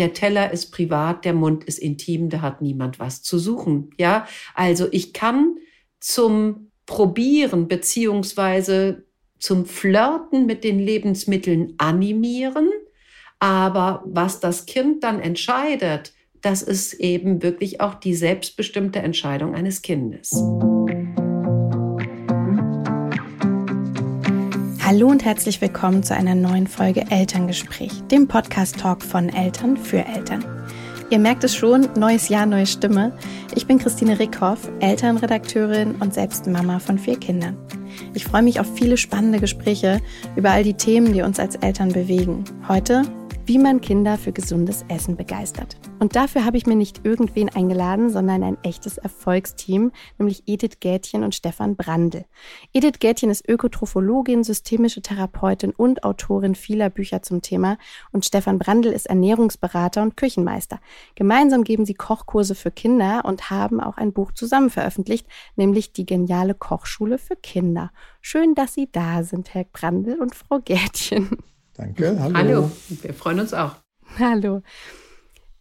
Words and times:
der 0.00 0.14
Teller 0.14 0.50
ist 0.50 0.70
privat, 0.70 1.26
der 1.26 1.34
Mund 1.34 1.64
ist 1.64 1.78
intim, 1.78 2.30
da 2.30 2.40
hat 2.40 2.62
niemand 2.62 2.98
was 2.98 3.22
zu 3.22 3.38
suchen. 3.38 3.90
Ja, 3.98 4.26
also 4.54 4.88
ich 4.90 5.12
kann 5.12 5.56
zum 6.00 6.70
Probieren 6.86 7.68
beziehungsweise 7.68 9.04
zum 9.38 9.66
Flirten 9.66 10.46
mit 10.46 10.64
den 10.64 10.78
Lebensmitteln 10.78 11.74
animieren, 11.76 12.70
aber 13.38 14.02
was 14.06 14.40
das 14.40 14.64
Kind 14.64 15.04
dann 15.04 15.20
entscheidet, 15.20 16.14
das 16.40 16.62
ist 16.62 16.94
eben 16.94 17.42
wirklich 17.42 17.82
auch 17.82 17.94
die 17.94 18.14
selbstbestimmte 18.14 19.00
Entscheidung 19.00 19.54
eines 19.54 19.82
Kindes. 19.82 20.30
Hallo 24.92 25.06
und 25.06 25.24
herzlich 25.24 25.60
willkommen 25.60 26.02
zu 26.02 26.16
einer 26.16 26.34
neuen 26.34 26.66
Folge 26.66 27.04
Elterngespräch, 27.10 27.92
dem 28.10 28.26
Podcast-Talk 28.26 29.04
von 29.04 29.28
Eltern 29.28 29.76
für 29.76 30.04
Eltern. 30.04 30.44
Ihr 31.10 31.20
merkt 31.20 31.44
es 31.44 31.54
schon, 31.54 31.88
neues 31.96 32.28
Jahr, 32.28 32.44
neue 32.44 32.66
Stimme. 32.66 33.16
Ich 33.54 33.68
bin 33.68 33.78
Christine 33.78 34.18
Rickhoff, 34.18 34.68
Elternredakteurin 34.80 35.94
und 36.00 36.12
selbst 36.12 36.48
Mama 36.48 36.80
von 36.80 36.98
vier 36.98 37.16
Kindern. 37.20 37.56
Ich 38.14 38.24
freue 38.24 38.42
mich 38.42 38.58
auf 38.58 38.66
viele 38.74 38.96
spannende 38.96 39.38
Gespräche 39.38 40.00
über 40.34 40.50
all 40.50 40.64
die 40.64 40.74
Themen, 40.74 41.12
die 41.12 41.22
uns 41.22 41.38
als 41.38 41.54
Eltern 41.54 41.92
bewegen. 41.92 42.42
Heute 42.66 43.04
wie 43.50 43.58
man 43.58 43.80
Kinder 43.80 44.16
für 44.16 44.30
gesundes 44.30 44.84
Essen 44.86 45.16
begeistert. 45.16 45.76
Und 45.98 46.14
dafür 46.14 46.44
habe 46.44 46.56
ich 46.56 46.66
mir 46.66 46.76
nicht 46.76 47.04
irgendwen 47.04 47.48
eingeladen, 47.48 48.08
sondern 48.08 48.44
ein 48.44 48.56
echtes 48.62 48.96
Erfolgsteam, 48.96 49.90
nämlich 50.18 50.44
Edith 50.46 50.78
Gätchen 50.78 51.24
und 51.24 51.34
Stefan 51.34 51.74
Brandl. 51.74 52.26
Edith 52.72 53.00
Gätchen 53.00 53.28
ist 53.28 53.48
Ökotrophologin, 53.48 54.44
systemische 54.44 55.02
Therapeutin 55.02 55.72
und 55.72 56.04
Autorin 56.04 56.54
vieler 56.54 56.90
Bücher 56.90 57.22
zum 57.22 57.42
Thema 57.42 57.76
und 58.12 58.24
Stefan 58.24 58.60
Brandl 58.60 58.90
ist 58.90 59.06
Ernährungsberater 59.06 60.00
und 60.00 60.16
Küchenmeister. 60.16 60.78
Gemeinsam 61.16 61.64
geben 61.64 61.84
sie 61.84 61.94
Kochkurse 61.94 62.54
für 62.54 62.70
Kinder 62.70 63.24
und 63.24 63.50
haben 63.50 63.80
auch 63.80 63.96
ein 63.96 64.12
Buch 64.12 64.30
zusammen 64.30 64.70
veröffentlicht, 64.70 65.26
nämlich 65.56 65.92
die 65.92 66.06
geniale 66.06 66.54
Kochschule 66.54 67.18
für 67.18 67.34
Kinder. 67.34 67.90
Schön, 68.20 68.54
dass 68.54 68.74
Sie 68.74 68.88
da 68.92 69.24
sind, 69.24 69.54
Herr 69.54 69.64
Brandl 69.64 70.20
und 70.20 70.36
Frau 70.36 70.60
Gätchen. 70.60 71.36
Danke, 71.80 72.20
hallo. 72.20 72.34
Hallo, 72.36 72.70
wir 72.90 73.14
freuen 73.14 73.40
uns 73.40 73.54
auch. 73.54 73.76
Hallo. 74.18 74.60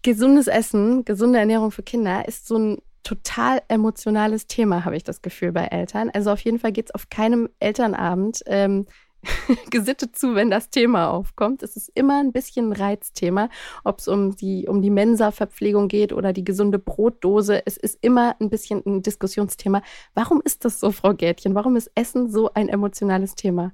Gesundes 0.02 0.48
Essen, 0.48 1.06
gesunde 1.06 1.39
Ernährung 1.39 1.72
für 1.72 1.81
Kinder 1.81 2.28
ist 2.28 2.45
so 2.45 2.58
ein 2.58 2.81
total 3.03 3.62
emotionales 3.70 4.45
Thema, 4.45 4.84
habe 4.84 4.97
ich 4.97 5.06
das 5.06 5.22
Gefühl 5.22 5.53
bei 5.53 5.67
Eltern. 5.67 6.09
Also 6.14 6.31
auf 6.31 6.42
jeden 6.42 6.59
Fall 6.59 6.73
geht 6.73 6.88
es 6.88 6.94
auf 6.94 7.09
keinem 7.09 7.47
Elternabend 7.62 8.44
ähm, 8.47 8.86
gesittet 9.70 10.17
zu, 10.17 10.36
wenn 10.36 10.50
das 10.50 10.70
Thema 10.70 11.09
aufkommt. 11.09 11.64
Es 11.64 11.78
ist 11.78 11.90
immer 11.95 12.20
ein 12.20 12.34
bisschen 12.34 12.72
ein 12.72 12.73
Reizthema, 12.73 13.47
ob 13.86 14.00
es 14.00 14.09
um 14.09 14.36
die, 14.36 14.67
um 14.67 14.81
die 14.81 14.90
Mensa-Verpflegung 14.90 15.88
geht 15.88 16.12
oder 16.12 16.34
die 16.34 16.44
gesunde 16.44 16.80
Brotdose. 16.80 17.66
Es 17.66 17.78
ist 17.78 17.97
immer 18.02 18.36
ein 18.42 18.50
bisschen 18.50 18.84
ein 18.86 19.03
Diskussionsthema. 19.03 19.84
Warum 20.16 20.42
ist 20.44 20.66
das 20.66 20.81
so, 20.81 20.92
Frau 20.92 21.14
Gätchen? 21.14 21.56
Warum 21.56 21.78
ist 21.78 21.90
Essen 21.95 22.30
so 22.30 22.53
ein 22.53 22.67
emotionales 22.67 23.36
Thema? 23.36 23.72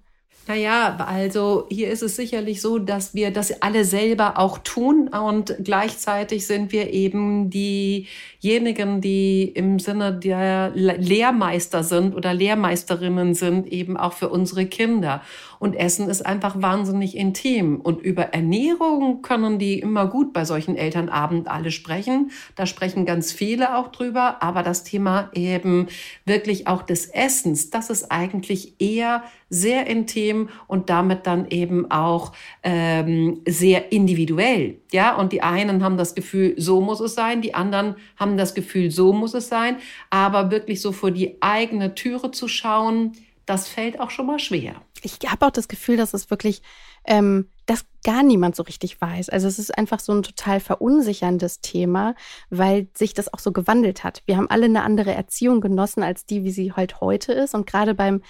Naja, 0.47 0.97
also 0.97 1.65
hier 1.71 1.89
ist 1.89 2.03
es 2.03 2.15
sicherlich 2.15 2.61
so, 2.61 2.77
dass 2.77 3.15
wir 3.15 3.31
das 3.31 3.63
alle 3.63 3.83
selber 3.83 4.37
auch 4.37 4.59
tun 4.59 5.07
und 5.07 5.55
gleichzeitig 5.63 6.45
sind 6.45 6.71
wir 6.71 6.93
eben 6.93 7.49
diejenigen, 7.49 9.01
die 9.01 9.45
im 9.45 9.79
Sinne 9.79 10.13
der 10.13 10.71
Lehrmeister 10.75 11.83
sind 11.83 12.13
oder 12.13 12.35
Lehrmeisterinnen 12.35 13.33
sind, 13.33 13.65
eben 13.65 13.97
auch 13.97 14.13
für 14.13 14.29
unsere 14.29 14.67
Kinder. 14.67 15.23
Und 15.59 15.75
Essen 15.75 16.09
ist 16.09 16.25
einfach 16.25 16.61
wahnsinnig 16.61 17.15
intim. 17.15 17.79
Und 17.81 18.01
über 18.01 18.33
Ernährung 18.33 19.21
können 19.21 19.59
die 19.59 19.79
immer 19.79 20.07
gut 20.07 20.33
bei 20.33 20.45
solchen 20.45 20.75
Elternabend 20.75 21.47
alle 21.47 21.71
sprechen. 21.71 22.31
Da 22.55 22.65
sprechen 22.65 23.05
ganz 23.05 23.31
viele 23.31 23.77
auch 23.77 23.89
drüber. 23.89 24.41
Aber 24.41 24.63
das 24.63 24.83
Thema 24.83 25.29
eben 25.33 25.87
wirklich 26.25 26.67
auch 26.67 26.81
des 26.81 27.07
Essens, 27.07 27.69
das 27.69 27.89
ist 27.89 28.11
eigentlich 28.11 28.79
eher 28.79 29.23
sehr 29.49 29.87
intim 29.87 30.49
und 30.67 30.89
damit 30.89 31.27
dann 31.27 31.47
eben 31.49 31.89
auch 31.91 32.33
ähm, 32.63 33.41
sehr 33.47 33.91
individuell. 33.91 34.77
Ja, 34.91 35.15
und 35.15 35.31
die 35.31 35.41
einen 35.41 35.83
haben 35.83 35.97
das 35.97 36.15
Gefühl, 36.15 36.55
so 36.57 36.81
muss 36.81 36.99
es 36.99 37.15
sein, 37.15 37.41
die 37.41 37.53
anderen 37.53 37.95
haben 38.17 38.37
das 38.37 38.55
Gefühl, 38.55 38.91
so 38.91 39.13
muss 39.13 39.33
es 39.33 39.47
sein. 39.47 39.77
Aber 40.09 40.51
wirklich 40.51 40.81
so 40.81 40.91
vor 40.91 41.11
die 41.11 41.37
eigene 41.41 41.95
Türe 41.95 42.31
zu 42.31 42.47
schauen, 42.47 43.13
das 43.45 43.67
fällt 43.67 43.99
auch 43.99 44.09
schon 44.09 44.25
mal 44.25 44.39
schwer. 44.39 44.81
Ich 45.01 45.19
habe 45.27 45.45
auch 45.45 45.51
das 45.51 45.67
Gefühl, 45.67 45.97
dass 45.97 46.13
es 46.13 46.29
wirklich, 46.29 46.61
ähm, 47.05 47.49
dass 47.65 47.85
gar 48.03 48.23
niemand 48.23 48.55
so 48.55 48.63
richtig 48.63 48.99
weiß. 48.99 49.29
Also 49.29 49.47
es 49.47 49.59
ist 49.59 49.77
einfach 49.77 49.99
so 49.99 50.13
ein 50.13 50.23
total 50.23 50.59
verunsicherndes 50.59 51.61
Thema, 51.61 52.15
weil 52.49 52.87
sich 52.95 53.13
das 53.13 53.31
auch 53.33 53.39
so 53.39 53.51
gewandelt 53.51 54.03
hat. 54.03 54.23
Wir 54.25 54.37
haben 54.37 54.49
alle 54.49 54.65
eine 54.65 54.83
andere 54.83 55.13
Erziehung 55.13 55.61
genossen 55.61 56.01
als 56.01 56.25
die, 56.25 56.43
wie 56.43 56.51
sie 56.51 56.73
halt 56.73 57.01
heute 57.01 57.33
ist. 57.33 57.53
Und 57.53 57.67
gerade 57.67 57.93
beim 57.93 58.21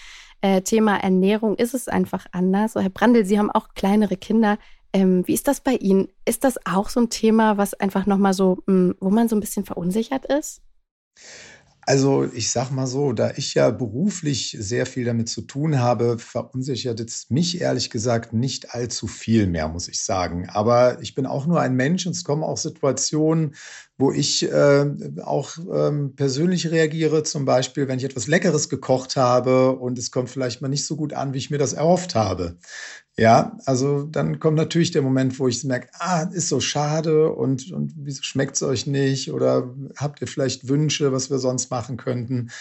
äh, 0.42 0.62
Thema 0.62 0.98
Ernährung 0.98 1.56
ist 1.56 1.74
es 1.74 1.88
einfach 1.88 2.26
anders. 2.32 2.74
So, 2.74 2.82
Herr 2.82 2.90
Brandl, 2.90 3.26
Sie 3.26 3.40
haben 3.40 3.52
auch 3.52 3.70
kleinere 3.74 4.18
Kinder. 4.18 4.58
Ähm, 4.92 5.26
wie 5.28 5.34
ist 5.34 5.48
das 5.48 5.62
bei 5.62 5.76
Ihnen? 5.76 6.10
Ist 6.26 6.44
das 6.44 6.58
auch 6.66 6.90
so 6.90 7.00
ein 7.00 7.10
Thema, 7.10 7.58
was 7.58 7.74
einfach 7.74 8.06
nochmal 8.06 8.34
so, 8.34 8.58
mh, 8.66 8.74
hm, 8.74 8.96
wo 9.00 9.10
man 9.10 9.30
so 9.30 9.36
ein 9.36 9.42
bisschen 9.42 9.66
verunsichert 9.66 10.26
ist? 10.26 10.62
Also 11.88 12.28
ich 12.34 12.50
sag 12.50 12.72
mal 12.72 12.88
so, 12.88 13.14
da 13.14 13.32
ich 13.36 13.54
ja 13.54 13.70
beruflich 13.70 14.58
sehr 14.60 14.88
viel 14.88 15.06
damit 15.06 15.30
zu 15.30 15.42
tun 15.42 15.80
habe, 15.80 16.18
verunsichert 16.18 17.00
es 17.00 17.30
mich 17.30 17.62
ehrlich 17.62 17.92
gesagt 17.92 18.34
nicht 18.34 18.74
allzu 18.74 19.06
viel 19.06 19.46
mehr, 19.46 19.68
muss 19.68 19.88
ich 19.88 20.02
sagen. 20.02 20.50
Aber 20.50 21.00
ich 21.02 21.14
bin 21.14 21.28
auch 21.28 21.46
nur 21.46 21.62
ein 21.62 21.76
Mensch 21.76 22.08
und 22.08 22.14
es 22.14 22.24
kommen 22.24 22.44
auch 22.44 22.58
Situationen, 22.58 23.56
wo 23.98 24.12
ich 24.12 24.44
äh, 24.52 24.86
auch 25.24 25.58
ähm, 25.72 26.16
persönlich 26.16 26.72
reagiere, 26.72 27.24
zum 27.24 27.46
Beispiel, 27.46 27.88
wenn 27.88 28.00
ich 28.00 28.06
etwas 28.06 28.28
Leckeres 28.28 28.68
gekocht 28.68 29.16
habe 29.16 29.72
und 29.74 30.00
es 30.00 30.10
kommt 30.10 30.30
vielleicht 30.30 30.62
mal 30.62 30.68
nicht 30.68 30.86
so 30.86 30.96
gut 30.96 31.14
an, 31.14 31.34
wie 31.34 31.38
ich 31.38 31.52
mir 31.52 31.60
das 31.60 31.74
erhofft 31.74 32.16
habe. 32.16 32.58
Ja, 33.18 33.58
also 33.66 34.04
dann 34.04 34.40
kommt 34.40 34.58
natürlich 34.58 34.92
der 34.92 35.02
Moment, 35.02 35.40
wo 35.40 35.48
ich 35.48 35.64
merke, 35.64 35.88
ah, 36.00 36.24
ist 36.24 36.50
so 36.50 36.60
schade 36.60 37.32
und, 37.32 37.72
und 37.72 37.94
wieso 37.96 38.24
schmeckt 38.24 38.56
es 38.58 38.64
euch 38.64 38.88
nicht? 38.88 39.32
Oder 39.32 39.74
habt 39.96 40.20
ihr 40.20 40.28
vielleicht 40.28 40.68
Wünsche, 40.68 41.14
was 41.14 41.30
wir 41.30 41.40
sonst 41.40 41.72
machen 41.72 41.96
könnten? 41.96 42.52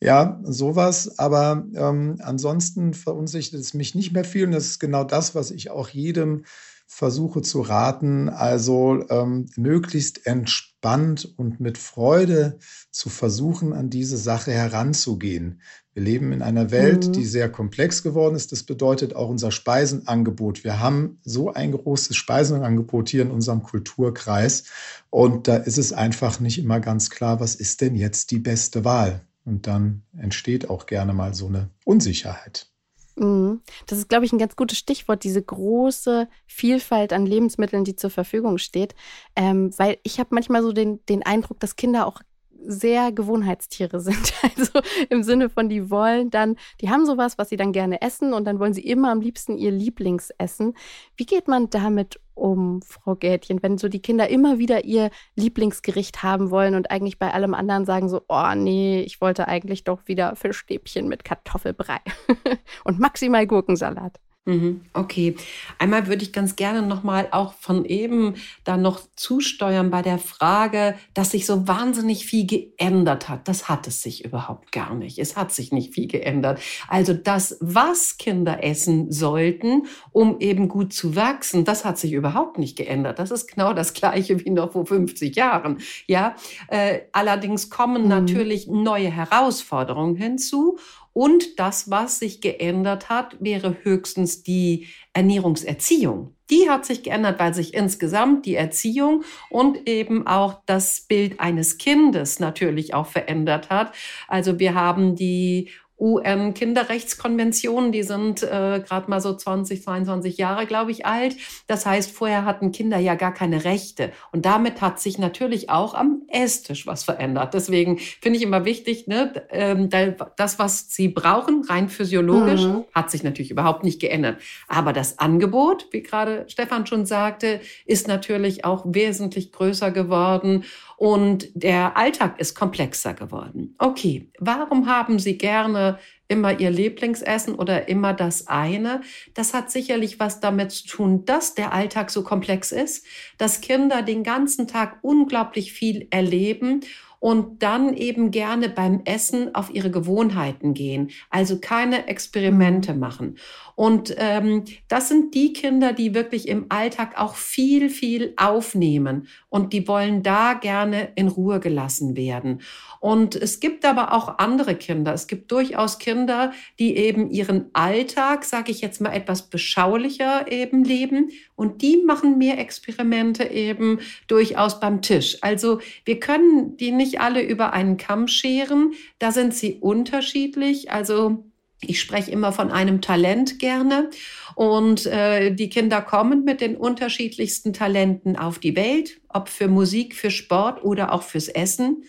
Ja, 0.00 0.40
sowas. 0.44 1.18
Aber 1.18 1.66
ähm, 1.74 2.16
ansonsten 2.22 2.94
verunsichert 2.94 3.60
es 3.60 3.74
mich 3.74 3.94
nicht 3.94 4.12
mehr 4.12 4.24
viel. 4.24 4.46
Und 4.46 4.52
das 4.52 4.66
ist 4.66 4.78
genau 4.78 5.04
das, 5.04 5.34
was 5.34 5.50
ich 5.50 5.70
auch 5.70 5.88
jedem 5.90 6.44
versuche 6.86 7.42
zu 7.42 7.60
raten. 7.60 8.30
Also 8.30 9.04
ähm, 9.10 9.46
möglichst 9.56 10.26
entspannt 10.26 11.34
und 11.36 11.60
mit 11.60 11.76
Freude 11.76 12.58
zu 12.90 13.10
versuchen, 13.10 13.74
an 13.74 13.90
diese 13.90 14.16
Sache 14.16 14.52
heranzugehen. 14.52 15.60
Wir 15.98 16.04
leben 16.04 16.30
in 16.30 16.42
einer 16.42 16.70
Welt, 16.70 17.08
mhm. 17.08 17.12
die 17.12 17.24
sehr 17.24 17.50
komplex 17.50 18.04
geworden 18.04 18.36
ist. 18.36 18.52
Das 18.52 18.62
bedeutet 18.62 19.16
auch 19.16 19.28
unser 19.28 19.50
Speisenangebot. 19.50 20.62
Wir 20.62 20.78
haben 20.78 21.18
so 21.24 21.52
ein 21.52 21.72
großes 21.72 22.14
Speisenangebot 22.14 23.08
hier 23.08 23.22
in 23.22 23.32
unserem 23.32 23.64
Kulturkreis. 23.64 24.62
Und 25.10 25.48
da 25.48 25.56
ist 25.56 25.76
es 25.76 25.92
einfach 25.92 26.38
nicht 26.38 26.60
immer 26.60 26.78
ganz 26.78 27.10
klar, 27.10 27.40
was 27.40 27.56
ist 27.56 27.80
denn 27.80 27.96
jetzt 27.96 28.30
die 28.30 28.38
beste 28.38 28.84
Wahl? 28.84 29.22
Und 29.44 29.66
dann 29.66 30.02
entsteht 30.16 30.70
auch 30.70 30.86
gerne 30.86 31.14
mal 31.14 31.34
so 31.34 31.48
eine 31.48 31.68
Unsicherheit. 31.84 32.68
Mhm. 33.16 33.62
Das 33.88 33.98
ist, 33.98 34.08
glaube 34.08 34.24
ich, 34.24 34.32
ein 34.32 34.38
ganz 34.38 34.54
gutes 34.54 34.78
Stichwort, 34.78 35.24
diese 35.24 35.42
große 35.42 36.28
Vielfalt 36.46 37.12
an 37.12 37.26
Lebensmitteln, 37.26 37.82
die 37.82 37.96
zur 37.96 38.10
Verfügung 38.10 38.58
steht. 38.58 38.94
Ähm, 39.34 39.76
weil 39.78 39.98
ich 40.04 40.20
habe 40.20 40.28
manchmal 40.32 40.62
so 40.62 40.72
den, 40.72 41.04
den 41.06 41.24
Eindruck, 41.24 41.58
dass 41.58 41.74
Kinder 41.74 42.06
auch 42.06 42.20
sehr 42.66 43.12
Gewohnheitstiere 43.12 44.00
sind. 44.00 44.32
Also 44.42 44.80
im 45.08 45.22
Sinne 45.22 45.48
von, 45.48 45.68
die 45.68 45.90
wollen 45.90 46.30
dann, 46.30 46.56
die 46.80 46.90
haben 46.90 47.06
sowas, 47.06 47.38
was 47.38 47.48
sie 47.48 47.56
dann 47.56 47.72
gerne 47.72 48.02
essen 48.02 48.32
und 48.32 48.44
dann 48.44 48.58
wollen 48.58 48.74
sie 48.74 48.86
immer 48.86 49.10
am 49.10 49.20
liebsten 49.20 49.56
ihr 49.56 49.70
Lieblingsessen. 49.70 50.74
Wie 51.16 51.26
geht 51.26 51.48
man 51.48 51.70
damit 51.70 52.20
um, 52.34 52.82
Frau 52.82 53.16
Gätchen, 53.16 53.62
wenn 53.62 53.78
so 53.78 53.88
die 53.88 54.00
Kinder 54.00 54.28
immer 54.28 54.58
wieder 54.58 54.84
ihr 54.84 55.10
Lieblingsgericht 55.34 56.22
haben 56.22 56.50
wollen 56.50 56.74
und 56.74 56.90
eigentlich 56.90 57.18
bei 57.18 57.32
allem 57.32 57.52
anderen 57.52 57.84
sagen 57.84 58.08
so, 58.08 58.22
oh 58.28 58.54
nee, 58.54 59.02
ich 59.02 59.20
wollte 59.20 59.48
eigentlich 59.48 59.84
doch 59.84 60.06
wieder 60.06 60.36
Fischstäbchen 60.36 61.08
mit 61.08 61.24
Kartoffelbrei 61.24 61.98
und 62.84 63.00
maximal 63.00 63.46
Gurkensalat. 63.46 64.20
Mhm, 64.48 64.80
okay. 64.94 65.36
Einmal 65.78 66.06
würde 66.06 66.22
ich 66.22 66.32
ganz 66.32 66.56
gerne 66.56 66.80
nochmal 66.80 67.28
auch 67.32 67.52
von 67.52 67.84
eben 67.84 68.34
da 68.64 68.78
noch 68.78 69.02
zusteuern 69.14 69.90
bei 69.90 70.00
der 70.00 70.18
Frage, 70.18 70.94
dass 71.12 71.32
sich 71.32 71.44
so 71.44 71.68
wahnsinnig 71.68 72.24
viel 72.24 72.46
geändert 72.46 73.28
hat. 73.28 73.46
Das 73.46 73.68
hat 73.68 73.86
es 73.86 74.00
sich 74.00 74.24
überhaupt 74.24 74.72
gar 74.72 74.94
nicht. 74.94 75.18
Es 75.18 75.36
hat 75.36 75.52
sich 75.52 75.70
nicht 75.70 75.92
viel 75.92 76.08
geändert. 76.08 76.62
Also 76.88 77.12
das, 77.12 77.58
was 77.60 78.16
Kinder 78.16 78.64
essen 78.64 79.12
sollten, 79.12 79.82
um 80.12 80.40
eben 80.40 80.68
gut 80.68 80.94
zu 80.94 81.14
wachsen, 81.14 81.66
das 81.66 81.84
hat 81.84 81.98
sich 81.98 82.14
überhaupt 82.14 82.56
nicht 82.56 82.78
geändert. 82.78 83.18
Das 83.18 83.30
ist 83.30 83.48
genau 83.48 83.74
das 83.74 83.92
Gleiche 83.92 84.42
wie 84.42 84.50
noch 84.50 84.72
vor 84.72 84.86
50 84.86 85.36
Jahren. 85.36 85.76
Ja, 86.06 86.36
äh, 86.68 87.00
allerdings 87.12 87.68
kommen 87.68 88.04
mhm. 88.04 88.08
natürlich 88.08 88.66
neue 88.66 89.10
Herausforderungen 89.10 90.16
hinzu 90.16 90.78
Und 91.18 91.58
das, 91.58 91.90
was 91.90 92.20
sich 92.20 92.40
geändert 92.40 93.08
hat, 93.08 93.36
wäre 93.40 93.78
höchstens 93.82 94.44
die 94.44 94.86
Ernährungserziehung. 95.14 96.36
Die 96.48 96.70
hat 96.70 96.86
sich 96.86 97.02
geändert, 97.02 97.40
weil 97.40 97.54
sich 97.54 97.74
insgesamt 97.74 98.46
die 98.46 98.54
Erziehung 98.54 99.24
und 99.50 99.88
eben 99.88 100.28
auch 100.28 100.62
das 100.66 101.00
Bild 101.00 101.40
eines 101.40 101.76
Kindes 101.76 102.38
natürlich 102.38 102.94
auch 102.94 103.08
verändert 103.08 103.68
hat. 103.68 103.96
Also 104.28 104.60
wir 104.60 104.74
haben 104.74 105.16
die 105.16 105.70
UN-Kinderrechtskonventionen, 105.98 107.90
die 107.92 108.02
sind 108.02 108.42
äh, 108.42 108.82
gerade 108.86 109.10
mal 109.10 109.20
so 109.20 109.34
20, 109.34 109.82
22 109.82 110.38
Jahre, 110.38 110.66
glaube 110.66 110.90
ich, 110.90 111.06
alt. 111.06 111.36
Das 111.66 111.86
heißt, 111.86 112.12
vorher 112.12 112.44
hatten 112.44 112.70
Kinder 112.72 112.98
ja 112.98 113.14
gar 113.16 113.34
keine 113.34 113.64
Rechte. 113.64 114.12
Und 114.32 114.44
damit 114.44 114.80
hat 114.80 115.00
sich 115.00 115.18
natürlich 115.18 115.70
auch 115.70 115.94
am 115.94 116.22
Esstisch 116.28 116.86
was 116.86 117.04
verändert. 117.04 117.54
Deswegen 117.54 117.98
finde 117.98 118.38
ich 118.38 118.44
immer 118.44 118.64
wichtig, 118.64 119.06
ne, 119.08 119.32
ähm, 119.50 119.88
das, 120.36 120.58
was 120.58 120.90
sie 120.90 121.08
brauchen, 121.08 121.64
rein 121.68 121.88
physiologisch, 121.88 122.62
mhm. 122.62 122.84
hat 122.94 123.10
sich 123.10 123.22
natürlich 123.24 123.50
überhaupt 123.50 123.82
nicht 123.82 124.00
geändert. 124.00 124.40
Aber 124.68 124.92
das 124.92 125.18
Angebot, 125.18 125.88
wie 125.90 126.02
gerade 126.02 126.44
Stefan 126.48 126.86
schon 126.86 127.06
sagte, 127.06 127.60
ist 127.86 128.06
natürlich 128.06 128.64
auch 128.64 128.84
wesentlich 128.86 129.52
größer 129.52 129.90
geworden. 129.90 130.64
Und 130.98 131.50
der 131.54 131.96
Alltag 131.96 132.40
ist 132.40 132.56
komplexer 132.56 133.14
geworden. 133.14 133.76
Okay, 133.78 134.32
warum 134.40 134.88
haben 134.88 135.20
Sie 135.20 135.38
gerne 135.38 136.00
immer 136.26 136.58
Ihr 136.58 136.72
Lieblingsessen 136.72 137.54
oder 137.54 137.88
immer 137.88 138.14
das 138.14 138.48
eine? 138.48 139.02
Das 139.32 139.54
hat 139.54 139.70
sicherlich 139.70 140.18
was 140.18 140.40
damit 140.40 140.72
zu 140.72 140.88
tun, 140.88 141.24
dass 141.24 141.54
der 141.54 141.72
Alltag 141.72 142.10
so 142.10 142.24
komplex 142.24 142.72
ist, 142.72 143.06
dass 143.38 143.60
Kinder 143.60 144.02
den 144.02 144.24
ganzen 144.24 144.66
Tag 144.66 144.98
unglaublich 145.02 145.72
viel 145.72 146.08
erleben 146.10 146.80
und 147.20 147.62
dann 147.62 147.94
eben 147.94 148.30
gerne 148.30 148.68
beim 148.68 149.02
Essen 149.04 149.54
auf 149.54 149.74
ihre 149.74 149.90
Gewohnheiten 149.90 150.74
gehen, 150.74 151.10
also 151.30 151.58
keine 151.58 152.06
Experimente 152.06 152.94
mhm. 152.94 153.00
machen. 153.00 153.38
Und 153.74 154.14
ähm, 154.18 154.64
das 154.88 155.08
sind 155.08 155.34
die 155.34 155.52
Kinder, 155.52 155.92
die 155.92 156.14
wirklich 156.14 156.48
im 156.48 156.66
Alltag 156.68 157.16
auch 157.16 157.34
viel, 157.34 157.90
viel 157.90 158.34
aufnehmen 158.36 159.28
und 159.48 159.72
die 159.72 159.86
wollen 159.86 160.22
da 160.22 160.54
gerne 160.54 161.10
in 161.14 161.28
Ruhe 161.28 161.60
gelassen 161.60 162.16
werden. 162.16 162.60
Und 163.00 163.36
es 163.36 163.60
gibt 163.60 163.84
aber 163.84 164.12
auch 164.12 164.38
andere 164.38 164.74
Kinder. 164.74 165.14
Es 165.14 165.28
gibt 165.28 165.52
durchaus 165.52 165.98
Kinder, 165.98 166.52
die 166.78 166.96
eben 166.96 167.30
ihren 167.30 167.66
Alltag, 167.72 168.44
sage 168.44 168.72
ich 168.72 168.80
jetzt 168.80 169.00
mal, 169.00 169.12
etwas 169.12 169.48
beschaulicher 169.48 170.50
eben 170.50 170.82
leben. 170.82 171.30
Und 171.54 171.82
die 171.82 172.02
machen 172.04 172.38
mehr 172.38 172.58
Experimente 172.58 173.44
eben 173.44 174.00
durchaus 174.26 174.80
beim 174.80 175.02
Tisch. 175.02 175.38
Also 175.40 175.80
wir 176.04 176.18
können 176.18 176.76
die 176.76 176.90
nicht 176.90 177.07
alle 177.16 177.42
über 177.42 177.72
einen 177.72 177.96
Kamm 177.96 178.28
scheren. 178.28 178.92
Da 179.18 179.32
sind 179.32 179.54
sie 179.54 179.78
unterschiedlich. 179.80 180.90
Also 180.90 181.44
ich 181.80 182.00
spreche 182.00 182.30
immer 182.30 182.52
von 182.52 182.70
einem 182.70 183.00
Talent 183.00 183.58
gerne 183.58 184.10
und 184.56 185.06
äh, 185.06 185.54
die 185.54 185.68
Kinder 185.68 186.02
kommen 186.02 186.44
mit 186.44 186.60
den 186.60 186.76
unterschiedlichsten 186.76 187.72
Talenten 187.72 188.36
auf 188.36 188.58
die 188.58 188.74
Welt, 188.74 189.20
ob 189.28 189.48
für 189.48 189.68
Musik, 189.68 190.16
für 190.16 190.30
Sport 190.30 190.82
oder 190.82 191.12
auch 191.12 191.22
fürs 191.22 191.48
Essen. 191.48 192.04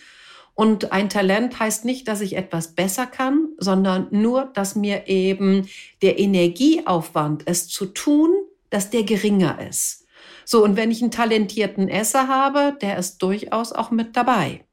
Und 0.56 0.92
ein 0.92 1.08
Talent 1.08 1.60
heißt 1.60 1.86
nicht, 1.86 2.08
dass 2.08 2.20
ich 2.20 2.36
etwas 2.36 2.74
besser 2.74 3.06
kann, 3.06 3.50
sondern 3.60 4.08
nur, 4.12 4.46
dass 4.54 4.76
mir 4.76 5.08
eben 5.08 5.70
der 6.02 6.20
Energieaufwand, 6.20 7.44
es 7.46 7.68
zu 7.68 7.86
tun, 7.86 8.32
dass 8.70 8.90
der 8.90 9.04
geringer 9.04 9.60
ist. 9.70 10.06
So, 10.46 10.64
und 10.64 10.76
wenn 10.76 10.90
ich 10.92 11.02
einen 11.02 11.12
talentierten 11.12 11.88
Esser 11.88 12.28
habe, 12.28 12.76
der 12.82 12.98
ist 12.98 13.20
durchaus 13.20 13.72
auch 13.72 13.92
mit 13.92 14.18
dabei. 14.18 14.66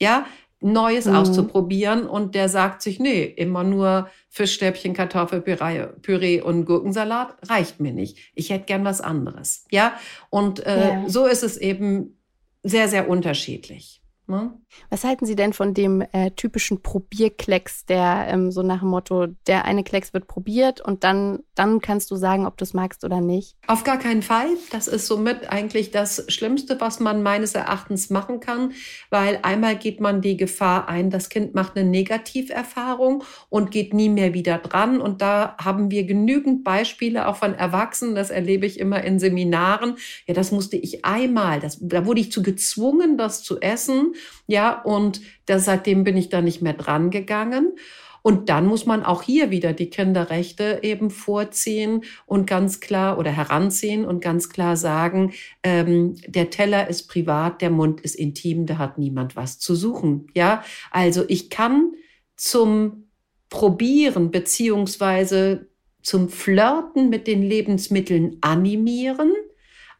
Ja, 0.00 0.26
Neues 0.62 1.06
mhm. 1.06 1.16
auszuprobieren 1.16 2.06
und 2.06 2.34
der 2.36 2.48
sagt 2.48 2.82
sich, 2.82 3.00
nee, 3.00 3.24
immer 3.24 3.64
nur 3.64 4.08
Fischstäbchen, 4.28 4.94
Kartoffelpüree 4.94 5.88
Püree 6.00 6.40
und 6.40 6.64
Gurkensalat 6.66 7.36
reicht 7.50 7.80
mir 7.80 7.92
nicht. 7.92 8.18
Ich 8.34 8.50
hätte 8.50 8.66
gern 8.66 8.84
was 8.84 9.00
anderes. 9.00 9.66
Ja, 9.70 9.94
und 10.30 10.64
äh, 10.64 10.90
ja. 10.90 11.08
so 11.08 11.26
ist 11.26 11.42
es 11.42 11.56
eben 11.56 12.16
sehr, 12.62 12.86
sehr 12.86 13.08
unterschiedlich. 13.08 14.02
Ne? 14.28 14.52
Was 14.90 15.04
halten 15.04 15.26
Sie 15.26 15.36
denn 15.36 15.52
von 15.52 15.74
dem 15.74 16.04
äh, 16.12 16.30
typischen 16.32 16.82
Probierklecks, 16.82 17.86
der 17.86 18.26
ähm, 18.28 18.50
so 18.50 18.62
nach 18.62 18.80
dem 18.80 18.88
Motto, 18.88 19.26
der 19.46 19.64
eine 19.64 19.84
Klecks 19.84 20.12
wird 20.12 20.26
probiert 20.26 20.80
und 20.80 21.04
dann, 21.04 21.40
dann 21.54 21.80
kannst 21.80 22.10
du 22.10 22.16
sagen, 22.16 22.46
ob 22.46 22.56
du 22.56 22.64
es 22.64 22.74
magst 22.74 23.04
oder 23.04 23.20
nicht? 23.20 23.56
Auf 23.66 23.84
gar 23.84 23.98
keinen 23.98 24.22
Fall. 24.22 24.48
Das 24.70 24.88
ist 24.88 25.06
somit 25.06 25.50
eigentlich 25.50 25.90
das 25.90 26.24
Schlimmste, 26.28 26.80
was 26.80 27.00
man 27.00 27.22
meines 27.22 27.54
Erachtens 27.54 28.10
machen 28.10 28.40
kann, 28.40 28.72
weil 29.10 29.38
einmal 29.42 29.76
geht 29.76 30.00
man 30.00 30.20
die 30.20 30.36
Gefahr 30.36 30.88
ein, 30.88 31.10
das 31.10 31.28
Kind 31.28 31.54
macht 31.54 31.76
eine 31.76 31.88
Negativerfahrung 31.88 33.24
und 33.48 33.70
geht 33.70 33.94
nie 33.94 34.08
mehr 34.08 34.34
wieder 34.34 34.58
dran. 34.58 35.00
Und 35.00 35.22
da 35.22 35.56
haben 35.58 35.90
wir 35.90 36.04
genügend 36.04 36.64
Beispiele 36.64 37.28
auch 37.28 37.36
von 37.36 37.54
Erwachsenen, 37.54 38.14
das 38.14 38.30
erlebe 38.30 38.66
ich 38.66 38.78
immer 38.78 39.02
in 39.02 39.18
Seminaren. 39.18 39.96
Ja, 40.26 40.34
das 40.34 40.52
musste 40.52 40.76
ich 40.76 41.04
einmal, 41.04 41.60
das, 41.60 41.78
da 41.80 42.06
wurde 42.06 42.20
ich 42.20 42.32
zu 42.32 42.42
gezwungen, 42.42 43.16
das 43.16 43.42
zu 43.42 43.60
essen 43.60 44.14
ja, 44.52 44.82
und 44.82 45.22
das, 45.46 45.64
seitdem 45.64 46.04
bin 46.04 46.16
ich 46.16 46.28
da 46.28 46.42
nicht 46.42 46.60
mehr 46.60 46.74
dran 46.74 47.10
gegangen. 47.10 47.72
Und 48.20 48.50
dann 48.50 48.66
muss 48.66 48.86
man 48.86 49.02
auch 49.02 49.22
hier 49.22 49.50
wieder 49.50 49.72
die 49.72 49.90
Kinderrechte 49.90 50.80
eben 50.82 51.10
vorziehen 51.10 52.04
und 52.26 52.46
ganz 52.46 52.78
klar 52.78 53.18
oder 53.18 53.32
heranziehen 53.32 54.04
und 54.04 54.20
ganz 54.20 54.50
klar 54.50 54.76
sagen, 54.76 55.32
ähm, 55.64 56.14
der 56.28 56.50
Teller 56.50 56.88
ist 56.88 57.08
privat, 57.08 57.62
der 57.62 57.70
Mund 57.70 58.00
ist 58.02 58.14
intim, 58.14 58.66
da 58.66 58.78
hat 58.78 58.98
niemand 58.98 59.34
was 59.34 59.58
zu 59.58 59.74
suchen. 59.74 60.28
Ja, 60.34 60.62
also 60.92 61.24
ich 61.26 61.50
kann 61.50 61.94
zum 62.36 63.08
Probieren 63.48 64.30
beziehungsweise 64.30 65.68
zum 66.02 66.28
Flirten 66.28 67.08
mit 67.08 67.26
den 67.26 67.42
Lebensmitteln 67.42 68.36
animieren, 68.42 69.32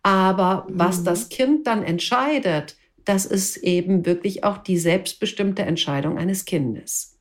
aber 0.03 0.67
was 0.69 1.01
mhm. 1.01 1.05
das 1.07 1.29
Kind 1.29 1.67
dann 1.67 1.83
entscheidet, 1.83 2.77
das 3.05 3.27
ist 3.27 3.59
eben 3.59 4.07
wirklich 4.07 4.45
auch 4.45 4.59
die 4.59 4.79
selbstbestimmte 4.79 5.63
Entscheidung 5.63 6.19
eines 6.19 6.45
Kindes. 6.45 7.13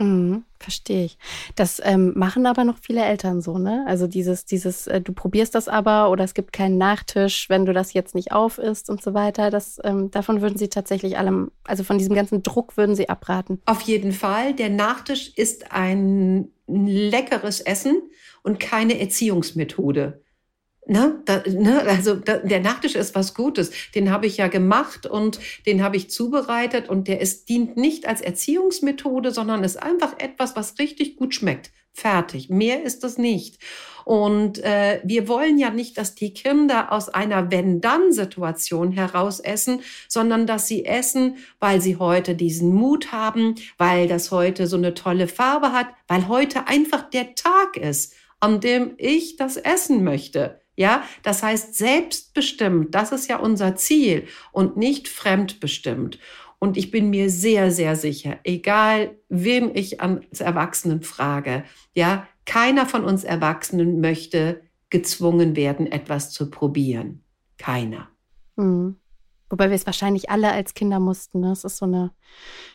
Mhm, 0.00 0.44
verstehe 0.60 1.04
ich. 1.04 1.18
Das 1.56 1.80
ähm, 1.84 2.12
machen 2.14 2.46
aber 2.46 2.64
noch 2.64 2.78
viele 2.80 3.04
Eltern 3.04 3.40
so, 3.40 3.58
ne? 3.58 3.84
Also 3.88 4.06
dieses, 4.06 4.44
dieses, 4.44 4.86
äh, 4.86 5.00
du 5.00 5.12
probierst 5.12 5.54
das 5.54 5.66
aber 5.66 6.10
oder 6.10 6.24
es 6.24 6.34
gibt 6.34 6.52
keinen 6.52 6.78
Nachtisch, 6.78 7.48
wenn 7.48 7.66
du 7.66 7.72
das 7.72 7.92
jetzt 7.92 8.14
nicht 8.14 8.30
auf 8.30 8.58
isst 8.58 8.90
und 8.90 9.02
so 9.02 9.12
weiter. 9.14 9.50
Das, 9.50 9.80
ähm, 9.82 10.10
davon 10.10 10.40
würden 10.40 10.56
sie 10.56 10.68
tatsächlich 10.68 11.18
allem, 11.18 11.50
also 11.64 11.82
von 11.82 11.98
diesem 11.98 12.14
ganzen 12.14 12.42
Druck 12.42 12.76
würden 12.76 12.94
sie 12.94 13.08
abraten. 13.08 13.60
Auf 13.66 13.80
jeden 13.82 14.12
Fall. 14.12 14.54
Der 14.54 14.70
Nachtisch 14.70 15.32
ist 15.34 15.72
ein 15.72 16.52
leckeres 16.68 17.60
Essen 17.60 18.00
und 18.42 18.60
keine 18.60 19.00
Erziehungsmethode. 19.00 20.22
Ne, 20.90 21.20
da, 21.26 21.42
ne, 21.46 21.82
also 21.82 22.14
da, 22.14 22.38
der 22.38 22.60
Nachtisch 22.60 22.94
ist 22.94 23.14
was 23.14 23.34
Gutes. 23.34 23.72
Den 23.94 24.10
habe 24.10 24.26
ich 24.26 24.38
ja 24.38 24.48
gemacht 24.48 25.04
und 25.04 25.38
den 25.66 25.82
habe 25.82 25.98
ich 25.98 26.08
zubereitet 26.08 26.88
und 26.88 27.08
der 27.08 27.20
ist, 27.20 27.50
dient 27.50 27.76
nicht 27.76 28.08
als 28.08 28.22
Erziehungsmethode, 28.22 29.30
sondern 29.30 29.64
ist 29.64 29.82
einfach 29.82 30.18
etwas, 30.18 30.56
was 30.56 30.78
richtig 30.78 31.16
gut 31.16 31.34
schmeckt. 31.34 31.72
Fertig. 31.92 32.48
Mehr 32.48 32.84
ist 32.84 33.04
es 33.04 33.18
nicht. 33.18 33.58
Und 34.06 34.64
äh, 34.64 35.02
wir 35.04 35.28
wollen 35.28 35.58
ja 35.58 35.68
nicht, 35.68 35.98
dass 35.98 36.14
die 36.14 36.32
Kinder 36.32 36.90
aus 36.90 37.10
einer 37.10 37.50
Wenn-Dann-Situation 37.50 38.92
heraus 38.92 39.40
essen, 39.40 39.82
sondern 40.08 40.46
dass 40.46 40.68
sie 40.68 40.86
essen, 40.86 41.36
weil 41.60 41.82
sie 41.82 41.96
heute 41.96 42.34
diesen 42.34 42.72
Mut 42.72 43.12
haben, 43.12 43.56
weil 43.76 44.08
das 44.08 44.30
heute 44.30 44.66
so 44.66 44.78
eine 44.78 44.94
tolle 44.94 45.28
Farbe 45.28 45.72
hat, 45.72 45.88
weil 46.06 46.28
heute 46.28 46.66
einfach 46.66 47.10
der 47.10 47.34
Tag 47.34 47.76
ist, 47.76 48.14
an 48.40 48.60
dem 48.62 48.94
ich 48.96 49.36
das 49.36 49.58
essen 49.58 50.02
möchte. 50.02 50.60
Ja, 50.78 51.02
das 51.24 51.42
heißt 51.42 51.74
selbstbestimmt, 51.74 52.94
das 52.94 53.10
ist 53.10 53.28
ja 53.28 53.38
unser 53.38 53.74
Ziel 53.74 54.28
und 54.52 54.76
nicht 54.76 55.08
fremdbestimmt. 55.08 56.20
Und 56.60 56.76
ich 56.76 56.92
bin 56.92 57.10
mir 57.10 57.30
sehr, 57.30 57.72
sehr 57.72 57.96
sicher, 57.96 58.38
egal 58.44 59.16
wem 59.28 59.72
ich 59.74 60.00
als 60.00 60.40
Erwachsenen 60.40 61.02
frage, 61.02 61.64
ja, 61.94 62.28
keiner 62.46 62.86
von 62.86 63.04
uns 63.04 63.24
Erwachsenen 63.24 64.00
möchte 64.00 64.62
gezwungen 64.88 65.56
werden, 65.56 65.88
etwas 65.88 66.30
zu 66.30 66.48
probieren. 66.48 67.24
Keiner. 67.58 68.08
Mhm. 68.54 69.00
Wobei 69.50 69.70
wir 69.70 69.76
es 69.76 69.86
wahrscheinlich 69.86 70.30
alle 70.30 70.52
als 70.52 70.74
Kinder 70.74 71.00
mussten. 71.00 71.40
Ne? 71.40 71.48
Das 71.48 71.64
ist 71.64 71.78
so 71.78 71.86
eine, 71.86 72.10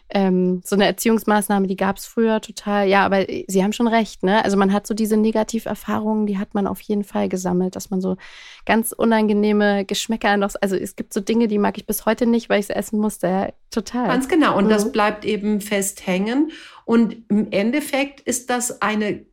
ähm, 0.10 0.62
so 0.66 0.76
eine 0.76 0.86
Erziehungsmaßnahme, 0.86 1.68
die 1.68 1.76
gab 1.76 1.98
es 1.98 2.08
früher 2.08 2.42
total. 2.42 2.88
Ja, 2.88 3.06
aber 3.06 3.26
Sie 3.48 3.64
haben 3.64 3.74
schon 3.74 3.88
recht. 3.88 4.24
Ne? 4.24 4.44
Also 4.44 4.58
man 4.58 4.74
hat 4.74 4.88
so 4.88 4.94
diese 4.94 5.16
Negativerfahrungen, 5.18 6.26
die 6.26 6.40
hat 6.40 6.56
man 6.56 6.66
auf 6.66 6.82
jeden 6.82 7.04
Fall 7.04 7.30
gesammelt, 7.30 7.76
dass 7.76 7.92
man 7.92 8.02
so 8.02 8.18
ganz 8.66 8.92
unangenehme 8.92 9.86
Geschmäcker 9.86 10.38
noch. 10.38 10.56
Also 10.62 10.76
es 10.76 10.96
gibt 10.96 11.14
so 11.14 11.20
Dinge, 11.22 11.48
die 11.48 11.60
mag 11.60 11.78
ich 11.78 11.86
bis 11.86 12.06
heute 12.06 12.26
nicht, 12.26 12.50
weil 12.50 12.60
ich 12.60 12.68
sie 12.68 12.76
essen 12.76 13.00
musste. 13.00 13.28
Ja, 13.28 13.54
total. 13.70 14.08
Ganz 14.08 14.28
genau. 14.28 14.58
Und 14.58 14.66
mhm. 14.66 14.70
das 14.70 14.92
bleibt 14.92 15.26
eben 15.26 15.62
fest 15.62 16.08
hängen. 16.08 16.52
Und 16.86 17.30
im 17.30 17.52
Endeffekt 17.52 18.20
ist 18.22 18.50
das 18.50 18.82
eine, 18.82 19.26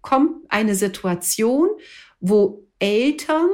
eine 0.48 0.74
Situation, 0.74 1.68
wo 2.20 2.66
Eltern 2.78 3.48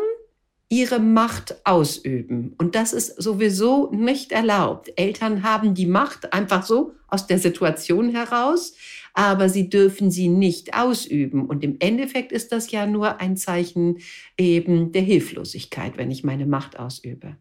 ihre 0.69 0.99
Macht 0.99 1.57
ausüben. 1.65 2.55
Und 2.59 2.75
das 2.75 2.93
ist 2.93 3.23
sowieso 3.23 3.91
nicht 3.93 4.33
erlaubt. 4.33 4.93
Eltern 4.97 5.43
haben 5.43 5.75
die 5.75 5.87
Macht 5.87 6.33
einfach 6.33 6.65
so 6.65 6.93
aus 7.07 7.27
der 7.27 7.39
Situation 7.39 8.11
heraus, 8.11 8.75
aber 9.15 9.49
sie 9.49 9.69
dürfen 9.71 10.11
sie 10.11 10.29
nicht 10.29 10.75
ausüben. 10.75 11.47
Und 11.47 11.63
im 11.63 11.77
Endeffekt 11.79 12.33
ist 12.33 12.51
das 12.51 12.71
ja 12.73 12.87
nur 12.87 13.21
ein 13.21 13.37
Zeichen 13.37 13.99
eben 14.37 14.91
der 14.93 15.03
Hilflosigkeit, 15.03 15.97
wenn 15.97 16.11
ich 16.11 16.25
meine 16.25 16.47
Macht 16.47 16.79
ausübe. 16.79 17.37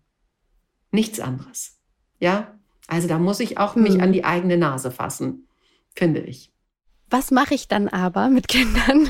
Nichts 0.92 1.20
anderes. 1.20 1.80
Ja? 2.20 2.60
Also 2.88 3.08
da 3.08 3.18
muss 3.18 3.40
ich 3.40 3.58
auch 3.58 3.76
mich 3.76 4.02
an 4.02 4.10
mhm. 4.10 4.14
die 4.14 4.24
eigene 4.24 4.58
Nase 4.58 4.92
fassen, 4.92 5.48
finde 5.96 6.22
ich. 6.22 6.52
Was 7.10 7.32
mache 7.32 7.54
ich 7.54 7.68
dann 7.68 7.88
aber 7.88 8.30
mit 8.30 8.48
Kindern, 8.50 9.10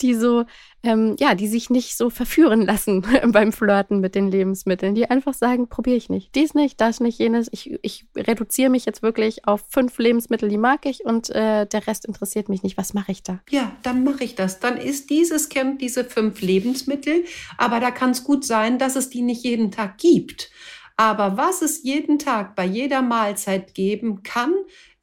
die 0.00 0.14
so, 0.14 0.44
ähm, 0.82 1.16
ja, 1.18 1.34
die 1.34 1.48
sich 1.48 1.70
nicht 1.70 1.96
so 1.96 2.10
verführen 2.10 2.62
lassen 2.62 3.04
beim 3.32 3.52
Flirten 3.52 4.00
mit 4.00 4.14
den 4.14 4.30
Lebensmitteln, 4.30 4.94
die 4.94 5.10
einfach 5.10 5.34
sagen, 5.34 5.68
probiere 5.68 5.96
ich 5.96 6.08
nicht, 6.08 6.34
dies 6.34 6.54
nicht, 6.54 6.80
das 6.80 7.00
nicht, 7.00 7.18
jenes. 7.18 7.48
Ich, 7.52 7.78
ich 7.82 8.06
reduziere 8.16 8.70
mich 8.70 8.86
jetzt 8.86 9.02
wirklich 9.02 9.46
auf 9.46 9.64
fünf 9.68 9.98
Lebensmittel, 9.98 10.48
die 10.48 10.58
mag 10.58 10.86
ich 10.86 11.04
und 11.04 11.30
äh, 11.30 11.66
der 11.66 11.86
Rest 11.86 12.06
interessiert 12.06 12.48
mich 12.48 12.62
nicht. 12.62 12.76
Was 12.76 12.94
mache 12.94 13.12
ich 13.12 13.22
da? 13.22 13.40
Ja, 13.50 13.72
dann 13.82 14.04
mache 14.04 14.24
ich 14.24 14.34
das. 14.34 14.60
Dann 14.60 14.76
ist 14.76 15.10
dieses 15.10 15.48
Kind 15.48 15.80
diese 15.80 16.04
fünf 16.04 16.40
Lebensmittel, 16.40 17.24
aber 17.56 17.80
da 17.80 17.90
kann 17.90 18.10
es 18.10 18.24
gut 18.24 18.44
sein, 18.44 18.78
dass 18.78 18.96
es 18.96 19.10
die 19.10 19.22
nicht 19.22 19.44
jeden 19.44 19.70
Tag 19.70 19.98
gibt. 19.98 20.50
Aber 20.98 21.36
was 21.36 21.62
es 21.62 21.84
jeden 21.84 22.18
Tag 22.18 22.56
bei 22.56 22.64
jeder 22.64 23.02
Mahlzeit 23.02 23.72
geben 23.72 24.24
kann, 24.24 24.52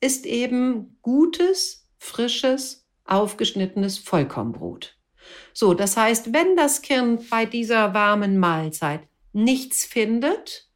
ist 0.01 0.25
eben 0.25 0.97
gutes, 1.01 1.84
frisches, 2.05 2.85
aufgeschnittenes 3.05 3.97
Vollkornbrot. 3.97 4.97
So, 5.53 5.73
das 5.73 5.97
heißt, 5.97 6.33
wenn 6.33 6.55
das 6.55 6.81
Kind 6.81 7.29
bei 7.29 7.45
dieser 7.45 7.93
warmen 7.93 8.37
Mahlzeit 8.37 9.07
nichts 9.33 9.85
findet, 9.85 10.69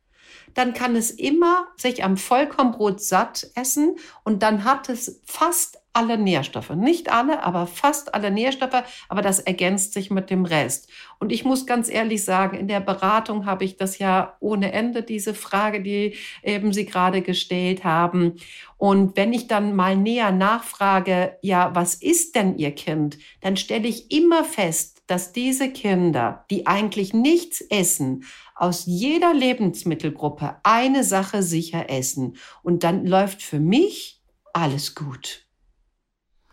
dann 0.56 0.74
kann 0.74 0.96
es 0.96 1.12
immer 1.12 1.68
sich 1.78 2.04
am 2.04 2.18
Vollkornbrot 2.18 3.02
satt 3.02 3.48
essen 3.56 3.98
und 4.24 4.42
dann 4.42 4.64
hat 4.64 4.90
es 4.90 5.22
fast 5.26 5.79
alle 5.94 6.18
Nährstoffe. 6.18 6.70
Nicht 6.72 7.12
alle, 7.12 7.44
aber 7.44 7.68
fast 7.68 8.14
alle 8.14 8.32
Nährstoffe, 8.32 8.84
aber 9.08 9.22
das 9.22 9.40
ergänzt 9.40 9.94
sich 9.94 10.12
mit 10.12 10.30
dem 10.30 10.46
Rest. 10.46 10.90
Und 11.20 11.32
ich 11.32 11.44
muss 11.46 11.66
ganz 11.66 11.90
ehrlich 11.90 12.24
sagen, 12.24 12.58
in 12.58 12.68
der 12.68 12.80
Beratung 12.80 13.46
habe 13.46 13.66
ich 13.66 13.78
das 13.78 13.98
ja 13.98 14.38
ohne 14.40 14.72
Ende, 14.72 15.04
diese 15.04 15.34
Frage, 15.34 15.82
die 15.82 16.16
eben 16.44 16.74
Sie 16.74 16.86
gerade 16.86 17.22
gestellt 17.22 17.84
haben. 17.84 18.36
Und 18.78 19.18
wenn 19.18 19.34
ich 19.34 19.48
dann 19.48 19.76
mal 19.76 19.98
näher 19.98 20.32
nachfrage, 20.32 21.38
ja, 21.42 21.74
was 21.74 21.96
ist 21.96 22.36
denn 22.36 22.58
Ihr 22.58 22.72
Kind, 22.72 23.18
dann 23.42 23.58
stelle 23.58 23.88
ich 23.88 24.12
immer 24.12 24.44
fest, 24.44 25.04
dass 25.08 25.34
diese 25.34 25.72
Kinder, 25.72 26.46
die 26.52 26.68
eigentlich 26.68 27.14
nichts 27.14 27.62
essen, 27.62 28.26
aus 28.56 28.86
jeder 28.86 29.34
Lebensmittelgruppe 29.34 30.58
eine 30.64 31.04
Sache 31.04 31.42
sicher 31.42 31.90
essen. 31.90 32.38
Und 32.62 32.84
dann 32.84 33.06
läuft 33.06 33.42
für 33.42 33.60
mich 33.60 34.22
alles 34.54 34.96
gut. 34.96 35.49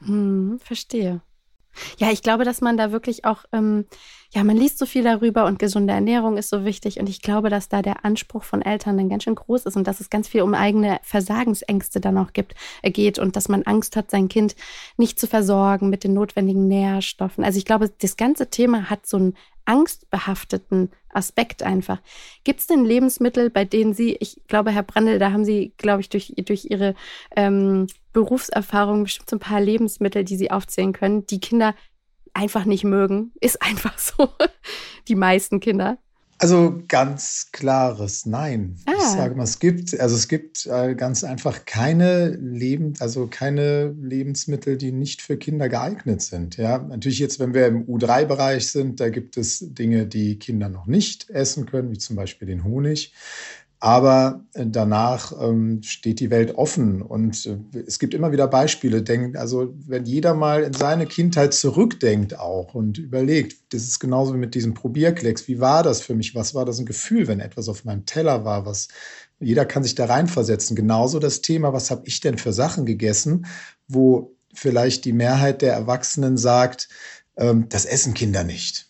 Hm, 0.04 0.58
verstehe. 0.62 1.22
Ja, 1.98 2.10
ich 2.12 2.22
glaube, 2.22 2.44
dass 2.44 2.60
man 2.62 2.76
da 2.76 2.92
wirklich 2.92 3.24
auch, 3.24 3.44
ähm, 3.52 3.86
ja, 4.36 4.44
man 4.44 4.58
liest 4.58 4.78
so 4.78 4.84
viel 4.84 5.02
darüber 5.02 5.46
und 5.46 5.58
gesunde 5.58 5.94
Ernährung 5.94 6.36
ist 6.36 6.50
so 6.50 6.66
wichtig. 6.66 7.00
Und 7.00 7.08
ich 7.08 7.22
glaube, 7.22 7.48
dass 7.48 7.70
da 7.70 7.80
der 7.80 8.04
Anspruch 8.04 8.44
von 8.44 8.60
Eltern 8.60 8.98
dann 8.98 9.08
ganz 9.08 9.24
schön 9.24 9.34
groß 9.34 9.64
ist 9.64 9.78
und 9.78 9.86
dass 9.86 9.98
es 10.00 10.10
ganz 10.10 10.28
viel 10.28 10.42
um 10.42 10.52
eigene 10.52 10.98
Versagensängste 11.02 12.02
dann 12.02 12.18
auch 12.18 12.34
gibt, 12.34 12.54
äh, 12.82 12.90
geht 12.90 13.18
und 13.18 13.34
dass 13.34 13.48
man 13.48 13.62
Angst 13.62 13.96
hat, 13.96 14.10
sein 14.10 14.28
Kind 14.28 14.54
nicht 14.98 15.18
zu 15.18 15.26
versorgen 15.26 15.88
mit 15.88 16.04
den 16.04 16.12
notwendigen 16.12 16.68
Nährstoffen. 16.68 17.44
Also 17.44 17.56
ich 17.56 17.64
glaube, 17.64 17.90
das 17.98 18.18
ganze 18.18 18.50
Thema 18.50 18.90
hat 18.90 19.06
so 19.06 19.16
einen 19.16 19.36
angstbehafteten 19.64 20.90
Aspekt 21.08 21.62
einfach. 21.62 22.02
Gibt 22.44 22.60
es 22.60 22.66
denn 22.66 22.84
Lebensmittel, 22.84 23.48
bei 23.48 23.64
denen 23.64 23.94
Sie, 23.94 24.16
ich 24.20 24.42
glaube, 24.48 24.70
Herr 24.70 24.82
Brandl, 24.82 25.18
da 25.18 25.32
haben 25.32 25.46
Sie, 25.46 25.72
glaube 25.78 26.02
ich, 26.02 26.10
durch, 26.10 26.34
durch 26.44 26.66
Ihre 26.66 26.94
ähm, 27.34 27.86
Berufserfahrung 28.12 29.04
bestimmt 29.04 29.30
so 29.30 29.36
ein 29.36 29.40
paar 29.40 29.62
Lebensmittel, 29.62 30.24
die 30.24 30.36
Sie 30.36 30.50
aufzählen 30.50 30.92
können, 30.92 31.26
die 31.26 31.40
Kinder 31.40 31.74
einfach 32.36 32.64
nicht 32.64 32.84
mögen. 32.84 33.32
Ist 33.40 33.62
einfach 33.62 33.98
so. 33.98 34.28
Die 35.08 35.14
meisten 35.14 35.60
Kinder. 35.60 35.98
Also 36.38 36.82
ganz 36.86 37.48
klares 37.52 38.26
Nein. 38.26 38.76
Ah. 38.84 38.92
Ich 38.98 39.04
sage 39.04 39.34
mal, 39.36 39.44
es 39.44 39.58
gibt, 39.58 39.98
also 39.98 40.14
es 40.14 40.28
gibt 40.28 40.66
äh, 40.66 40.94
ganz 40.94 41.24
einfach 41.24 41.64
keine 41.64 42.28
Leben, 42.28 42.92
also 42.98 43.26
keine 43.26 43.94
Lebensmittel, 43.98 44.76
die 44.76 44.92
nicht 44.92 45.22
für 45.22 45.38
Kinder 45.38 45.70
geeignet 45.70 46.20
sind. 46.20 46.58
Ja, 46.58 46.76
natürlich 46.78 47.20
jetzt, 47.20 47.40
wenn 47.40 47.54
wir 47.54 47.66
im 47.66 47.86
U3-Bereich 47.86 48.70
sind, 48.70 49.00
da 49.00 49.08
gibt 49.08 49.38
es 49.38 49.60
Dinge, 49.60 50.06
die 50.06 50.38
Kinder 50.38 50.68
noch 50.68 50.86
nicht 50.86 51.30
essen 51.30 51.64
können, 51.64 51.90
wie 51.90 51.98
zum 51.98 52.16
Beispiel 52.16 52.46
den 52.46 52.64
Honig. 52.64 53.14
Aber 53.78 54.44
äh, 54.54 54.64
danach 54.66 55.32
ähm, 55.40 55.82
steht 55.82 56.20
die 56.20 56.30
Welt 56.30 56.54
offen 56.56 57.02
und 57.02 57.44
äh, 57.46 57.58
es 57.86 57.98
gibt 57.98 58.14
immer 58.14 58.32
wieder 58.32 58.48
Beispiele. 58.48 59.02
Denk, 59.02 59.36
also 59.36 59.74
wenn 59.86 60.06
jeder 60.06 60.34
mal 60.34 60.62
in 60.62 60.72
seine 60.72 61.06
Kindheit 61.06 61.52
zurückdenkt 61.52 62.38
auch 62.38 62.74
und 62.74 62.96
überlegt, 62.98 63.74
das 63.74 63.82
ist 63.82 64.00
genauso 64.00 64.34
wie 64.34 64.38
mit 64.38 64.54
diesem 64.54 64.72
Probierklecks. 64.72 65.46
Wie 65.46 65.60
war 65.60 65.82
das 65.82 66.00
für 66.00 66.14
mich? 66.14 66.34
Was 66.34 66.54
war 66.54 66.64
das 66.64 66.78
ein 66.78 66.86
Gefühl, 66.86 67.28
wenn 67.28 67.40
etwas 67.40 67.68
auf 67.68 67.84
meinem 67.84 68.06
Teller 68.06 68.44
war? 68.44 68.64
Was 68.64 68.88
jeder 69.40 69.66
kann 69.66 69.82
sich 69.82 69.94
da 69.94 70.06
reinversetzen. 70.06 70.76
Genauso 70.76 71.18
das 71.18 71.42
Thema, 71.42 71.72
was 71.72 71.90
habe 71.90 72.02
ich 72.06 72.20
denn 72.20 72.38
für 72.38 72.52
Sachen 72.52 72.86
gegessen, 72.86 73.46
wo 73.88 74.34
vielleicht 74.54 75.04
die 75.04 75.12
Mehrheit 75.12 75.62
der 75.62 75.74
Erwachsenen 75.74 76.38
sagt, 76.38 76.88
ähm, 77.36 77.68
das 77.68 77.84
essen 77.84 78.14
Kinder 78.14 78.44
nicht. 78.44 78.85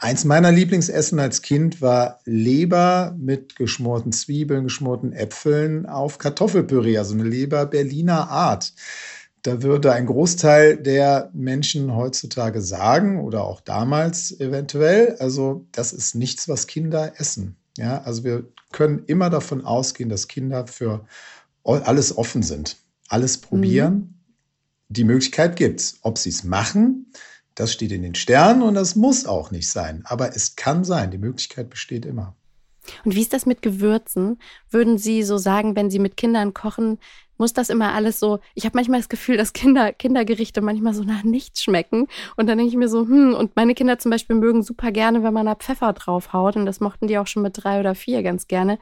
Eins 0.00 0.24
meiner 0.24 0.52
Lieblingsessen 0.52 1.18
als 1.18 1.42
Kind 1.42 1.82
war 1.82 2.20
Leber 2.24 3.16
mit 3.18 3.56
geschmorten 3.56 4.12
Zwiebeln, 4.12 4.62
geschmorten 4.62 5.12
Äpfeln 5.12 5.86
auf 5.86 6.18
Kartoffelpüree, 6.18 6.98
also 6.98 7.14
eine 7.14 7.24
Leber 7.24 7.66
Berliner 7.66 8.30
Art. 8.30 8.72
Da 9.42 9.60
würde 9.62 9.92
ein 9.92 10.06
Großteil 10.06 10.76
der 10.76 11.30
Menschen 11.34 11.96
heutzutage 11.96 12.60
sagen 12.60 13.20
oder 13.20 13.42
auch 13.42 13.60
damals 13.60 14.38
eventuell, 14.38 15.16
also 15.18 15.66
das 15.72 15.92
ist 15.92 16.14
nichts, 16.14 16.48
was 16.48 16.68
Kinder 16.68 17.14
essen. 17.16 17.56
Ja, 17.76 18.02
also 18.02 18.22
wir 18.22 18.44
können 18.70 19.02
immer 19.06 19.30
davon 19.30 19.64
ausgehen, 19.64 20.10
dass 20.10 20.28
Kinder 20.28 20.68
für 20.68 21.06
alles 21.64 22.16
offen 22.16 22.42
sind, 22.42 22.76
alles 23.08 23.38
probieren. 23.38 23.94
Mhm. 23.94 24.14
Die 24.90 25.04
Möglichkeit 25.04 25.56
gibt 25.56 25.80
es. 25.80 25.98
Ob 26.02 26.18
sie 26.18 26.30
es 26.30 26.44
machen, 26.44 27.12
das 27.58 27.72
steht 27.72 27.90
in 27.92 28.02
den 28.02 28.14
Sternen 28.14 28.62
und 28.62 28.74
das 28.74 28.94
muss 28.94 29.26
auch 29.26 29.50
nicht 29.50 29.68
sein. 29.68 30.02
Aber 30.04 30.34
es 30.36 30.54
kann 30.54 30.84
sein. 30.84 31.10
Die 31.10 31.18
Möglichkeit 31.18 31.70
besteht 31.70 32.06
immer. 32.06 32.36
Und 33.04 33.16
wie 33.16 33.20
ist 33.20 33.32
das 33.32 33.46
mit 33.46 33.62
Gewürzen? 33.62 34.38
Würden 34.70 34.96
Sie 34.96 35.22
so 35.24 35.38
sagen, 35.38 35.74
wenn 35.74 35.90
Sie 35.90 35.98
mit 35.98 36.16
Kindern 36.16 36.54
kochen, 36.54 36.98
muss 37.36 37.52
das 37.52 37.68
immer 37.68 37.94
alles 37.94 38.20
so. 38.20 38.38
Ich 38.54 38.64
habe 38.64 38.76
manchmal 38.76 39.00
das 39.00 39.08
Gefühl, 39.08 39.36
dass 39.36 39.52
Kinder, 39.52 39.92
Kindergerichte 39.92 40.60
manchmal 40.60 40.94
so 40.94 41.02
nach 41.02 41.24
nichts 41.24 41.62
schmecken. 41.62 42.06
Und 42.36 42.46
dann 42.46 42.58
denke 42.58 42.70
ich 42.70 42.76
mir 42.76 42.88
so, 42.88 43.02
hm, 43.02 43.34
und 43.34 43.56
meine 43.56 43.74
Kinder 43.74 43.98
zum 43.98 44.10
Beispiel 44.10 44.36
mögen 44.36 44.62
super 44.62 44.92
gerne, 44.92 45.22
wenn 45.24 45.34
man 45.34 45.46
da 45.46 45.56
Pfeffer 45.56 45.92
draufhaut. 45.92 46.56
Und 46.56 46.66
das 46.66 46.80
mochten 46.80 47.08
die 47.08 47.18
auch 47.18 47.26
schon 47.26 47.42
mit 47.42 47.62
drei 47.62 47.80
oder 47.80 47.94
vier 47.94 48.22
ganz 48.22 48.46
gerne. 48.46 48.78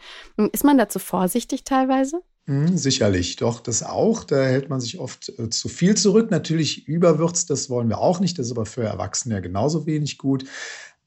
Ist 0.52 0.64
man 0.64 0.78
dazu 0.78 0.98
vorsichtig 0.98 1.64
teilweise? 1.64 2.22
Hm, 2.48 2.76
sicherlich, 2.78 3.34
doch, 3.36 3.58
das 3.60 3.82
auch. 3.82 4.22
Da 4.22 4.44
hält 4.44 4.68
man 4.68 4.80
sich 4.80 5.00
oft 5.00 5.32
äh, 5.38 5.50
zu 5.50 5.68
viel 5.68 5.96
zurück. 5.96 6.30
Natürlich 6.30 6.86
überwürzt, 6.86 7.50
das 7.50 7.68
wollen 7.70 7.88
wir 7.88 7.98
auch 7.98 8.20
nicht. 8.20 8.38
Das 8.38 8.46
ist 8.46 8.52
aber 8.52 8.66
für 8.66 8.84
Erwachsene 8.84 9.34
ja 9.34 9.40
genauso 9.40 9.84
wenig 9.86 10.16
gut. 10.16 10.44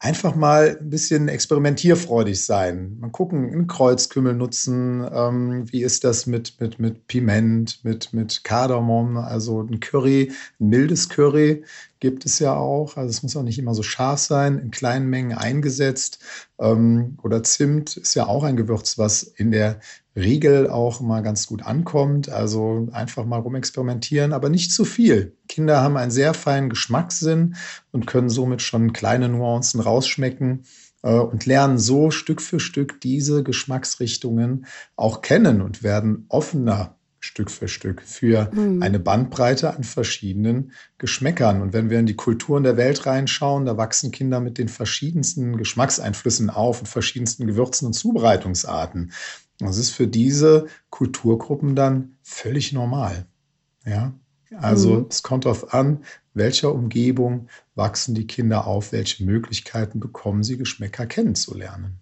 Einfach 0.01 0.36
mal 0.36 0.77
ein 0.79 0.89
bisschen 0.89 1.27
experimentierfreudig 1.27 2.46
sein. 2.46 2.98
Mal 3.00 3.10
gucken, 3.12 3.51
einen 3.51 3.67
Kreuzkümmel 3.67 4.34
nutzen. 4.34 5.05
Ähm, 5.13 5.72
wie 5.72 5.84
ist 5.84 6.03
das 6.05 6.25
mit, 6.25 6.60
mit, 6.60 6.79
mit 6.79 7.08
Piment, 7.08 7.84
mit, 7.84 8.13
mit 8.13 8.43
Kardamom? 8.43 9.17
Also 9.17 9.62
ein 9.62 9.79
Curry, 9.79 10.31
ein 10.60 10.69
mildes 10.69 11.10
Curry 11.10 11.63
gibt 12.00 12.25
es 12.25 12.39
ja 12.39 12.55
auch. 12.55 12.96
Also 12.98 13.10
es 13.10 13.24
muss 13.24 13.36
auch 13.36 13.43
nicht 13.43 13.60
immer 13.60 13.74
so 13.74 13.84
scharf 13.84 14.19
sein, 14.19 14.58
in 14.60 14.72
kleinen 14.72 15.10
Mengen 15.10 15.38
eingesetzt. 15.38 16.19
Ähm, 16.60 17.17
oder 17.24 17.43
Zimt 17.43 17.98
ist 17.98 18.15
ja 18.15 18.27
auch 18.27 18.43
ein 18.43 18.55
Gewürz, 18.58 18.98
was 18.98 19.24
in 19.24 19.51
der 19.51 19.79
Regel 20.15 20.69
auch 20.69 21.01
mal 21.01 21.21
ganz 21.21 21.47
gut 21.47 21.63
ankommt. 21.63 22.29
Also 22.29 22.87
einfach 22.91 23.25
mal 23.25 23.39
rumexperimentieren, 23.39 24.33
aber 24.33 24.49
nicht 24.49 24.71
zu 24.71 24.85
viel. 24.85 25.37
Kinder 25.47 25.81
haben 25.81 25.97
einen 25.97 26.11
sehr 26.11 26.33
feinen 26.33 26.69
Geschmackssinn 26.69 27.55
und 27.91 28.07
können 28.07 28.29
somit 28.29 28.61
schon 28.61 28.93
kleine 28.93 29.29
Nuancen 29.29 29.79
rausschmecken 29.79 30.63
äh, 31.03 31.13
und 31.13 31.45
lernen 31.45 31.77
so 31.77 32.11
Stück 32.11 32.41
für 32.41 32.59
Stück 32.59 33.01
diese 33.01 33.43
Geschmacksrichtungen 33.43 34.65
auch 34.95 35.21
kennen 35.21 35.61
und 35.61 35.83
werden 35.83 36.25
offener 36.29 36.95
Stück 37.21 37.51
für 37.51 37.67
Stück 37.67 38.01
für 38.01 38.49
mhm. 38.53 38.81
eine 38.81 38.99
Bandbreite 38.99 39.75
an 39.75 39.83
verschiedenen 39.83 40.71
Geschmäckern. 40.97 41.61
Und 41.61 41.73
wenn 41.73 41.89
wir 41.89 41.99
in 41.99 42.05
die 42.05 42.15
Kulturen 42.15 42.63
der 42.63 42.77
Welt 42.77 43.05
reinschauen, 43.05 43.65
da 43.65 43.75
wachsen 43.75 44.11
Kinder 44.11 44.39
mit 44.39 44.57
den 44.57 44.69
verschiedensten 44.69 45.57
Geschmackseinflüssen 45.57 46.49
auf 46.49 46.79
und 46.79 46.87
verschiedensten 46.87 47.45
Gewürzen 47.45 47.87
und 47.87 47.93
Zubereitungsarten. 47.93 49.11
Das 49.59 49.77
ist 49.77 49.91
für 49.91 50.07
diese 50.07 50.67
Kulturgruppen 50.89 51.75
dann 51.75 52.17
völlig 52.21 52.73
normal. 52.73 53.25
Ja. 53.85 54.13
Also 54.57 55.01
mhm. 55.01 55.05
es 55.09 55.21
kommt 55.21 55.45
darauf 55.45 55.73
an, 55.73 56.03
welcher 56.33 56.73
Umgebung 56.73 57.49
wachsen 57.75 58.15
die 58.15 58.25
Kinder 58.25 58.65
auf, 58.65 58.91
welche 58.91 59.23
Möglichkeiten 59.23 59.99
bekommen 59.99 60.43
sie, 60.43 60.57
Geschmäcker 60.57 61.05
kennenzulernen. 61.05 61.99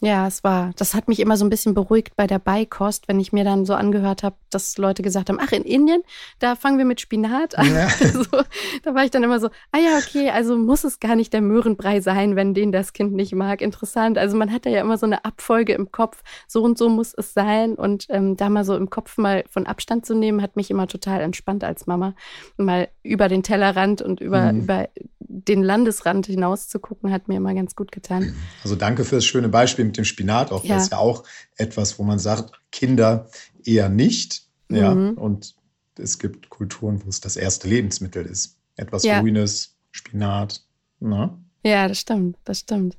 Ja, 0.00 0.28
es 0.28 0.44
war. 0.44 0.70
Das 0.76 0.94
hat 0.94 1.08
mich 1.08 1.18
immer 1.18 1.36
so 1.36 1.44
ein 1.44 1.50
bisschen 1.50 1.74
beruhigt 1.74 2.14
bei 2.14 2.28
der 2.28 2.38
Beikost, 2.38 3.08
wenn 3.08 3.18
ich 3.18 3.32
mir 3.32 3.42
dann 3.42 3.64
so 3.64 3.74
angehört 3.74 4.22
habe, 4.22 4.36
dass 4.50 4.78
Leute 4.78 5.02
gesagt 5.02 5.28
haben, 5.28 5.40
ach, 5.40 5.50
in 5.50 5.64
Indien, 5.64 6.02
da 6.38 6.54
fangen 6.54 6.78
wir 6.78 6.84
mit 6.84 7.00
Spinat 7.00 7.58
an. 7.58 7.74
Ja. 7.74 7.88
so, 8.12 8.42
da 8.84 8.94
war 8.94 9.04
ich 9.04 9.10
dann 9.10 9.24
immer 9.24 9.40
so, 9.40 9.48
ah 9.72 9.78
ja, 9.78 9.98
okay, 9.98 10.30
also 10.30 10.56
muss 10.56 10.84
es 10.84 11.00
gar 11.00 11.16
nicht 11.16 11.32
der 11.32 11.40
Möhrenbrei 11.40 12.00
sein, 12.00 12.36
wenn 12.36 12.54
den 12.54 12.70
das 12.70 12.92
Kind 12.92 13.12
nicht 13.12 13.34
mag. 13.34 13.60
Interessant. 13.60 14.18
Also 14.18 14.36
man 14.36 14.52
hat 14.52 14.66
da 14.66 14.70
ja 14.70 14.80
immer 14.80 14.98
so 14.98 15.06
eine 15.06 15.24
Abfolge 15.24 15.72
im 15.72 15.90
Kopf, 15.90 16.22
so 16.46 16.62
und 16.62 16.78
so 16.78 16.88
muss 16.88 17.12
es 17.14 17.34
sein. 17.34 17.74
Und 17.74 18.06
ähm, 18.08 18.36
da 18.36 18.50
mal 18.50 18.64
so 18.64 18.76
im 18.76 18.90
Kopf 18.90 19.18
mal 19.18 19.44
von 19.50 19.66
Abstand 19.66 20.06
zu 20.06 20.14
nehmen, 20.14 20.42
hat 20.42 20.54
mich 20.54 20.70
immer 20.70 20.86
total 20.86 21.20
entspannt 21.22 21.64
als 21.64 21.88
Mama. 21.88 22.14
Mal 22.56 22.88
über 23.02 23.28
den 23.28 23.42
Tellerrand 23.42 24.00
und 24.00 24.20
über, 24.20 24.52
mhm. 24.52 24.60
über 24.60 24.88
den 25.18 25.62
Landesrand 25.62 26.26
hinaus 26.26 26.68
zu 26.68 26.78
gucken, 26.78 27.12
hat 27.12 27.28
mir 27.28 27.36
immer 27.36 27.54
ganz 27.54 27.74
gut 27.74 27.92
getan. 27.92 28.34
Also 28.62 28.76
danke 28.76 29.04
für 29.04 29.16
das 29.16 29.24
schöne 29.24 29.48
Beispiel 29.48 29.87
mit 29.88 29.96
dem 29.96 30.04
Spinat. 30.04 30.52
Auch 30.52 30.64
ja. 30.64 30.76
das 30.76 30.84
ist 30.84 30.92
ja 30.92 30.98
auch 30.98 31.24
etwas, 31.56 31.98
wo 31.98 32.04
man 32.04 32.18
sagt, 32.18 32.60
Kinder 32.70 33.28
eher 33.64 33.88
nicht. 33.88 34.44
Ja, 34.70 34.94
mhm. 34.94 35.14
und 35.14 35.54
es 35.98 36.18
gibt 36.18 36.50
Kulturen, 36.50 37.04
wo 37.04 37.08
es 37.08 37.20
das 37.20 37.36
erste 37.36 37.68
Lebensmittel 37.68 38.24
ist. 38.24 38.56
Etwas 38.76 39.02
ja. 39.02 39.20
Grünes, 39.20 39.76
Spinat. 39.90 40.62
Ne? 41.00 41.36
Ja, 41.64 41.88
das 41.88 41.98
stimmt, 41.98 42.36
das 42.44 42.60
stimmt. 42.60 42.96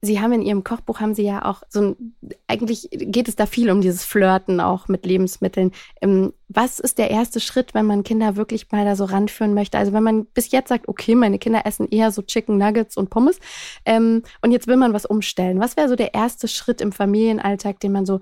Sie 0.00 0.18
haben 0.18 0.32
in 0.32 0.40
Ihrem 0.40 0.64
Kochbuch 0.64 1.00
haben 1.00 1.14
Sie 1.14 1.24
ja 1.24 1.44
auch 1.44 1.62
so 1.68 1.80
ein, 1.82 2.14
eigentlich 2.46 2.88
geht 2.90 3.28
es 3.28 3.36
da 3.36 3.44
viel 3.44 3.70
um 3.70 3.82
dieses 3.82 4.04
Flirten 4.04 4.60
auch 4.60 4.88
mit 4.88 5.04
Lebensmitteln. 5.04 5.72
Ähm, 6.00 6.32
was 6.48 6.78
ist 6.78 6.96
der 6.96 7.10
erste 7.10 7.38
Schritt, 7.38 7.74
wenn 7.74 7.84
man 7.84 8.04
Kinder 8.04 8.36
wirklich 8.36 8.70
mal 8.72 8.86
da 8.86 8.96
so 8.96 9.04
ranführen 9.04 9.52
möchte? 9.52 9.76
Also 9.76 9.92
wenn 9.92 10.02
man 10.02 10.24
bis 10.24 10.50
jetzt 10.50 10.68
sagt, 10.68 10.88
okay, 10.88 11.14
meine 11.14 11.38
Kinder 11.38 11.66
essen 11.66 11.86
eher 11.88 12.10
so 12.10 12.22
Chicken 12.22 12.56
Nuggets 12.56 12.96
und 12.96 13.10
Pommes 13.10 13.40
ähm, 13.84 14.22
und 14.40 14.52
jetzt 14.52 14.68
will 14.68 14.76
man 14.76 14.94
was 14.94 15.04
umstellen. 15.04 15.60
Was 15.60 15.76
wäre 15.76 15.88
so 15.88 15.96
der 15.96 16.14
erste 16.14 16.48
Schritt 16.48 16.80
im 16.80 16.92
Familienalltag, 16.92 17.78
den 17.80 17.92
man 17.92 18.06
so 18.06 18.20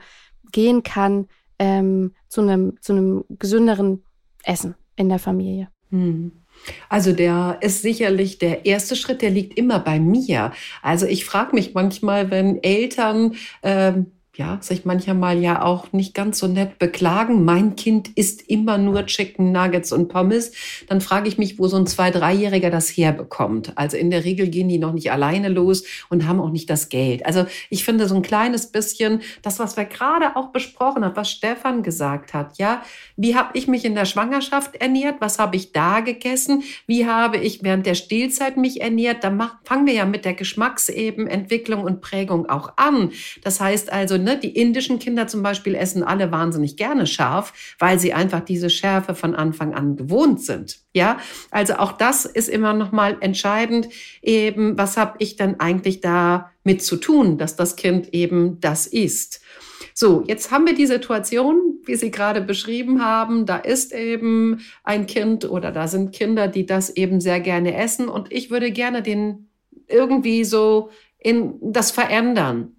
gehen 0.51 0.83
kann 0.83 1.29
ähm, 1.61 2.13
zu 2.29 2.41
einem 2.41 2.77
zu 2.81 2.93
einem 2.93 3.25
gesünderen 3.29 4.03
Essen 4.43 4.75
in 4.97 5.09
der 5.09 5.21
Familie? 5.21 5.69
Hm. 5.91 6.33
Also 6.89 7.13
der 7.13 7.59
ist 7.61 7.83
sicherlich 7.83 8.39
der 8.39 8.67
erste 8.67 8.97
Schritt, 8.97 9.23
der 9.23 9.31
liegt 9.31 9.59
immer 9.59 9.79
bei 9.79 9.99
mir. 9.99 10.53
Also 10.83 11.07
ich 11.07 11.25
frage 11.25 11.55
mich 11.55 11.75
manchmal, 11.75 12.31
wenn 12.31 12.63
Eltern 12.63 13.35
ähm, 13.63 14.13
ja, 14.37 14.59
sich 14.61 14.85
manchmal 14.85 15.39
ja 15.39 15.63
auch 15.63 15.93
nicht 15.93 16.15
ganz 16.15 16.39
so 16.39 16.47
nett 16.47 16.79
beklagen. 16.79 17.45
Mein 17.45 17.77
Kind 17.77 18.09
isst 18.17 18.43
immer 18.49 18.79
nur 18.79 19.07
Chicken 19.07 19.53
Nuggets 19.53 19.93
und 19.93 20.09
Pommes. 20.09 20.53
Dann 20.89 21.01
frage 21.01 21.29
ich 21.29 21.39
mich, 21.39 21.59
wo 21.59 21.69
so 21.69 21.77
ein 21.77 21.87
Zwei-, 21.87 22.11
Dreijähriger 22.11 22.71
das 22.71 22.89
herbekommt. 22.91 23.73
Also 23.77 23.97
in 23.97 24.11
der 24.11 24.25
Regel 24.25 24.49
gehen 24.49 24.69
die 24.69 24.79
noch 24.79 24.93
nicht 24.93 25.11
alleine 25.11 25.49
los 25.49 25.85
und 26.09 26.27
haben 26.27 26.41
auch 26.41 26.51
nicht 26.51 26.69
das 26.69 26.89
Geld. 26.89 27.25
Also 27.25 27.47
ich 27.71 27.85
finde 27.85 28.09
so 28.09 28.15
ein 28.15 28.23
kleines 28.23 28.67
bisschen 28.69 29.23
das, 29.43 29.59
was 29.59 29.77
wir 29.77 29.85
gerade 29.85 30.37
auch 30.37 30.49
besprochen 30.49 31.05
haben, 31.05 31.17
was 31.17 31.31
Stefan 31.31 31.83
gesagt 31.83 32.35
hat. 32.35 32.59
Ja, 32.59 32.83
wie 33.17 33.37
habe 33.37 33.51
ich 33.55 33.69
mich 33.69 33.85
in 33.85 33.95
der 33.95 34.05
Schwangerschaft 34.05 34.77
ernährt? 34.77 35.17
Was 35.21 35.39
habe 35.39 35.57
ich 35.57 35.73
da 35.73 36.01
gegessen? 36.01 36.63
Wie 36.87 37.07
habe 37.07 37.39
ich 37.39 37.63
während 37.63 37.87
der 37.87 37.95
Stillzeit 37.95 38.57
mich 38.57 38.81
ernährt? 38.81 39.25
Da 39.25 39.59
fangen 39.65 39.87
wir 39.87 39.95
ja 39.95 40.05
mit 40.05 40.25
der 40.25 40.35
Geschmacksebene, 40.35 41.47
und 41.77 42.01
Prägung 42.01 42.49
auch 42.49 42.73
an. 42.77 43.11
Das 43.43 43.61
heißt 43.61 43.93
also, 43.93 44.19
ne, 44.27 44.39
die 44.39 44.51
indischen 44.51 44.99
Kinder 44.99 45.27
zum 45.27 45.43
Beispiel 45.43 45.75
essen 45.75 46.03
alle 46.03 46.31
wahnsinnig 46.33 46.77
gerne 46.77 47.07
scharf, 47.07 47.53
weil 47.79 47.99
sie 47.99 48.13
einfach 48.13 48.41
diese 48.41 48.69
Schärfe 48.69 49.15
von 49.15 49.35
Anfang 49.35 49.73
an 49.73 49.97
gewohnt 49.97 50.43
sind. 50.43 50.81
Ja, 50.93 51.19
also 51.51 51.75
auch 51.77 51.93
das 51.93 52.27
ist 52.27 52.49
immer 52.49 52.75
noch 52.75 52.93
mal 52.93 53.17
entscheidend. 53.21 53.89
Eben, 54.21 54.77
was 54.77 54.97
habe 54.97 55.15
ich 55.21 55.37
dann 55.37 55.61
eigentlich 55.61 56.01
da 56.01 56.51
mit 56.65 56.83
zu 56.83 56.97
tun, 56.97 57.39
dass 57.39 57.57
das 57.57 57.77
Kind 57.77 58.13
eben 58.13 58.61
das 58.61 58.87
isst? 58.87 59.41
So, 59.95 60.25
jetzt 60.27 60.51
haben 60.51 60.67
wir 60.67 60.75
die 60.75 60.87
Situation, 60.87 61.79
wie 61.87 61.95
Sie 61.95 62.11
gerade 62.11 62.43
beschrieben 62.43 63.03
haben. 63.03 63.47
Da 63.47 63.57
ist 63.57 63.95
eben 63.95 64.61
ein 64.85 65.07
Kind 65.07 65.49
oder 65.49 65.71
da 65.71 65.89
sind 65.89 66.13
Kinder, 66.13 66.49
die 66.49 66.67
das 66.67 66.91
eben 66.91 67.21
sehr 67.21 67.41
gerne 67.41 67.75
essen. 67.77 68.09
Und 68.09 68.31
ich 68.31 68.51
würde 68.51 68.73
gerne 68.73 69.03
den 69.03 69.49
irgendwie 69.89 70.45
so 70.45 70.91
in 71.19 71.55
das 71.61 71.93
verändern. 71.93 72.76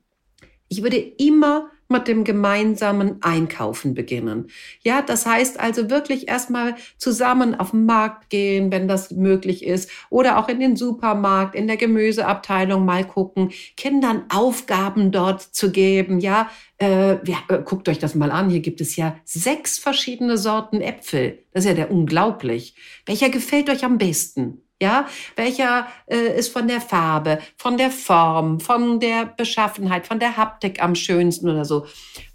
Ich 0.70 0.84
würde 0.84 0.98
immer 0.98 1.70
mit 1.90 2.08
dem 2.08 2.24
gemeinsamen 2.24 3.22
Einkaufen 3.22 3.94
beginnen. 3.94 4.50
Ja, 4.84 5.02
das 5.02 5.26
heißt 5.26 5.60
also 5.60 5.90
wirklich 5.90 6.28
erstmal 6.28 6.76
zusammen 6.98 7.56
auf 7.56 7.72
den 7.72 7.86
Markt 7.86 8.30
gehen, 8.30 8.72
wenn 8.72 8.88
das 8.88 9.12
möglich 9.12 9.64
ist, 9.66 9.90
oder 10.10 10.38
auch 10.38 10.50
in 10.50 10.60
den 10.60 10.76
Supermarkt, 10.76 11.56
in 11.56 11.68
der 11.68 11.78
Gemüseabteilung 11.78 12.84
mal 12.84 13.06
gucken, 13.06 13.52
Kindern 13.78 14.26
Aufgaben 14.30 15.12
dort 15.12 15.42
zu 15.42 15.72
geben. 15.72 16.20
Ja, 16.20 16.50
äh, 16.78 17.14
ja, 17.26 17.38
äh, 17.48 17.62
guckt 17.64 17.88
euch 17.90 18.00
das 18.00 18.16
mal 18.16 18.32
an. 18.32 18.50
Hier 18.50 18.60
gibt 18.60 18.82
es 18.82 18.96
ja 18.96 19.18
sechs 19.24 19.80
verschiedene 19.80 20.38
Sorten 20.38 20.82
Äpfel. 20.82 21.40
Das 21.54 21.64
ist 21.64 21.70
ja 21.70 21.76
der 21.76 21.92
unglaublich. 21.92 22.76
Welcher 23.06 23.30
gefällt 23.30 23.70
euch 23.70 23.86
am 23.86 23.98
besten? 23.98 24.62
Ja, 24.80 25.08
welcher 25.36 25.88
äh, 26.06 26.38
ist 26.38 26.54
von 26.54 26.68
der 26.68 26.80
Farbe, 26.80 27.40
von 27.56 27.78
der 27.78 27.90
Form, 27.90 28.60
von 28.60 29.00
der 29.00 29.26
Beschaffenheit, 29.26 30.06
von 30.06 30.20
der 30.20 30.38
Haptik 30.38 30.84
am 30.84 30.94
schönsten 30.94 31.50
oder 31.50 31.66
so? 31.66 31.88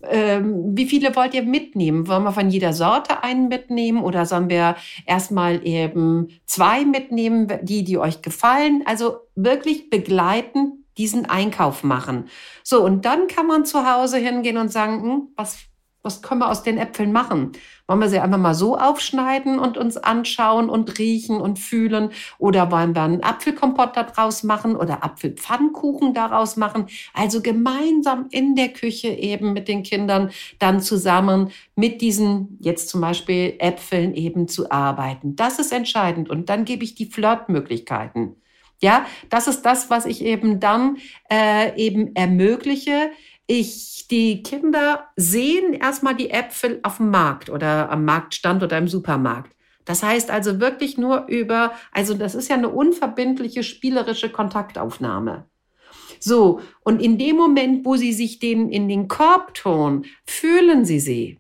Ähm, 0.03 0.77
wie 0.77 0.87
viele 0.87 1.15
wollt 1.15 1.35
ihr 1.35 1.45
mitnehmen? 1.45 2.09
Wollen 2.09 2.25
wir 2.25 2.33
von 2.33 2.51
jeder 2.51 2.73
Sorte 2.73 3.23
einen 3.23 3.47
mitnehmen 3.47 4.03
oder 4.03 4.27
sollen 4.27 4.51
wir 4.51 4.75
erstmal 5.07 5.65
eben 5.65 6.41
zwei 6.45 6.85
mitnehmen, 6.85 7.47
die, 7.63 7.85
die 7.85 7.99
euch 7.99 8.23
gefallen? 8.23 8.83
Also 8.87 9.19
wirklich 9.37 9.89
begleiten, 9.89 10.85
diesen 10.99 11.27
Einkauf 11.27 11.85
machen. 11.85 12.29
So, 12.65 12.85
und 12.85 13.05
dann 13.05 13.29
kann 13.29 13.47
man 13.47 13.65
zu 13.65 13.89
Hause 13.89 14.19
hingehen 14.19 14.57
und 14.59 14.73
sagen, 14.73 15.03
hm, 15.03 15.29
was 15.37 15.61
was 16.03 16.21
können 16.21 16.41
wir 16.41 16.51
aus 16.51 16.63
den 16.63 16.79
Äpfeln 16.79 17.13
machen? 17.13 17.53
Wollen 17.87 18.01
wir 18.01 18.09
sie 18.09 18.19
einfach 18.19 18.39
mal 18.39 18.55
so 18.55 18.77
aufschneiden 18.77 19.59
und 19.59 19.79
uns 19.79 19.97
anschauen 19.97 20.69
und 20.69 20.99
riechen 20.99 21.41
und 21.41 21.59
fühlen? 21.59 22.11
Oder 22.39 22.71
wollen 22.73 22.95
wir 22.95 23.03
einen 23.03 23.23
Apfelkompott 23.23 23.97
daraus 23.97 24.43
machen 24.43 24.75
oder 24.75 25.05
Apfelpfannkuchen 25.05 26.13
daraus 26.13 26.57
machen? 26.57 26.87
Also 27.15 27.41
gemeinsam 27.41 28.27
in 28.31 28.57
der 28.57 28.71
Küche 28.71 29.09
eben 29.09 29.53
mit 29.53 29.69
den 29.69 29.85
Kindern 29.85 30.31
dann 30.59 30.81
zusammen 30.81 31.51
mit 31.77 32.01
diesen 32.01 32.59
jetzt 32.61 32.89
zum 32.89 33.01
Beispiel 33.01 33.55
Äpfeln 33.59 34.15
eben 34.15 34.49
zu 34.49 34.71
arbeiten. 34.71 35.37
Das 35.37 35.59
ist 35.59 35.73
entscheidend. 35.73 36.29
Und 36.29 36.49
dann 36.49 36.65
gebe 36.65 36.83
ich 36.83 36.95
die 36.95 37.07
Flirtmöglichkeiten. 37.07 38.37
Ja, 38.83 39.07
das 39.31 39.47
ist 39.47 39.63
das, 39.63 39.91
was 39.91 40.07
ich 40.07 40.25
eben 40.25 40.59
dann 40.59 40.97
äh, 41.31 41.77
eben 41.77 42.17
ermögliche 42.17 43.13
ich, 43.47 44.07
die 44.11 44.43
Kinder 44.43 45.09
sehen 45.17 45.75
erstmal 45.75 46.15
die 46.15 46.31
Äpfel 46.31 46.81
auf 46.83 46.99
dem 46.99 47.11
Markt 47.11 47.51
oder 47.51 47.91
am 47.91 48.05
Marktstand 48.05 48.63
oder 48.63 48.79
im 48.79 48.89
Supermarkt. 48.89 49.53
Das 49.85 50.03
heißt 50.03 50.31
also 50.31 50.61
wirklich 50.61 50.97
nur 50.97 51.27
über, 51.27 51.73
also 51.91 52.15
das 52.15 52.35
ist 52.35 52.49
ja 52.49 52.57
eine 52.57 52.69
unverbindliche 52.69 53.63
spielerische 53.63 54.31
Kontaktaufnahme. 54.31 55.47
So, 56.21 56.61
und 56.85 57.03
in 57.03 57.19
dem 57.19 57.37
Moment, 57.37 57.85
wo 57.85 57.97
sie 57.97 58.13
sich 58.13 58.39
den 58.39 58.71
in 58.71 58.89
den 58.89 59.09
Korb 59.09 59.55
tun, 59.55 60.07
fühlen 60.25 60.85
sie 60.85 61.01
sie. 61.01 61.39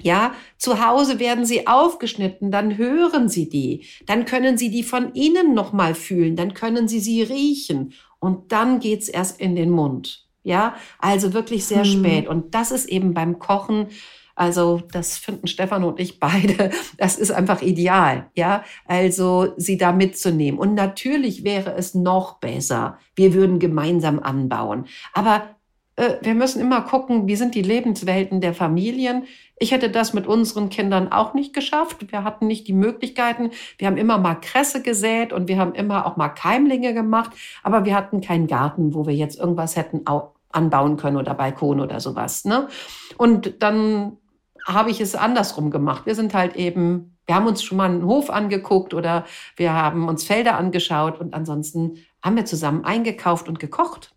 Ja, 0.00 0.32
zu 0.56 0.86
Hause 0.86 1.18
werden 1.18 1.44
sie 1.44 1.66
aufgeschnitten, 1.66 2.50
dann 2.50 2.78
hören 2.78 3.28
sie 3.28 3.48
die, 3.48 3.84
dann 4.06 4.24
können 4.24 4.56
sie 4.56 4.70
die 4.70 4.84
von 4.84 5.12
innen 5.12 5.54
nochmal 5.54 5.94
fühlen, 5.94 6.36
dann 6.36 6.54
können 6.54 6.86
sie 6.86 7.00
sie 7.00 7.22
riechen 7.22 7.92
und 8.20 8.52
dann 8.52 8.78
geht's 8.78 9.08
erst 9.08 9.40
in 9.40 9.56
den 9.56 9.70
Mund. 9.70 10.27
Ja, 10.48 10.76
also 10.98 11.34
wirklich 11.34 11.66
sehr 11.66 11.84
hm. 11.84 11.90
spät. 11.90 12.26
Und 12.26 12.54
das 12.54 12.70
ist 12.70 12.88
eben 12.88 13.12
beim 13.12 13.38
Kochen, 13.38 13.88
also 14.34 14.80
das 14.92 15.18
finden 15.18 15.46
Stefan 15.46 15.84
und 15.84 16.00
ich 16.00 16.20
beide, 16.20 16.70
das 16.96 17.18
ist 17.18 17.30
einfach 17.30 17.60
ideal, 17.60 18.30
ja, 18.34 18.64
also 18.86 19.52
sie 19.58 19.76
da 19.76 19.92
mitzunehmen. 19.92 20.58
Und 20.58 20.72
natürlich 20.72 21.44
wäre 21.44 21.74
es 21.74 21.94
noch 21.94 22.38
besser, 22.38 22.96
wir 23.14 23.34
würden 23.34 23.58
gemeinsam 23.58 24.20
anbauen. 24.20 24.86
Aber 25.12 25.42
äh, 25.96 26.16
wir 26.22 26.34
müssen 26.34 26.62
immer 26.62 26.80
gucken, 26.82 27.26
wie 27.26 27.36
sind 27.36 27.54
die 27.54 27.62
Lebenswelten 27.62 28.40
der 28.40 28.54
Familien. 28.54 29.24
Ich 29.58 29.72
hätte 29.72 29.90
das 29.90 30.14
mit 30.14 30.26
unseren 30.26 30.70
Kindern 30.70 31.10
auch 31.10 31.34
nicht 31.34 31.52
geschafft. 31.52 32.10
Wir 32.12 32.22
hatten 32.22 32.46
nicht 32.46 32.68
die 32.68 32.72
Möglichkeiten. 32.72 33.50
Wir 33.76 33.88
haben 33.88 33.96
immer 33.96 34.16
mal 34.16 34.36
Kresse 34.36 34.82
gesät 34.82 35.32
und 35.32 35.48
wir 35.48 35.58
haben 35.58 35.74
immer 35.74 36.06
auch 36.06 36.16
mal 36.16 36.28
Keimlinge 36.28 36.94
gemacht, 36.94 37.32
aber 37.64 37.84
wir 37.84 37.96
hatten 37.96 38.20
keinen 38.20 38.46
Garten, 38.46 38.94
wo 38.94 39.06
wir 39.06 39.14
jetzt 39.14 39.38
irgendwas 39.38 39.76
hätten 39.76 40.06
anbauen 40.50 40.96
können 40.96 41.16
oder 41.16 41.34
Balkon 41.34 41.80
oder 41.80 42.00
sowas. 42.00 42.44
Ne? 42.44 42.68
Und 43.16 43.62
dann 43.62 44.16
habe 44.66 44.90
ich 44.90 45.00
es 45.00 45.14
andersrum 45.14 45.70
gemacht. 45.70 46.06
Wir 46.06 46.14
sind 46.14 46.34
halt 46.34 46.56
eben, 46.56 47.16
wir 47.26 47.34
haben 47.34 47.46
uns 47.46 47.62
schon 47.62 47.78
mal 47.78 47.90
einen 47.90 48.04
Hof 48.04 48.30
angeguckt 48.30 48.94
oder 48.94 49.24
wir 49.56 49.72
haben 49.72 50.08
uns 50.08 50.24
Felder 50.24 50.56
angeschaut 50.56 51.18
und 51.18 51.34
ansonsten 51.34 51.98
haben 52.22 52.36
wir 52.36 52.44
zusammen 52.44 52.84
eingekauft 52.84 53.48
und 53.48 53.58
gekocht. 53.58 54.14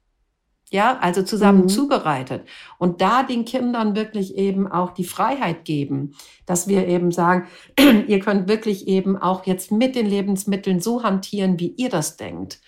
ja, 0.73 0.97
also 0.99 1.21
zusammen 1.21 1.63
mhm. 1.63 1.69
zubereitet 1.69 2.47
und 2.77 3.01
da 3.01 3.23
den 3.23 3.43
Kindern 3.43 3.93
wirklich 3.95 4.37
eben 4.37 4.71
auch 4.71 4.91
die 4.91 5.03
Freiheit 5.03 5.65
geben, 5.65 6.15
dass 6.45 6.67
wir 6.69 6.87
eben 6.87 7.11
sagen, 7.11 7.47
ihr 8.07 8.19
könnt 8.19 8.47
wirklich 8.47 8.87
eben 8.87 9.17
auch 9.17 9.45
jetzt 9.45 9.71
mit 9.71 9.95
den 9.95 10.05
Lebensmitteln 10.05 10.79
so 10.79 11.03
hantieren, 11.03 11.59
wie 11.59 11.73
ihr 11.77 11.89
das 11.89 12.15
denkt. 12.15 12.61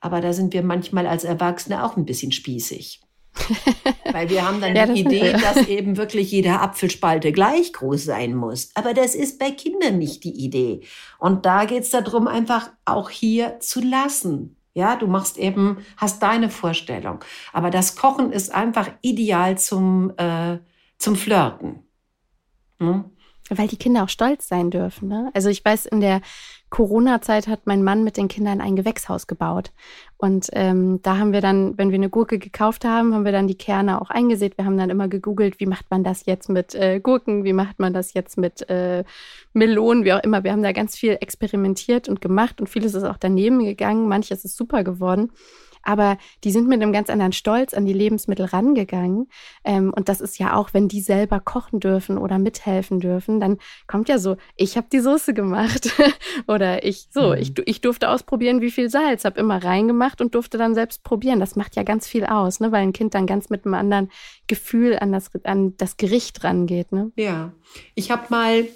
Aber 0.00 0.20
da 0.20 0.32
sind 0.32 0.52
wir 0.52 0.62
manchmal 0.62 1.06
als 1.06 1.24
Erwachsene 1.24 1.84
auch 1.84 1.96
ein 1.96 2.06
bisschen 2.06 2.32
spießig. 2.32 3.00
Weil 4.12 4.28
wir 4.28 4.46
haben 4.46 4.60
dann 4.60 4.74
ja, 4.74 4.86
die 4.86 5.00
Idee, 5.00 5.32
dass 5.32 5.68
eben 5.68 5.96
wirklich 5.96 6.30
jede 6.32 6.60
Apfelspalte 6.60 7.32
gleich 7.32 7.72
groß 7.72 8.04
sein 8.04 8.34
muss. 8.34 8.70
Aber 8.74 8.94
das 8.94 9.14
ist 9.14 9.38
bei 9.38 9.50
Kindern 9.50 9.98
nicht 9.98 10.24
die 10.24 10.44
Idee. 10.44 10.82
Und 11.18 11.46
da 11.46 11.64
geht 11.64 11.84
es 11.84 11.90
darum, 11.90 12.26
einfach 12.26 12.70
auch 12.84 13.10
hier 13.10 13.60
zu 13.60 13.80
lassen. 13.80 14.56
Ja, 14.74 14.96
du 14.96 15.06
machst 15.06 15.36
eben, 15.36 15.78
hast 15.96 16.22
deine 16.22 16.48
Vorstellung. 16.48 17.20
Aber 17.52 17.70
das 17.70 17.96
Kochen 17.96 18.32
ist 18.32 18.54
einfach 18.54 18.88
ideal 19.02 19.58
zum, 19.58 20.12
äh, 20.16 20.58
zum 20.98 21.16
Flirten. 21.16 21.80
Hm? 22.78 23.04
Weil 23.50 23.68
die 23.68 23.76
Kinder 23.76 24.04
auch 24.04 24.08
stolz 24.08 24.48
sein 24.48 24.70
dürfen. 24.70 25.08
Ne? 25.08 25.30
Also 25.34 25.48
ich 25.48 25.64
weiß, 25.64 25.86
in 25.86 26.00
der 26.00 26.20
Corona-Zeit 26.70 27.48
hat 27.48 27.62
mein 27.64 27.82
Mann 27.82 28.04
mit 28.04 28.16
den 28.16 28.28
Kindern 28.28 28.60
ein 28.60 28.76
Gewächshaus 28.76 29.26
gebaut. 29.26 29.72
Und 30.16 30.48
ähm, 30.52 31.00
da 31.02 31.18
haben 31.18 31.32
wir 31.32 31.40
dann, 31.40 31.76
wenn 31.76 31.90
wir 31.90 31.96
eine 31.96 32.10
Gurke 32.10 32.38
gekauft 32.38 32.84
haben, 32.84 33.12
haben 33.12 33.24
wir 33.24 33.32
dann 33.32 33.48
die 33.48 33.58
Kerne 33.58 34.00
auch 34.00 34.10
eingesät. 34.10 34.56
Wir 34.56 34.64
haben 34.64 34.78
dann 34.78 34.88
immer 34.88 35.08
gegoogelt, 35.08 35.58
wie 35.58 35.66
macht 35.66 35.90
man 35.90 36.04
das 36.04 36.26
jetzt 36.26 36.48
mit 36.48 36.74
äh, 36.76 37.00
Gurken, 37.00 37.42
wie 37.42 37.52
macht 37.52 37.80
man 37.80 37.92
das 37.92 38.14
jetzt 38.14 38.38
mit 38.38 38.68
äh, 38.70 39.02
Melonen, 39.52 40.04
wie 40.04 40.12
auch 40.12 40.22
immer. 40.22 40.44
Wir 40.44 40.52
haben 40.52 40.62
da 40.62 40.70
ganz 40.70 40.96
viel 40.96 41.18
experimentiert 41.20 42.08
und 42.08 42.20
gemacht 42.20 42.60
und 42.60 42.68
vieles 42.68 42.94
ist 42.94 43.04
auch 43.04 43.18
daneben 43.18 43.64
gegangen. 43.64 44.08
Manches 44.08 44.44
ist 44.44 44.56
super 44.56 44.84
geworden 44.84 45.32
aber 45.82 46.18
die 46.44 46.50
sind 46.50 46.68
mit 46.68 46.82
einem 46.82 46.92
ganz 46.92 47.10
anderen 47.10 47.32
Stolz 47.32 47.74
an 47.74 47.84
die 47.84 47.92
Lebensmittel 47.92 48.46
rangegangen. 48.46 49.28
Ähm, 49.64 49.92
und 49.94 50.08
das 50.08 50.20
ist 50.20 50.38
ja 50.38 50.54
auch, 50.54 50.70
wenn 50.72 50.88
die 50.88 51.00
selber 51.00 51.40
kochen 51.40 51.80
dürfen 51.80 52.18
oder 52.18 52.38
mithelfen 52.38 53.00
dürfen, 53.00 53.40
dann 53.40 53.58
kommt 53.86 54.08
ja 54.08 54.18
so, 54.18 54.36
ich 54.56 54.76
habe 54.76 54.86
die 54.92 55.00
Soße 55.00 55.34
gemacht 55.34 55.92
oder 56.46 56.84
ich 56.84 57.08
so, 57.10 57.28
mhm. 57.28 57.34
ich, 57.34 57.52
ich 57.66 57.80
durfte 57.80 58.08
ausprobieren, 58.08 58.60
wie 58.60 58.70
viel 58.70 58.90
Salz, 58.90 59.24
habe 59.24 59.40
immer 59.40 59.62
reingemacht 59.62 60.20
und 60.20 60.34
durfte 60.34 60.58
dann 60.58 60.74
selbst 60.74 61.02
probieren. 61.02 61.40
Das 61.40 61.56
macht 61.56 61.76
ja 61.76 61.82
ganz 61.82 62.06
viel 62.06 62.24
aus, 62.24 62.60
ne? 62.60 62.72
weil 62.72 62.82
ein 62.82 62.92
Kind 62.92 63.14
dann 63.14 63.26
ganz 63.26 63.50
mit 63.50 63.64
einem 63.64 63.74
anderen 63.74 64.10
Gefühl 64.46 64.98
an 64.98 65.12
das, 65.12 65.30
an 65.44 65.76
das 65.76 65.96
Gericht 65.96 66.44
rangeht. 66.44 66.92
Ne? 66.92 67.12
Ja, 67.16 67.52
ich 67.94 68.10
habe 68.10 68.24
mal 68.30 68.66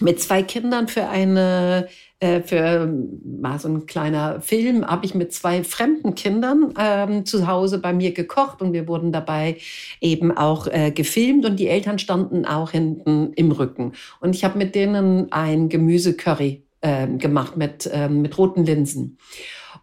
mit 0.00 0.20
zwei 0.20 0.42
Kindern 0.42 0.88
für 0.88 1.08
eine 1.08 1.88
äh, 2.18 2.40
für 2.40 2.86
mal 3.24 3.58
so 3.58 3.68
ein 3.68 3.86
kleiner 3.86 4.40
Film 4.40 4.86
habe 4.86 5.04
ich 5.04 5.14
mit 5.14 5.32
zwei 5.32 5.62
fremden 5.62 6.14
Kindern 6.14 6.72
ähm, 6.78 7.26
zu 7.26 7.46
Hause 7.46 7.78
bei 7.78 7.92
mir 7.92 8.12
gekocht 8.12 8.62
und 8.62 8.72
wir 8.72 8.88
wurden 8.88 9.12
dabei 9.12 9.58
eben 10.00 10.36
auch 10.36 10.66
äh, 10.66 10.90
gefilmt 10.90 11.44
und 11.44 11.60
die 11.60 11.68
Eltern 11.68 11.98
standen 11.98 12.46
auch 12.46 12.70
hinten 12.70 13.32
im 13.34 13.52
Rücken. 13.52 13.92
Und 14.20 14.34
ich 14.34 14.44
habe 14.44 14.56
mit 14.56 14.74
denen 14.74 15.30
ein 15.30 15.68
Gemüsecurry 15.68 16.62
äh, 16.80 17.06
gemacht 17.06 17.56
mit 17.56 17.86
äh, 17.92 18.08
mit 18.08 18.38
roten 18.38 18.64
Linsen 18.64 19.18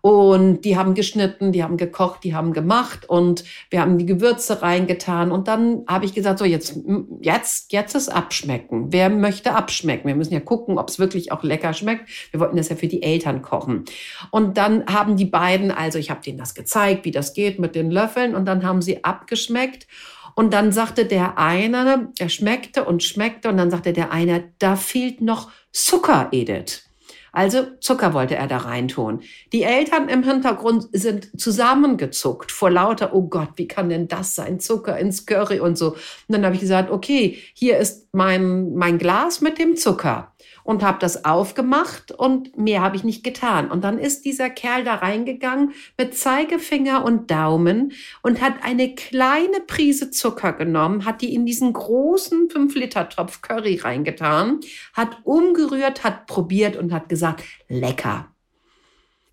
und 0.05 0.63
die 0.65 0.75
haben 0.75 0.95
geschnitten, 0.95 1.53
die 1.53 1.63
haben 1.63 1.77
gekocht, 1.77 2.25
die 2.25 2.35
haben 2.35 2.51
gemacht 2.51 3.07
und 3.07 3.45
wir 3.69 3.79
haben 3.79 3.97
die 3.97 4.05
Gewürze 4.05 4.61
reingetan. 4.61 5.31
Und 5.31 5.47
dann 5.47 5.85
habe 5.87 6.03
ich 6.03 6.13
gesagt, 6.13 6.39
so 6.39 6.43
jetzt, 6.43 6.77
jetzt, 7.21 7.71
jetzt 7.71 7.95
ist 7.95 8.09
Abschmecken. 8.09 8.91
Wer 8.91 9.09
möchte 9.09 9.55
abschmecken? 9.55 10.09
Wir 10.09 10.15
müssen 10.15 10.33
ja 10.33 10.41
gucken, 10.41 10.77
ob 10.77 10.89
es 10.89 10.99
wirklich 10.99 11.31
auch 11.31 11.41
lecker 11.41 11.71
schmeckt. 11.71 12.09
Wir 12.31 12.41
wollten 12.41 12.57
das 12.57 12.67
ja 12.67 12.75
für 12.75 12.89
die 12.89 13.01
Eltern 13.01 13.41
kochen. 13.41 13.85
Und 14.29 14.57
dann 14.57 14.85
haben 14.87 15.15
die 15.15 15.23
beiden, 15.23 15.71
also 15.71 15.97
ich 15.99 16.09
habe 16.09 16.19
denen 16.21 16.37
das 16.37 16.53
gezeigt, 16.53 17.05
wie 17.05 17.11
das 17.11 17.33
geht 17.33 17.59
mit 17.59 17.73
den 17.73 17.89
Löffeln. 17.89 18.35
Und 18.35 18.43
dann 18.43 18.65
haben 18.65 18.81
sie 18.81 19.05
abgeschmeckt. 19.05 19.87
Und 20.35 20.53
dann 20.53 20.73
sagte 20.73 21.05
der 21.05 21.37
eine, 21.37 22.11
er 22.19 22.27
schmeckte 22.27 22.83
und 22.83 23.03
schmeckte. 23.03 23.47
Und 23.47 23.55
dann 23.55 23.71
sagte 23.71 23.93
der 23.93 24.11
eine, 24.11 24.51
da 24.59 24.75
fehlt 24.75 25.21
noch 25.21 25.49
Zucker, 25.71 26.27
Edith. 26.33 26.89
Also 27.33 27.65
Zucker 27.81 28.13
wollte 28.13 28.35
er 28.35 28.47
da 28.47 28.57
reintun. 28.57 29.21
Die 29.51 29.63
Eltern 29.63 30.07
im 30.07 30.23
Hintergrund 30.23 30.87
sind 30.93 31.29
zusammengezuckt 31.39 32.51
vor 32.51 32.69
lauter, 32.69 33.13
oh 33.13 33.23
Gott, 33.27 33.49
wie 33.55 33.67
kann 33.67 33.89
denn 33.89 34.07
das 34.07 34.35
sein? 34.35 34.59
Zucker 34.59 34.97
ins 34.99 35.25
Curry 35.25 35.59
und 35.59 35.75
so. 35.75 35.93
Und 35.93 35.97
dann 36.29 36.45
habe 36.45 36.53
ich 36.53 36.61
gesagt, 36.61 36.91
okay, 36.91 37.39
hier 37.53 37.79
ist 37.79 38.07
mein, 38.13 38.75
mein 38.75 38.99
Glas 38.99 39.41
mit 39.41 39.57
dem 39.57 39.75
Zucker 39.75 40.32
und 40.63 40.83
habe 40.83 40.99
das 40.99 41.25
aufgemacht 41.25 42.11
und 42.11 42.57
mehr 42.57 42.81
habe 42.81 42.95
ich 42.95 43.03
nicht 43.03 43.23
getan. 43.23 43.69
Und 43.69 43.83
dann 43.83 43.99
ist 43.99 44.25
dieser 44.25 44.49
Kerl 44.49 44.83
da 44.83 44.95
reingegangen 44.95 45.73
mit 45.97 46.17
Zeigefinger 46.17 47.03
und 47.03 47.29
Daumen 47.29 47.93
und 48.21 48.41
hat 48.41 48.55
eine 48.63 48.95
kleine 48.95 49.59
Prise 49.67 50.11
Zucker 50.11 50.53
genommen, 50.53 51.05
hat 51.05 51.21
die 51.21 51.33
in 51.33 51.45
diesen 51.45 51.73
großen 51.73 52.47
5-Liter-Topf 52.49 53.41
Curry 53.41 53.77
reingetan, 53.77 54.61
hat 54.93 55.17
umgerührt, 55.23 56.03
hat 56.03 56.27
probiert 56.27 56.77
und 56.77 56.93
hat 56.93 57.09
gesagt, 57.09 57.43
lecker. 57.67 58.27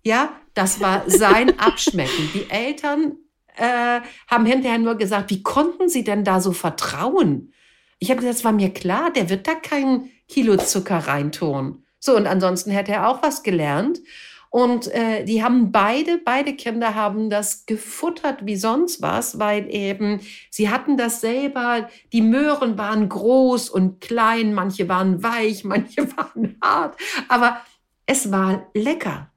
Ja, 0.03 0.33
das 0.53 0.81
war 0.81 1.03
sein 1.07 1.59
Abschmecken. 1.59 2.29
Die 2.33 2.49
Eltern 2.49 3.17
äh, 3.55 4.01
haben 4.27 4.45
hinterher 4.45 4.79
nur 4.79 4.95
gesagt, 4.95 5.29
wie 5.29 5.43
konnten 5.43 5.89
sie 5.89 6.03
denn 6.03 6.23
da 6.23 6.41
so 6.41 6.51
vertrauen? 6.51 7.53
Ich 7.99 8.09
habe 8.09 8.19
gesagt, 8.19 8.39
es 8.39 8.45
war 8.45 8.51
mir 8.51 8.73
klar, 8.73 9.11
der 9.11 9.29
wird 9.29 9.47
da 9.47 9.53
keinen 9.53 10.09
Kilo 10.31 10.55
Zucker 10.55 10.97
reintun. 10.97 11.83
So, 11.99 12.15
und 12.15 12.25
ansonsten 12.25 12.71
hätte 12.71 12.93
er 12.93 13.09
auch 13.09 13.21
was 13.21 13.43
gelernt. 13.43 13.99
Und 14.49 14.87
äh, 14.93 15.23
die 15.23 15.43
haben 15.43 15.71
beide, 15.71 16.17
beide 16.17 16.53
Kinder 16.55 16.95
haben 16.95 17.29
das 17.29 17.65
gefuttert 17.65 18.45
wie 18.45 18.55
sonst 18.55 19.01
was, 19.01 19.39
weil 19.39 19.69
eben 19.69 20.19
sie 20.49 20.69
hatten 20.69 20.97
das 20.97 21.21
selber. 21.21 21.89
Die 22.11 22.21
Möhren 22.21 22.77
waren 22.77 23.07
groß 23.07 23.69
und 23.69 24.01
klein, 24.01 24.53
manche 24.53 24.89
waren 24.89 25.21
weich, 25.21 25.63
manche 25.65 26.15
waren 26.17 26.57
hart, 26.61 26.97
aber 27.29 27.61
es 28.05 28.31
war 28.31 28.67
lecker. 28.73 29.29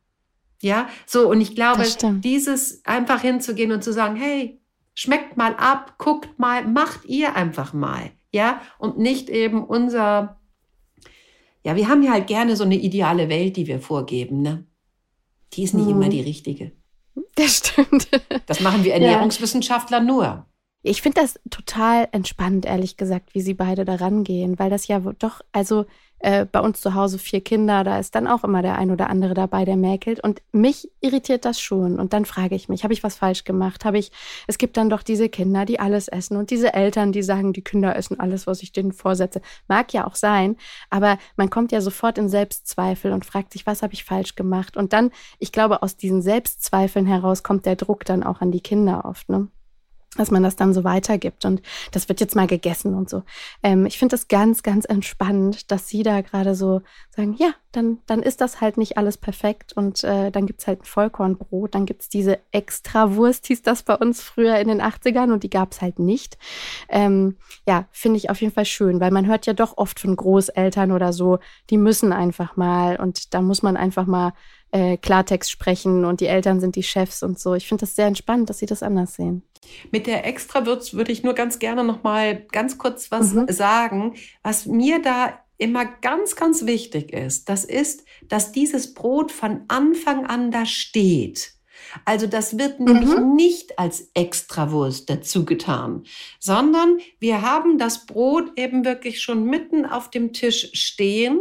Ja, 0.62 0.88
so 1.06 1.28
und 1.28 1.40
ich 1.40 1.54
glaube, 1.54 1.84
dieses 2.20 2.84
einfach 2.84 3.20
hinzugehen 3.20 3.70
und 3.70 3.84
zu 3.84 3.92
sagen, 3.92 4.16
hey, 4.16 4.60
schmeckt 4.94 5.36
mal 5.36 5.54
ab, 5.56 5.94
guckt 5.98 6.38
mal, 6.38 6.66
macht 6.66 7.04
ihr 7.04 7.36
einfach 7.36 7.72
mal 7.72 8.10
ja, 8.34 8.60
und 8.78 8.98
nicht 8.98 9.30
eben 9.30 9.64
unser, 9.64 10.40
ja, 11.64 11.76
wir 11.76 11.88
haben 11.88 12.02
ja 12.02 12.12
halt 12.12 12.26
gerne 12.26 12.56
so 12.56 12.64
eine 12.64 12.76
ideale 12.76 13.28
Welt, 13.28 13.56
die 13.56 13.66
wir 13.66 13.80
vorgeben, 13.80 14.42
ne? 14.42 14.66
Die 15.54 15.62
ist 15.62 15.74
nicht 15.74 15.86
hm. 15.86 15.96
immer 15.96 16.08
die 16.08 16.20
richtige. 16.20 16.72
Das 17.36 17.58
stimmt. 17.58 18.08
Das 18.46 18.60
machen 18.60 18.84
wir 18.84 18.94
Ernährungswissenschaftler 18.94 19.98
ja. 19.98 20.04
nur. 20.04 20.46
Ich 20.82 21.00
finde 21.00 21.22
das 21.22 21.40
total 21.50 22.08
entspannt, 22.12 22.66
ehrlich 22.66 22.96
gesagt, 22.96 23.34
wie 23.34 23.40
sie 23.40 23.54
beide 23.54 23.84
da 23.84 23.94
rangehen, 23.94 24.58
weil 24.58 24.68
das 24.68 24.86
ja 24.86 25.00
doch, 25.00 25.40
also 25.52 25.86
äh, 26.24 26.46
bei 26.50 26.60
uns 26.60 26.80
zu 26.80 26.94
Hause 26.94 27.18
vier 27.18 27.42
Kinder, 27.42 27.84
da 27.84 27.98
ist 27.98 28.14
dann 28.14 28.26
auch 28.26 28.44
immer 28.44 28.62
der 28.62 28.78
ein 28.78 28.90
oder 28.90 29.10
andere 29.10 29.34
dabei, 29.34 29.66
der 29.66 29.76
mäkelt. 29.76 30.20
Und 30.20 30.40
mich 30.52 30.90
irritiert 31.02 31.44
das 31.44 31.60
schon. 31.60 32.00
Und 32.00 32.14
dann 32.14 32.24
frage 32.24 32.54
ich 32.54 32.70
mich, 32.70 32.82
habe 32.82 32.94
ich 32.94 33.04
was 33.04 33.16
falsch 33.16 33.44
gemacht? 33.44 33.84
Habe 33.84 33.98
ich, 33.98 34.10
es 34.46 34.56
gibt 34.56 34.78
dann 34.78 34.88
doch 34.88 35.02
diese 35.02 35.28
Kinder, 35.28 35.66
die 35.66 35.78
alles 35.78 36.08
essen 36.08 36.38
und 36.38 36.50
diese 36.50 36.72
Eltern, 36.72 37.12
die 37.12 37.22
sagen, 37.22 37.52
die 37.52 37.62
Kinder 37.62 37.94
essen 37.94 38.20
alles, 38.20 38.46
was 38.46 38.62
ich 38.62 38.72
denen 38.72 38.92
vorsetze. 38.92 39.42
Mag 39.68 39.92
ja 39.92 40.06
auch 40.06 40.14
sein, 40.14 40.56
aber 40.88 41.18
man 41.36 41.50
kommt 41.50 41.72
ja 41.72 41.82
sofort 41.82 42.16
in 42.16 42.30
Selbstzweifel 42.30 43.12
und 43.12 43.26
fragt 43.26 43.52
sich, 43.52 43.66
was 43.66 43.82
habe 43.82 43.92
ich 43.92 44.04
falsch 44.04 44.34
gemacht? 44.34 44.78
Und 44.78 44.94
dann, 44.94 45.10
ich 45.38 45.52
glaube, 45.52 45.82
aus 45.82 45.98
diesen 45.98 46.22
Selbstzweifeln 46.22 47.04
heraus 47.04 47.42
kommt 47.42 47.66
der 47.66 47.76
Druck 47.76 48.06
dann 48.06 48.22
auch 48.22 48.40
an 48.40 48.50
die 48.50 48.62
Kinder 48.62 49.04
oft. 49.04 49.28
Ne? 49.28 49.48
Dass 50.16 50.30
man 50.30 50.42
das 50.42 50.56
dann 50.56 50.72
so 50.72 50.84
weitergibt 50.84 51.44
und 51.44 51.62
das 51.92 52.08
wird 52.08 52.20
jetzt 52.20 52.36
mal 52.36 52.46
gegessen 52.46 52.94
und 52.94 53.08
so. 53.08 53.22
Ähm, 53.62 53.86
ich 53.86 53.98
finde 53.98 54.14
das 54.14 54.28
ganz, 54.28 54.62
ganz 54.62 54.84
entspannend, 54.84 55.70
dass 55.70 55.88
Sie 55.88 56.02
da 56.02 56.20
gerade 56.20 56.54
so 56.54 56.82
sagen, 57.10 57.34
ja, 57.38 57.54
dann, 57.72 57.98
dann 58.06 58.22
ist 58.22 58.40
das 58.40 58.60
halt 58.60 58.76
nicht 58.76 58.96
alles 58.98 59.16
perfekt 59.16 59.72
und 59.72 60.04
äh, 60.04 60.30
dann 60.30 60.46
gibt's 60.46 60.66
halt 60.66 60.82
ein 60.82 60.84
Vollkornbrot, 60.84 61.74
dann 61.74 61.86
gibt's 61.86 62.08
diese 62.08 62.38
Extrawurst, 62.52 63.46
hieß 63.46 63.62
das 63.62 63.82
bei 63.82 63.94
uns 63.96 64.22
früher 64.22 64.56
in 64.58 64.68
den 64.68 64.80
80ern 64.80 65.32
und 65.32 65.42
die 65.42 65.50
gab's 65.50 65.80
halt 65.80 65.98
nicht. 65.98 66.38
Ähm, 66.88 67.36
ja, 67.66 67.86
finde 67.90 68.18
ich 68.18 68.30
auf 68.30 68.40
jeden 68.40 68.54
Fall 68.54 68.64
schön, 68.64 69.00
weil 69.00 69.10
man 69.10 69.26
hört 69.26 69.46
ja 69.46 69.52
doch 69.52 69.76
oft 69.76 69.98
von 69.98 70.14
Großeltern 70.14 70.92
oder 70.92 71.12
so, 71.12 71.38
die 71.70 71.78
müssen 71.78 72.12
einfach 72.12 72.56
mal 72.56 72.96
und 72.96 73.34
da 73.34 73.40
muss 73.40 73.62
man 73.62 73.76
einfach 73.76 74.06
mal 74.06 74.32
äh, 74.74 74.96
Klartext 74.96 75.52
sprechen 75.52 76.04
und 76.04 76.20
die 76.20 76.26
Eltern 76.26 76.58
sind 76.58 76.74
die 76.74 76.82
Chefs 76.82 77.22
und 77.22 77.38
so. 77.38 77.54
Ich 77.54 77.68
finde 77.68 77.82
das 77.82 77.94
sehr 77.94 78.06
entspannt, 78.06 78.50
dass 78.50 78.58
Sie 78.58 78.66
das 78.66 78.82
anders 78.82 79.14
sehen. 79.14 79.44
Mit 79.92 80.08
der 80.08 80.26
Extrawürz 80.26 80.94
würde 80.94 81.12
ich 81.12 81.22
nur 81.22 81.34
ganz 81.34 81.60
gerne 81.60 81.84
noch 81.84 82.02
mal 82.02 82.44
ganz 82.50 82.76
kurz 82.76 83.12
was 83.12 83.32
mhm. 83.32 83.46
sagen, 83.48 84.14
was 84.42 84.66
mir 84.66 85.00
da 85.00 85.38
immer 85.58 85.84
ganz, 85.84 86.34
ganz 86.34 86.66
wichtig 86.66 87.12
ist. 87.12 87.48
Das 87.48 87.64
ist, 87.64 88.04
dass 88.28 88.50
dieses 88.50 88.94
Brot 88.94 89.30
von 89.30 89.62
Anfang 89.68 90.26
an 90.26 90.50
da 90.50 90.66
steht. 90.66 91.52
Also 92.04 92.26
das 92.26 92.58
wird 92.58 92.80
mhm. 92.80 92.86
nämlich 92.86 93.18
nicht 93.20 93.78
als 93.78 94.10
Extrawurst 94.14 95.08
dazu 95.08 95.44
getan, 95.44 96.02
sondern 96.40 96.98
wir 97.20 97.42
haben 97.42 97.78
das 97.78 98.06
Brot 98.06 98.58
eben 98.58 98.84
wirklich 98.84 99.22
schon 99.22 99.44
mitten 99.44 99.86
auf 99.86 100.10
dem 100.10 100.32
Tisch 100.32 100.70
stehen, 100.72 101.40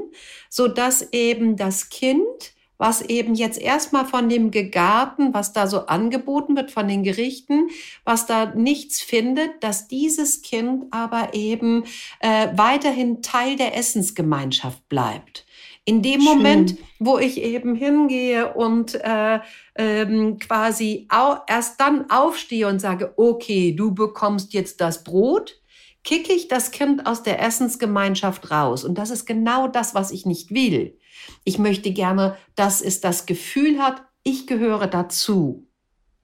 so 0.49 0.67
dass 0.67 1.11
eben 1.11 1.57
das 1.57 1.89
Kind 1.89 2.53
was 2.77 3.01
eben 3.01 3.35
jetzt 3.35 3.61
erstmal 3.61 4.05
von 4.05 4.29
dem 4.29 4.51
Gegarten, 4.51 5.33
was 5.33 5.53
da 5.53 5.67
so 5.67 5.85
angeboten 5.85 6.55
wird, 6.55 6.71
von 6.71 6.87
den 6.87 7.03
Gerichten, 7.03 7.69
was 8.03 8.25
da 8.25 8.53
nichts 8.55 9.01
findet, 9.01 9.63
dass 9.63 9.87
dieses 9.87 10.41
Kind 10.41 10.85
aber 10.91 11.33
eben 11.33 11.83
äh, 12.19 12.49
weiterhin 12.55 13.21
Teil 13.21 13.55
der 13.55 13.77
Essensgemeinschaft 13.77 14.87
bleibt. 14.89 15.45
In 15.85 16.01
dem 16.01 16.21
Schön. 16.21 16.37
Moment, 16.37 16.77
wo 16.99 17.17
ich 17.17 17.41
eben 17.41 17.75
hingehe 17.75 18.53
und 18.53 18.95
äh, 18.95 19.39
ähm, 19.75 20.39
quasi 20.39 21.07
au 21.09 21.37
erst 21.47 21.79
dann 21.81 22.09
aufstehe 22.09 22.67
und 22.67 22.79
sage, 22.79 23.13
okay, 23.17 23.73
du 23.73 23.93
bekommst 23.93 24.53
jetzt 24.53 24.79
das 24.79 25.03
Brot, 25.03 25.59
kicke 26.05 26.31
ich 26.31 26.47
das 26.47 26.71
Kind 26.71 27.05
aus 27.05 27.23
der 27.23 27.41
Essensgemeinschaft 27.41 28.49
raus. 28.49 28.85
Und 28.85 28.97
das 28.97 29.09
ist 29.09 29.25
genau 29.25 29.67
das, 29.67 29.93
was 29.93 30.11
ich 30.11 30.25
nicht 30.25 30.53
will. 30.53 30.97
Ich 31.43 31.57
möchte 31.57 31.91
gerne, 31.91 32.37
dass 32.55 32.81
es 32.81 33.01
das 33.01 33.25
Gefühl 33.25 33.79
hat, 33.79 34.03
ich 34.23 34.47
gehöre 34.47 34.87
dazu. 34.87 35.67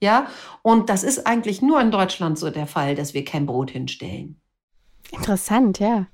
Ja, 0.02 0.28
und 0.62 0.90
das 0.90 1.04
ist 1.04 1.28
eigentlich 1.28 1.62
nur 1.62 1.82
in 1.82 1.92
Deutschland 1.92 2.40
so 2.40 2.50
der 2.50 2.68
Fall, 2.68 2.96
dass 2.96 3.14
wir 3.14 3.26
kein 3.26 3.46
Brot 3.46 3.72
hinstellen. 3.72 4.40
Interessant, 5.12 5.80
ja. 5.80 6.08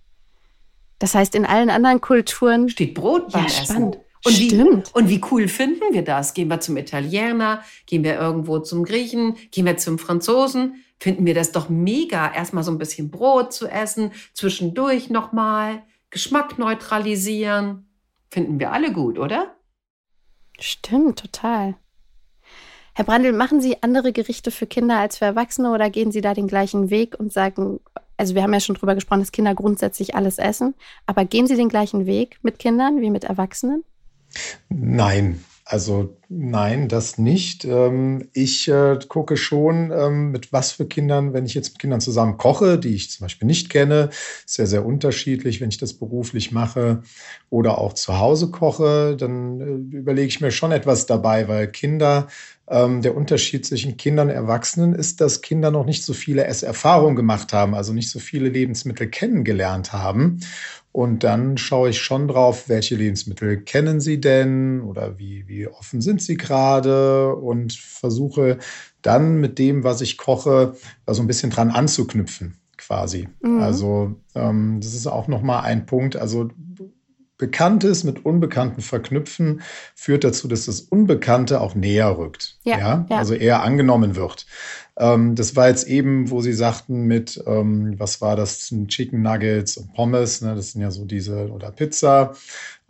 Das 0.97 1.13
heißt, 1.13 1.35
in 1.35 1.45
allen 1.45 1.69
anderen 1.69 2.01
Kulturen 2.01 2.69
steht 2.69 2.95
Brot 2.95 3.31
beim 3.31 3.43
ja, 3.43 3.47
Essen. 3.47 3.65
Spannend. 3.65 3.99
Und 4.25 4.31
Stimmt. 4.31 4.87
Wie, 4.87 4.99
und 4.99 5.09
wie 5.09 5.21
cool 5.29 5.47
finden 5.47 5.93
wir 5.93 6.03
das? 6.03 6.33
Gehen 6.33 6.47
wir 6.47 6.59
zum 6.59 6.77
Italiener, 6.77 7.61
gehen 7.85 8.03
wir 8.03 8.15
irgendwo 8.15 8.57
zum 8.57 8.83
Griechen, 8.83 9.35
gehen 9.51 9.65
wir 9.65 9.77
zum 9.77 9.99
Franzosen? 9.99 10.83
Finden 10.99 11.27
wir 11.27 11.35
das 11.35 11.51
doch 11.51 11.69
mega, 11.69 12.33
erstmal 12.33 12.63
so 12.63 12.71
ein 12.71 12.79
bisschen 12.79 13.11
Brot 13.11 13.53
zu 13.53 13.67
essen, 13.67 14.11
zwischendurch 14.33 15.11
nochmal, 15.11 15.83
Geschmack 16.09 16.57
neutralisieren. 16.57 17.84
Finden 18.35 18.59
wir 18.59 18.73
alle 18.73 18.91
gut, 18.91 19.17
oder? 19.17 19.55
Stimmt, 20.59 21.19
total. 21.19 21.75
Herr 22.93 23.05
Brandl, 23.05 23.31
machen 23.31 23.61
Sie 23.61 23.81
andere 23.81 24.11
Gerichte 24.11 24.51
für 24.51 24.67
Kinder 24.67 24.99
als 24.99 25.19
für 25.19 25.23
Erwachsene 25.23 25.71
oder 25.71 25.89
gehen 25.89 26.11
Sie 26.11 26.19
da 26.19 26.33
den 26.33 26.49
gleichen 26.49 26.89
Weg 26.89 27.17
und 27.17 27.31
sagen, 27.31 27.79
also 28.17 28.35
wir 28.35 28.43
haben 28.43 28.51
ja 28.51 28.59
schon 28.59 28.75
drüber 28.75 28.93
gesprochen, 28.93 29.21
dass 29.21 29.31
Kinder 29.31 29.55
grundsätzlich 29.55 30.15
alles 30.15 30.37
essen, 30.37 30.75
aber 31.05 31.23
gehen 31.23 31.47
Sie 31.47 31.55
den 31.55 31.69
gleichen 31.69 32.07
Weg 32.07 32.39
mit 32.41 32.59
Kindern 32.59 32.99
wie 32.99 33.09
mit 33.09 33.23
Erwachsenen? 33.23 33.85
Nein, 34.67 35.41
also 35.67 36.15
nein, 36.29 36.87
das 36.89 37.17
nicht. 37.17 37.65
Ähm, 37.65 38.29
ich 38.33 38.67
äh, 38.67 38.99
gucke 39.07 39.35
schon, 39.35 39.91
ähm, 39.91 40.29
mit 40.29 40.53
was 40.53 40.71
für 40.71 40.85
Kindern, 40.85 41.33
wenn 41.33 41.47
ich 41.47 41.55
jetzt 41.55 41.71
mit 41.71 41.79
Kindern 41.79 42.01
zusammen 42.01 42.37
koche, 42.37 42.77
die 42.77 42.93
ich 42.93 43.09
zum 43.09 43.25
Beispiel 43.25 43.47
nicht 43.47 43.71
kenne, 43.71 44.11
sehr, 44.45 44.67
sehr 44.67 44.85
unterschiedlich, 44.85 45.61
wenn 45.61 45.69
ich 45.69 45.79
das 45.79 45.93
beruflich 45.93 46.51
mache 46.51 47.01
oder 47.49 47.79
auch 47.79 47.93
zu 47.93 48.19
Hause 48.19 48.51
koche, 48.51 49.17
dann 49.17 49.59
äh, 49.59 49.97
überlege 49.97 50.27
ich 50.27 50.39
mir 50.39 50.51
schon 50.51 50.71
etwas 50.71 51.07
dabei, 51.07 51.47
weil 51.47 51.67
Kinder 51.67 52.27
ähm, 52.67 53.01
der 53.01 53.15
Unterschied 53.15 53.65
zwischen 53.65 53.97
Kindern 53.97 54.29
und 54.29 54.35
Erwachsenen 54.35 54.93
ist, 54.93 55.19
dass 55.19 55.41
Kinder 55.41 55.71
noch 55.71 55.85
nicht 55.85 56.03
so 56.03 56.13
viele 56.13 56.45
Esserfahrungen 56.45 57.15
gemacht 57.15 57.53
haben, 57.53 57.73
also 57.73 57.91
nicht 57.91 58.11
so 58.11 58.19
viele 58.19 58.49
Lebensmittel 58.49 59.07
kennengelernt 59.07 59.93
haben. 59.93 60.41
Und 60.95 61.25
dann 61.25 61.57
schaue 61.57 61.89
ich 61.89 61.99
schon 61.99 62.29
drauf, 62.29 62.69
welche 62.69 62.95
Lebensmittel 62.95 63.59
kennen 63.59 63.99
sie 63.99 64.21
denn 64.21 64.79
oder 64.79 65.19
wie, 65.19 65.45
wie 65.45 65.67
offen 65.67 65.99
sind 65.99 66.21
sie 66.21 66.37
gerade 66.37 67.35
und 67.35 67.73
versuche 67.73 68.59
dann 69.01 69.41
mit 69.41 69.59
dem, 69.59 69.83
was 69.83 69.99
ich 69.99 70.15
koche, 70.15 70.77
da 71.05 71.13
so 71.13 71.21
ein 71.21 71.27
bisschen 71.27 71.49
dran 71.49 71.69
anzuknüpfen 71.69 72.55
quasi. 72.77 73.27
Mhm. 73.41 73.59
Also 73.59 74.15
ähm, 74.35 74.79
das 74.79 74.93
ist 74.93 75.05
auch 75.05 75.27
nochmal 75.27 75.65
ein 75.65 75.85
Punkt. 75.85 76.15
Also 76.15 76.47
Bekanntes 77.37 78.03
mit 78.03 78.25
Unbekannten 78.25 78.81
verknüpfen, 78.81 79.61
führt 79.93 80.23
dazu, 80.23 80.47
dass 80.47 80.65
das 80.65 80.81
Unbekannte 80.81 81.59
auch 81.59 81.75
näher 81.75 82.17
rückt. 82.17 82.57
Ja, 82.63 82.79
ja? 82.79 83.05
ja. 83.09 83.17
Also 83.17 83.33
eher 83.33 83.61
angenommen 83.61 84.15
wird. 84.15 84.45
Ähm, 84.97 85.35
das 85.35 85.55
war 85.55 85.67
jetzt 85.67 85.87
eben, 85.87 86.31
wo 86.31 86.41
Sie 86.41 86.53
sagten, 86.53 87.03
mit, 87.03 87.43
ähm, 87.45 87.95
was 87.97 88.21
war 88.21 88.35
das, 88.35 88.73
Chicken 88.87 89.21
Nuggets 89.21 89.75
und 89.77 89.93
Pommes, 89.93 90.41
ne? 90.41 90.55
das 90.55 90.71
sind 90.71 90.81
ja 90.81 90.91
so 90.91 91.03
diese, 91.03 91.51
oder 91.51 91.71
Pizza. 91.71 92.33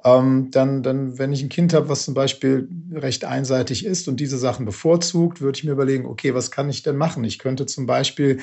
Ähm, 0.03 0.49
dann, 0.51 0.83
dann, 0.83 1.17
wenn 1.17 1.33
ich 1.33 1.41
ein 1.41 1.49
Kind 1.49 1.73
habe, 1.73 1.89
was 1.89 2.05
zum 2.05 2.13
Beispiel 2.13 2.69
recht 2.93 3.25
einseitig 3.25 3.83
ist 3.83 4.07
und 4.07 4.19
diese 4.19 4.37
Sachen 4.37 4.65
bevorzugt, 4.65 5.41
würde 5.41 5.57
ich 5.57 5.63
mir 5.63 5.71
überlegen, 5.71 6.05
okay, 6.05 6.35
was 6.35 6.51
kann 6.51 6.69
ich 6.69 6.83
denn 6.83 6.97
machen? 6.97 7.23
Ich 7.23 7.39
könnte 7.39 7.65
zum 7.65 7.87
Beispiel 7.87 8.39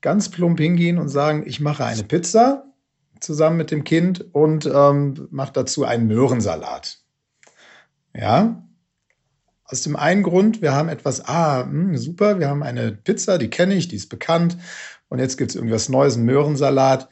ganz 0.00 0.28
plump 0.28 0.58
hingehen 0.58 0.98
und 0.98 1.08
sagen, 1.08 1.44
ich 1.46 1.60
mache 1.60 1.84
eine 1.84 2.02
Pizza 2.02 2.66
zusammen 3.24 3.56
mit 3.56 3.70
dem 3.70 3.84
Kind 3.84 4.34
und 4.34 4.66
ähm, 4.66 5.28
macht 5.30 5.56
dazu 5.56 5.84
einen 5.84 6.06
Möhrensalat. 6.06 6.98
Ja, 8.14 8.62
aus 9.64 9.82
dem 9.82 9.96
einen 9.96 10.22
Grund, 10.22 10.62
wir 10.62 10.72
haben 10.72 10.88
etwas, 10.88 11.24
ah, 11.26 11.64
mh, 11.64 11.70
hm, 11.70 11.96
super, 11.96 12.38
wir 12.38 12.48
haben 12.48 12.62
eine 12.62 12.92
Pizza, 12.92 13.38
die 13.38 13.50
kenne 13.50 13.74
ich, 13.74 13.88
die 13.88 13.96
ist 13.96 14.08
bekannt. 14.08 14.56
Und 15.08 15.18
jetzt 15.18 15.36
gibt 15.36 15.50
es 15.50 15.56
irgendwas 15.56 15.88
Neues, 15.88 16.16
einen 16.16 16.26
Möhrensalat 16.26 17.08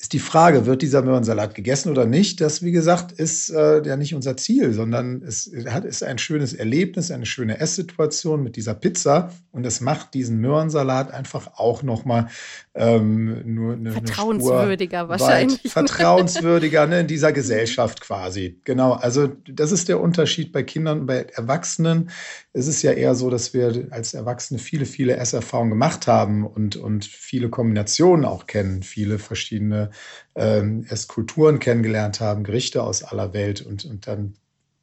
ist 0.00 0.12
die 0.12 0.20
Frage, 0.20 0.64
wird 0.64 0.82
dieser 0.82 1.02
Möhrensalat 1.02 1.56
gegessen 1.56 1.90
oder 1.90 2.06
nicht? 2.06 2.40
Das, 2.40 2.62
wie 2.62 2.70
gesagt, 2.70 3.10
ist 3.10 3.50
äh, 3.50 3.84
ja 3.84 3.96
nicht 3.96 4.14
unser 4.14 4.36
Ziel, 4.36 4.72
sondern 4.72 5.22
es 5.22 5.50
hat, 5.66 5.84
ist 5.84 6.04
ein 6.04 6.18
schönes 6.18 6.54
Erlebnis, 6.54 7.10
eine 7.10 7.26
schöne 7.26 7.58
Esssituation 7.58 8.44
mit 8.44 8.54
dieser 8.54 8.74
Pizza. 8.74 9.32
Und 9.50 9.66
es 9.66 9.80
macht 9.80 10.14
diesen 10.14 10.38
Möhrensalat 10.38 11.10
einfach 11.10 11.58
auch 11.58 11.82
nochmal 11.82 12.28
ähm, 12.76 13.42
nur 13.44 13.72
eine, 13.72 13.90
Vertrauenswürdiger 13.90 15.00
eine 15.00 15.08
wahrscheinlich. 15.08 15.62
vertrauenswürdiger 15.72 16.86
ne, 16.86 17.00
in 17.00 17.08
dieser 17.08 17.32
Gesellschaft 17.32 18.00
quasi. 18.00 18.60
Genau, 18.62 18.92
also 18.92 19.26
das 19.50 19.72
ist 19.72 19.88
der 19.88 20.00
Unterschied 20.00 20.52
bei 20.52 20.62
Kindern 20.62 21.00
und 21.00 21.06
bei 21.06 21.22
Erwachsenen. 21.34 22.10
Es 22.52 22.68
ist 22.68 22.82
ja 22.82 22.92
eher 22.92 23.16
so, 23.16 23.30
dass 23.30 23.52
wir 23.52 23.88
als 23.90 24.14
Erwachsene 24.14 24.60
viele, 24.60 24.86
viele 24.86 25.16
Esserfahrungen 25.16 25.70
gemacht 25.70 26.06
haben 26.06 26.46
und, 26.46 26.76
und 26.76 27.04
viele 27.04 27.48
Kombinationen 27.48 28.24
auch 28.24 28.46
kennen, 28.46 28.84
viele 28.84 29.18
verschiedene 29.18 29.87
ähm, 30.34 30.86
erst 30.88 31.08
Kulturen 31.08 31.58
kennengelernt 31.58 32.20
haben, 32.20 32.44
Gerichte 32.44 32.82
aus 32.82 33.02
aller 33.02 33.32
Welt 33.32 33.60
und, 33.62 33.84
und 33.84 34.06
dann 34.06 34.34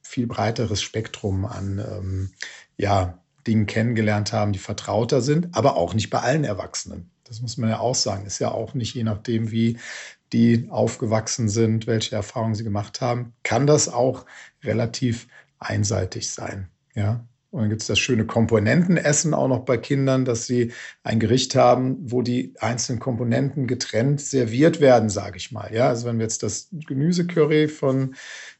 viel 0.01 0.27
breiteres 0.27 0.81
Spektrum 0.81 1.45
an 1.45 1.79
ähm, 1.79 2.31
ja, 2.77 3.19
Dingen 3.47 3.65
kennengelernt 3.65 4.33
haben, 4.33 4.53
die 4.53 4.59
vertrauter 4.59 5.21
sind, 5.21 5.55
aber 5.55 5.75
auch 5.75 5.93
nicht 5.93 6.09
bei 6.09 6.19
allen 6.19 6.43
Erwachsenen. 6.43 7.11
Das 7.23 7.41
muss 7.41 7.57
man 7.57 7.69
ja 7.69 7.79
auch 7.79 7.95
sagen. 7.95 8.25
Ist 8.25 8.39
ja 8.39 8.51
auch 8.51 8.73
nicht 8.73 8.93
je 8.93 9.03
nachdem, 9.03 9.51
wie 9.51 9.79
die 10.31 10.67
aufgewachsen 10.69 11.49
sind, 11.49 11.87
welche 11.87 12.15
Erfahrungen 12.15 12.55
sie 12.55 12.63
gemacht 12.63 13.01
haben, 13.01 13.33
kann 13.43 13.67
das 13.67 13.89
auch 13.89 14.25
relativ 14.63 15.27
einseitig 15.59 16.31
sein. 16.31 16.69
Ja, 16.93 17.25
und 17.55 17.61
dann 17.61 17.69
gibt 17.69 17.83
es 17.83 17.87
das 17.87 17.99
schöne 17.99 18.25
Komponentenessen 18.25 19.33
auch 19.33 19.47
noch 19.47 19.63
bei 19.63 19.77
Kindern, 19.77 20.25
dass 20.25 20.45
sie 20.45 20.73
ein 21.03 21.21
Gericht 21.21 21.55
haben, 21.55 21.95
wo 22.01 22.21
die 22.21 22.53
einzelnen 22.59 22.99
Komponenten 22.99 23.65
getrennt 23.65 24.19
serviert 24.19 24.81
werden, 24.81 25.07
sage 25.07 25.37
ich 25.37 25.53
mal. 25.53 25.73
Ja, 25.73 25.87
also 25.87 26.05
wenn 26.05 26.17
wir 26.17 26.25
jetzt 26.25 26.43
das 26.43 26.67
Gemüsecurry 26.85 27.69
von 27.69 28.15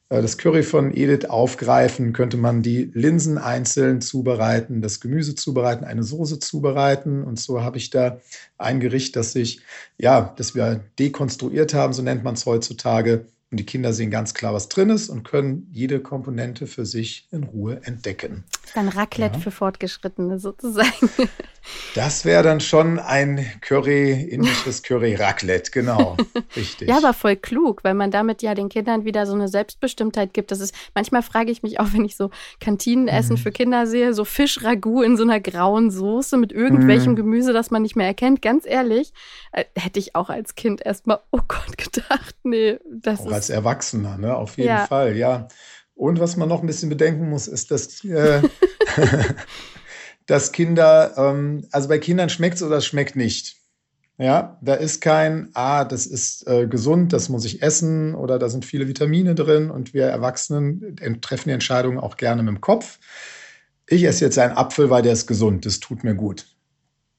äh, 0.07 0.21
das 0.21 0.37
Curry 0.37 0.63
von 0.63 0.95
Edith 0.95 1.25
aufgreifen, 1.25 2.13
könnte 2.13 2.37
man 2.37 2.61
die 2.61 2.89
Linsen 2.93 3.37
einzeln 3.37 3.99
zubereiten, 3.99 4.81
das 4.81 5.01
Gemüse 5.01 5.35
zubereiten, 5.35 5.83
eine 5.83 6.03
Soße 6.03 6.39
zubereiten. 6.39 7.25
Und 7.25 7.37
so 7.37 7.61
habe 7.61 7.75
ich 7.75 7.89
da 7.89 8.21
ein 8.57 8.79
Gericht, 8.79 9.17
das 9.17 9.33
sich, 9.33 9.59
ja, 9.97 10.33
das 10.37 10.55
wir 10.55 10.85
dekonstruiert 10.99 11.73
haben, 11.73 11.91
so 11.91 12.01
nennt 12.01 12.23
man 12.23 12.35
es 12.35 12.45
heutzutage, 12.45 13.25
und 13.51 13.59
die 13.59 13.65
Kinder 13.65 13.93
sehen 13.93 14.11
ganz 14.11 14.33
klar, 14.33 14.53
was 14.53 14.67
drin 14.69 14.89
ist 14.89 15.07
und 15.07 15.23
können 15.23 15.69
jede 15.71 16.01
Komponente 16.01 16.67
für 16.67 16.85
sich 16.85 17.27
in 17.31 17.43
Ruhe 17.43 17.79
entdecken. 17.83 18.43
Dann 18.75 18.89
Raclette 18.89 19.35
ja. 19.35 19.41
für 19.41 19.51
Fortgeschrittene 19.51 20.37
sozusagen. 20.37 21.09
Das 21.95 22.25
wäre 22.25 22.43
dann 22.43 22.59
schon 22.59 22.99
ein 22.99 23.45
Curry, 23.61 24.11
indisches 24.11 24.83
Curry-Raclette, 24.83 25.71
genau. 25.71 26.15
Richtig. 26.55 26.87
ja, 26.87 26.97
aber 26.97 27.13
voll 27.13 27.35
klug, 27.35 27.83
weil 27.83 27.93
man 27.93 28.11
damit 28.11 28.41
ja 28.41 28.53
den 28.53 28.69
Kindern 28.69 29.05
wieder 29.05 29.25
so 29.25 29.33
eine 29.33 29.47
Selbstbestimmtheit 29.47 30.33
gibt. 30.33 30.51
Das 30.51 30.59
ist, 30.59 30.75
manchmal 30.93 31.23
frage 31.23 31.51
ich 31.51 31.63
mich 31.63 31.79
auch, 31.79 31.87
wenn 31.93 32.05
ich 32.05 32.15
so 32.15 32.29
Kantinenessen 32.59 33.35
mhm. 33.35 33.39
für 33.39 33.51
Kinder 33.51 33.87
sehe, 33.87 34.13
so 34.13 34.25
Fischragout 34.25 35.01
in 35.01 35.17
so 35.17 35.23
einer 35.23 35.39
grauen 35.39 35.89
Soße 35.89 36.37
mit 36.37 36.51
irgendwelchem 36.51 37.13
mhm. 37.13 37.17
Gemüse, 37.17 37.53
das 37.53 37.71
man 37.71 37.81
nicht 37.81 37.95
mehr 37.95 38.07
erkennt. 38.07 38.41
Ganz 38.41 38.65
ehrlich, 38.65 39.11
äh, 39.51 39.65
hätte 39.75 39.99
ich 39.99 40.15
auch 40.15 40.29
als 40.29 40.55
Kind 40.55 40.85
erstmal, 40.85 41.19
oh 41.31 41.41
Gott, 41.47 41.77
gedacht, 41.77 42.35
nee, 42.43 42.77
das 42.91 43.21
auch 43.21 43.27
ist 43.27 43.33
als 43.33 43.49
Erwachsener, 43.49 44.17
ne? 44.17 44.35
auf 44.35 44.57
jeden 44.57 44.69
ja. 44.69 44.85
Fall, 44.85 45.15
ja. 45.15 45.47
Und 45.95 46.19
was 46.19 46.35
man 46.35 46.49
noch 46.49 46.61
ein 46.61 46.67
bisschen 46.67 46.89
bedenken 46.89 47.29
muss, 47.29 47.47
ist, 47.47 47.71
dass, 47.71 48.03
äh, 48.03 48.41
dass 50.25 50.51
Kinder, 50.51 51.13
ähm, 51.17 51.65
also 51.71 51.87
bei 51.87 51.97
Kindern 51.97 52.29
schmeckt 52.29 52.57
es 52.57 52.63
oder 52.63 52.77
es 52.77 52.85
schmeckt 52.85 53.15
nicht. 53.15 53.55
Ja, 54.17 54.57
da 54.61 54.75
ist 54.75 55.01
kein, 55.01 55.49
ah, 55.55 55.83
das 55.83 56.05
ist 56.05 56.47
äh, 56.47 56.67
gesund, 56.67 57.11
das 57.11 57.27
muss 57.27 57.43
ich 57.43 57.61
essen 57.61 58.15
oder 58.15 58.39
da 58.39 58.47
sind 58.47 58.63
viele 58.63 58.87
Vitamine 58.87 59.35
drin 59.35 59.69
und 59.69 59.93
wir 59.93 60.05
Erwachsenen 60.05 60.95
treffen 61.19 61.49
die 61.49 61.53
Entscheidungen 61.53 61.99
auch 61.99 62.15
gerne 62.15 62.41
mit 62.41 62.55
dem 62.55 62.61
Kopf. 62.61 62.99
Ich 63.87 64.05
esse 64.05 64.23
jetzt 64.23 64.39
einen 64.39 64.55
Apfel, 64.55 64.89
weil 64.89 65.01
der 65.01 65.11
ist 65.11 65.27
gesund, 65.27 65.65
das 65.65 65.81
tut 65.81 66.05
mir 66.05 66.15
gut. 66.15 66.47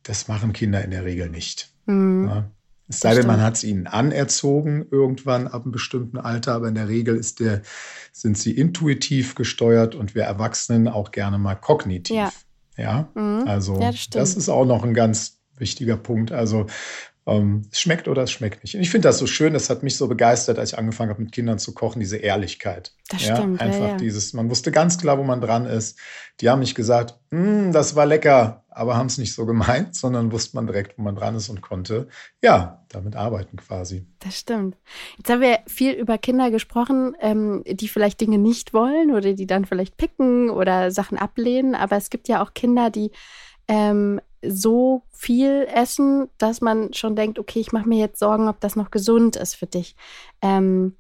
Das 0.05 0.27
machen 0.27 0.55
Kinder 0.55 0.83
in 0.83 0.91
der 0.91 1.05
Regel 1.05 1.29
nicht. 1.29 1.71
Mhm. 1.85 2.29
Ja? 2.29 2.51
Es 2.89 3.01
sei 3.01 3.15
denn, 3.15 3.27
man 3.27 3.41
hat 3.41 3.57
es 3.57 3.65
ihnen 3.65 3.87
anerzogen, 3.87 4.87
irgendwann 4.91 5.49
ab 5.49 5.65
einem 5.65 5.73
bestimmten 5.73 6.19
Alter, 6.19 6.55
aber 6.55 6.69
in 6.69 6.77
der 6.77 6.89
Regel 6.89 7.21
der, 7.41 7.63
sind 8.13 8.39
sie 8.39 8.53
intuitiv 8.53 9.35
gesteuert 9.35 9.95
und 9.95 10.15
wir 10.15 10.23
Erwachsenen 10.23 10.87
auch 10.87 11.11
gerne 11.11 11.39
mal 11.39 11.57
kognitiv. 11.57 12.17
Ja, 12.17 12.33
ja? 12.77 13.09
Mhm. 13.15 13.45
also 13.47 13.81
ja, 13.81 13.91
das, 13.91 14.09
das, 14.11 14.37
ist 14.37 14.49
auch 14.49 14.65
noch 14.65 14.85
ein 14.85 14.95
ganz 14.95 15.41
wichtiger 15.57 15.97
Punkt. 15.97 16.31
Also 16.31 16.67
ähm, 17.27 17.63
es 17.73 17.81
schmeckt 17.81 18.07
oder 18.07 18.23
es 18.23 18.31
schmeckt 18.31 18.63
nicht. 18.63 18.77
Und 18.77 18.83
ich 18.83 18.91
finde 18.91 19.09
das 19.09 19.19
so 19.19 19.27
schön, 19.27 19.53
das 19.53 19.69
hat 19.69 19.83
mich 19.83 19.97
so 19.97 20.07
begeistert, 20.07 20.59
als 20.59 20.73
ich 20.73 20.79
angefangen 20.79 21.11
habe, 21.11 21.23
mit 21.23 21.33
Kindern 21.33 21.59
zu 21.59 21.75
kochen, 21.75 21.99
diese 21.99 22.19
Ehrlichkeit. 22.19 22.93
Das 23.09 23.27
ja, 23.27 23.37
stimmt. 23.37 23.61
Einfach 23.61 23.81
ja, 23.81 23.89
ja. 23.89 23.97
dieses, 23.97 24.33
man 24.33 24.49
wusste 24.49 24.71
ganz 24.71 24.97
klar, 24.97 25.19
wo 25.19 25.25
man 25.25 25.41
dran 25.41 25.67
ist. 25.67 25.99
Die 26.41 26.49
haben 26.49 26.61
nicht 26.61 26.77
gesagt, 26.77 27.19
hm, 27.31 27.73
das 27.73 27.97
war 27.97 28.07
lecker, 28.07 28.65
aber 28.71 28.97
haben 28.97 29.07
es 29.07 29.19
nicht 29.19 29.35
so 29.35 29.45
gemeint, 29.45 29.95
sondern 29.97 30.31
wusste 30.31 30.57
man 30.57 30.69
direkt, 30.69 30.99
wo 30.99 31.03
man 31.03 31.17
dran 31.17 31.35
ist 31.35 31.49
und 31.49 31.63
konnte, 31.63 32.07
ja, 32.43 32.85
damit 32.91 33.17
arbeiten 33.17 33.57
quasi. 33.57 34.07
Das 34.21 34.39
stimmt. 34.39 34.77
Jetzt 35.19 35.29
haben 35.29 35.41
wir 35.41 35.59
viel 35.67 35.93
über 35.93 36.19
Kinder 36.19 36.53
gesprochen, 36.53 37.17
ähm, 37.21 37.65
die 37.67 37.89
vielleicht 37.89 38.21
Dinge 38.21 38.39
nicht 38.39 38.73
wollen 38.73 39.11
oder 39.11 39.33
die 39.33 39.47
dann 39.49 39.65
vielleicht 39.65 39.97
picken 39.97 40.49
oder 40.49 40.93
Sachen 40.93 41.19
ablehnen, 41.19 41.75
aber 41.75 41.97
es 41.97 42.09
gibt 42.09 42.29
ja 42.29 42.41
auch 42.41 42.55
Kinder, 42.55 42.91
die 42.91 43.11
ähm, 43.67 44.21
so 44.49 45.03
viel 45.13 45.67
essen, 45.73 46.29
dass 46.39 46.61
man 46.61 46.93
schon 46.93 47.17
denkt, 47.17 47.39
okay, 47.39 47.61
ich 47.61 47.73
mache 47.73 47.89
mir 47.89 47.99
jetzt 47.99 48.19
Sorgen, 48.19 48.49
ob 48.49 48.61
das 48.61 48.77
noch 48.77 48.91
gesund 48.91 49.37
ist 49.37 49.55
für 49.55 49.67
dich. 49.67 49.97
Ähm, 50.43 50.97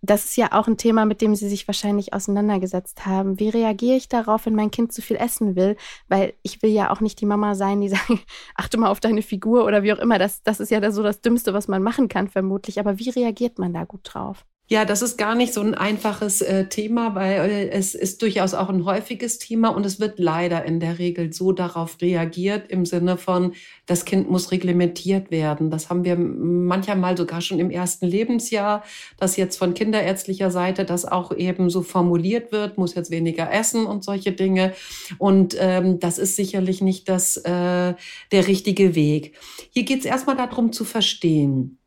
das 0.00 0.26
ist 0.26 0.36
ja 0.36 0.52
auch 0.52 0.68
ein 0.68 0.76
Thema, 0.76 1.04
mit 1.04 1.20
dem 1.20 1.34
Sie 1.34 1.48
sich 1.48 1.66
wahrscheinlich 1.66 2.12
auseinandergesetzt 2.12 3.04
haben. 3.04 3.40
Wie 3.40 3.48
reagiere 3.48 3.96
ich 3.96 4.08
darauf, 4.08 4.46
wenn 4.46 4.54
mein 4.54 4.70
Kind 4.70 4.92
zu 4.92 5.02
viel 5.02 5.16
essen 5.16 5.56
will? 5.56 5.76
Weil 6.08 6.34
ich 6.42 6.62
will 6.62 6.70
ja 6.70 6.90
auch 6.90 7.00
nicht 7.00 7.20
die 7.20 7.26
Mama 7.26 7.54
sein, 7.54 7.80
die 7.80 7.88
sagt, 7.88 8.08
achte 8.54 8.78
mal 8.78 8.90
auf 8.90 9.00
deine 9.00 9.22
Figur 9.22 9.64
oder 9.64 9.82
wie 9.82 9.92
auch 9.92 9.98
immer. 9.98 10.18
Das, 10.18 10.42
das 10.42 10.60
ist 10.60 10.70
ja 10.70 10.90
so 10.92 11.02
das 11.02 11.20
Dümmste, 11.20 11.52
was 11.52 11.68
man 11.68 11.82
machen 11.82 12.08
kann, 12.08 12.28
vermutlich. 12.28 12.78
Aber 12.78 12.98
wie 12.98 13.10
reagiert 13.10 13.58
man 13.58 13.74
da 13.74 13.84
gut 13.84 14.00
drauf? 14.04 14.46
Ja, 14.70 14.84
das 14.84 15.00
ist 15.00 15.16
gar 15.16 15.34
nicht 15.34 15.54
so 15.54 15.62
ein 15.62 15.74
einfaches 15.74 16.42
äh, 16.42 16.68
Thema, 16.68 17.14
weil 17.14 17.50
äh, 17.50 17.70
es 17.70 17.94
ist 17.94 18.20
durchaus 18.20 18.52
auch 18.52 18.68
ein 18.68 18.84
häufiges 18.84 19.38
Thema 19.38 19.70
und 19.70 19.86
es 19.86 19.98
wird 19.98 20.18
leider 20.18 20.62
in 20.66 20.78
der 20.78 20.98
Regel 20.98 21.32
so 21.32 21.52
darauf 21.52 21.96
reagiert 22.02 22.70
im 22.70 22.84
Sinne 22.84 23.16
von, 23.16 23.54
das 23.86 24.04
Kind 24.04 24.28
muss 24.28 24.52
reglementiert 24.52 25.30
werden. 25.30 25.70
Das 25.70 25.88
haben 25.88 26.04
wir 26.04 26.16
manchmal 26.16 27.16
sogar 27.16 27.40
schon 27.40 27.60
im 27.60 27.70
ersten 27.70 28.06
Lebensjahr, 28.06 28.84
dass 29.16 29.38
jetzt 29.38 29.56
von 29.56 29.72
kinderärztlicher 29.72 30.50
Seite 30.50 30.84
das 30.84 31.06
auch 31.06 31.34
eben 31.34 31.70
so 31.70 31.80
formuliert 31.80 32.52
wird, 32.52 32.76
muss 32.76 32.94
jetzt 32.94 33.10
weniger 33.10 33.50
essen 33.50 33.86
und 33.86 34.04
solche 34.04 34.32
Dinge. 34.32 34.74
Und 35.16 35.56
ähm, 35.58 35.98
das 35.98 36.18
ist 36.18 36.36
sicherlich 36.36 36.82
nicht 36.82 37.08
das, 37.08 37.38
äh, 37.38 37.94
der 38.32 38.46
richtige 38.46 38.94
Weg. 38.94 39.34
Hier 39.70 39.84
geht 39.84 40.00
es 40.00 40.04
erstmal 40.04 40.36
darum 40.36 40.72
zu 40.72 40.84
verstehen, 40.84 41.77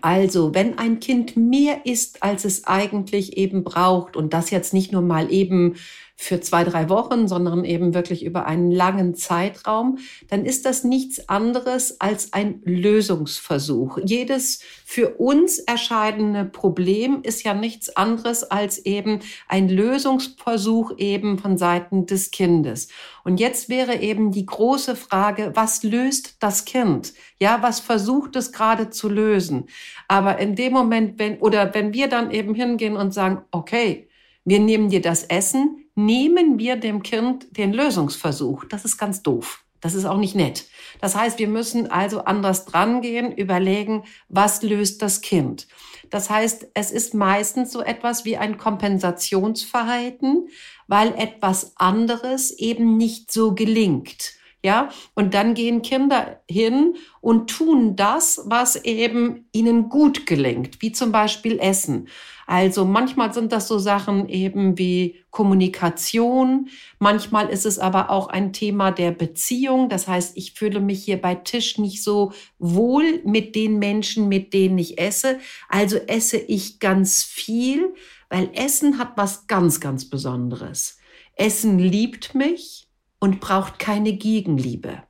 also, 0.00 0.54
wenn 0.54 0.78
ein 0.78 1.00
Kind 1.00 1.36
mehr 1.36 1.86
isst, 1.86 2.22
als 2.22 2.44
es 2.44 2.66
eigentlich 2.66 3.36
eben 3.36 3.64
braucht, 3.64 4.16
und 4.16 4.32
das 4.32 4.50
jetzt 4.50 4.74
nicht 4.74 4.92
nur 4.92 5.02
mal 5.02 5.30
eben 5.32 5.76
für 6.18 6.40
zwei, 6.40 6.64
drei 6.64 6.88
Wochen, 6.88 7.28
sondern 7.28 7.64
eben 7.64 7.92
wirklich 7.92 8.24
über 8.24 8.46
einen 8.46 8.70
langen 8.70 9.14
Zeitraum, 9.14 9.98
dann 10.28 10.46
ist 10.46 10.64
das 10.64 10.82
nichts 10.82 11.28
anderes 11.28 12.00
als 12.00 12.32
ein 12.32 12.62
Lösungsversuch. 12.64 13.98
Jedes 14.04 14.60
für 14.84 15.16
uns 15.16 15.58
erscheinende 15.58 16.46
Problem 16.46 17.20
ist 17.22 17.44
ja 17.44 17.52
nichts 17.52 17.94
anderes 17.96 18.44
als 18.44 18.78
eben 18.78 19.20
ein 19.46 19.68
Lösungsversuch 19.68 20.94
eben 20.96 21.38
von 21.38 21.58
Seiten 21.58 22.06
des 22.06 22.30
Kindes. 22.30 22.88
Und 23.22 23.38
jetzt 23.38 23.68
wäre 23.68 23.96
eben 23.96 24.32
die 24.32 24.46
große 24.46 24.96
Frage, 24.96 25.52
was 25.54 25.82
löst 25.82 26.36
das 26.40 26.64
Kind? 26.64 27.12
Ja, 27.38 27.58
was 27.60 27.78
versucht 27.78 28.36
es 28.36 28.52
gerade 28.52 28.88
zu 28.88 29.10
lösen? 29.10 29.66
Aber 30.08 30.38
in 30.38 30.54
dem 30.54 30.72
Moment, 30.72 31.18
wenn, 31.18 31.38
oder 31.38 31.74
wenn 31.74 31.92
wir 31.92 32.08
dann 32.08 32.30
eben 32.30 32.54
hingehen 32.54 32.96
und 32.96 33.12
sagen, 33.12 33.42
okay, 33.50 34.08
wir 34.44 34.60
nehmen 34.60 34.88
dir 34.88 35.02
das 35.02 35.24
Essen, 35.24 35.85
nehmen 35.96 36.60
wir 36.60 36.76
dem 36.76 37.02
Kind 37.02 37.56
den 37.56 37.72
Lösungsversuch. 37.72 38.64
Das 38.66 38.84
ist 38.84 38.98
ganz 38.98 39.22
doof. 39.22 39.64
Das 39.80 39.94
ist 39.94 40.04
auch 40.04 40.18
nicht 40.18 40.34
nett. 40.34 40.66
Das 41.00 41.16
heißt, 41.16 41.38
wir 41.38 41.48
müssen 41.48 41.90
also 41.90 42.20
anders 42.20 42.64
drangehen, 42.64 43.32
überlegen, 43.32 44.04
was 44.28 44.62
löst 44.62 45.02
das 45.02 45.20
Kind. 45.20 45.66
Das 46.10 46.30
heißt, 46.30 46.68
es 46.74 46.90
ist 46.90 47.14
meistens 47.14 47.72
so 47.72 47.82
etwas 47.82 48.24
wie 48.24 48.36
ein 48.36 48.58
Kompensationsverhalten, 48.58 50.48
weil 50.86 51.14
etwas 51.16 51.76
anderes 51.76 52.52
eben 52.52 52.96
nicht 52.96 53.32
so 53.32 53.54
gelingt. 53.54 54.35
Ja, 54.64 54.88
und 55.14 55.34
dann 55.34 55.54
gehen 55.54 55.82
Kinder 55.82 56.40
hin 56.50 56.96
und 57.20 57.50
tun 57.50 57.94
das, 57.94 58.42
was 58.46 58.74
eben 58.74 59.48
ihnen 59.52 59.88
gut 59.88 60.26
gelingt, 60.26 60.82
wie 60.82 60.90
zum 60.90 61.12
Beispiel 61.12 61.58
Essen. 61.60 62.08
Also 62.48 62.84
manchmal 62.84 63.34
sind 63.34 63.52
das 63.52 63.68
so 63.68 63.78
Sachen 63.78 64.28
eben 64.28 64.78
wie 64.78 65.22
Kommunikation, 65.30 66.68
manchmal 66.98 67.48
ist 67.48 67.66
es 67.66 67.78
aber 67.78 68.10
auch 68.10 68.28
ein 68.28 68.52
Thema 68.52 68.92
der 68.92 69.10
Beziehung. 69.10 69.88
Das 69.88 70.08
heißt, 70.08 70.36
ich 70.36 70.52
fühle 70.54 70.80
mich 70.80 71.04
hier 71.04 71.20
bei 71.20 71.34
Tisch 71.34 71.78
nicht 71.78 72.02
so 72.02 72.32
wohl 72.58 73.20
mit 73.24 73.54
den 73.54 73.78
Menschen, 73.78 74.28
mit 74.28 74.54
denen 74.54 74.78
ich 74.78 74.98
esse. 74.98 75.38
Also 75.68 75.96
esse 75.96 76.38
ich 76.38 76.80
ganz 76.80 77.22
viel, 77.22 77.94
weil 78.30 78.50
Essen 78.54 78.98
hat 78.98 79.12
was 79.16 79.46
ganz, 79.48 79.80
ganz 79.80 80.08
Besonderes. 80.08 80.98
Essen 81.34 81.78
liebt 81.78 82.34
mich 82.34 82.85
und 83.26 83.40
braucht 83.40 83.80
keine 83.80 84.12
Gegenliebe. 84.12 85.02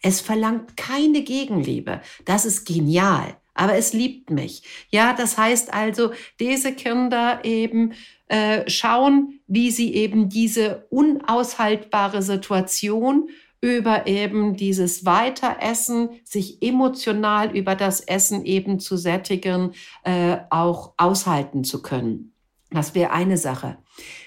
Es 0.00 0.20
verlangt 0.20 0.76
keine 0.76 1.22
Gegenliebe. 1.22 2.00
Das 2.24 2.44
ist 2.44 2.64
genial. 2.64 3.36
Aber 3.52 3.74
es 3.74 3.92
liebt 3.92 4.30
mich. 4.30 4.62
Ja, 4.90 5.12
das 5.12 5.36
heißt 5.36 5.74
also, 5.74 6.12
diese 6.38 6.72
Kinder 6.72 7.40
eben 7.42 7.94
äh, 8.28 8.70
schauen, 8.70 9.40
wie 9.48 9.72
sie 9.72 9.92
eben 9.94 10.28
diese 10.28 10.86
unaushaltbare 10.90 12.22
Situation 12.22 13.28
über 13.60 14.06
eben 14.06 14.54
dieses 14.56 15.04
Weiteressen, 15.04 16.10
sich 16.24 16.62
emotional 16.62 17.56
über 17.56 17.74
das 17.74 18.00
Essen 18.00 18.44
eben 18.44 18.78
zu 18.78 18.96
sättigen, 18.96 19.72
äh, 20.04 20.36
auch 20.50 20.94
aushalten 20.96 21.64
zu 21.64 21.82
können. 21.82 22.34
Das 22.70 22.94
wäre 22.94 23.10
eine 23.10 23.36
Sache. 23.36 23.78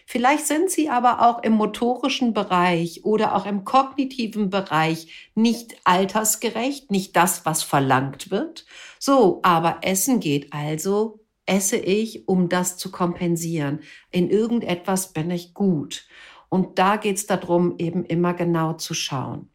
Vielleicht 0.05 0.45
sind 0.45 0.69
sie 0.69 0.89
aber 0.89 1.21
auch 1.21 1.41
im 1.41 1.53
motorischen 1.53 2.33
Bereich 2.33 3.03
oder 3.03 3.35
auch 3.35 3.47
im 3.47 3.65
kognitiven 3.65 4.51
Bereich 4.51 5.31
nicht 5.33 5.75
altersgerecht, 5.83 6.91
nicht 6.91 7.15
das, 7.15 7.45
was 7.45 7.63
verlangt 7.63 8.29
wird. 8.29 8.65
So, 8.99 9.39
aber 9.41 9.79
Essen 9.81 10.19
geht 10.19 10.53
also, 10.53 11.25
esse 11.47 11.77
ich, 11.77 12.27
um 12.27 12.49
das 12.49 12.77
zu 12.77 12.91
kompensieren. 12.91 13.79
In 14.11 14.29
irgendetwas 14.29 15.11
bin 15.11 15.31
ich 15.31 15.55
gut. 15.55 16.07
Und 16.49 16.77
da 16.77 16.97
geht 16.97 17.17
es 17.17 17.25
darum, 17.25 17.75
eben 17.79 18.05
immer 18.05 18.35
genau 18.35 18.73
zu 18.73 18.93
schauen. 18.93 19.49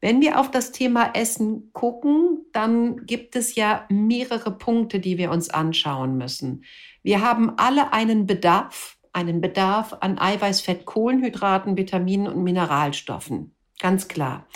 Wenn 0.00 0.20
wir 0.20 0.40
auf 0.40 0.50
das 0.50 0.72
Thema 0.72 1.10
Essen 1.14 1.70
gucken, 1.72 2.46
dann 2.52 3.06
gibt 3.06 3.36
es 3.36 3.54
ja 3.54 3.86
mehrere 3.88 4.50
Punkte, 4.50 4.98
die 4.98 5.16
wir 5.16 5.30
uns 5.30 5.48
anschauen 5.50 6.16
müssen. 6.16 6.64
Wir 7.02 7.20
haben 7.20 7.52
alle 7.56 7.92
einen 7.92 8.26
Bedarf 8.26 8.98
einen 9.12 9.40
Bedarf 9.40 9.96
an 10.00 10.18
Eiweiß, 10.18 10.60
Fett, 10.62 10.84
Kohlenhydraten, 10.86 11.76
Vitaminen 11.76 12.26
und 12.26 12.42
Mineralstoffen. 12.42 13.54
Ganz 13.80 14.08
klar. 14.08 14.46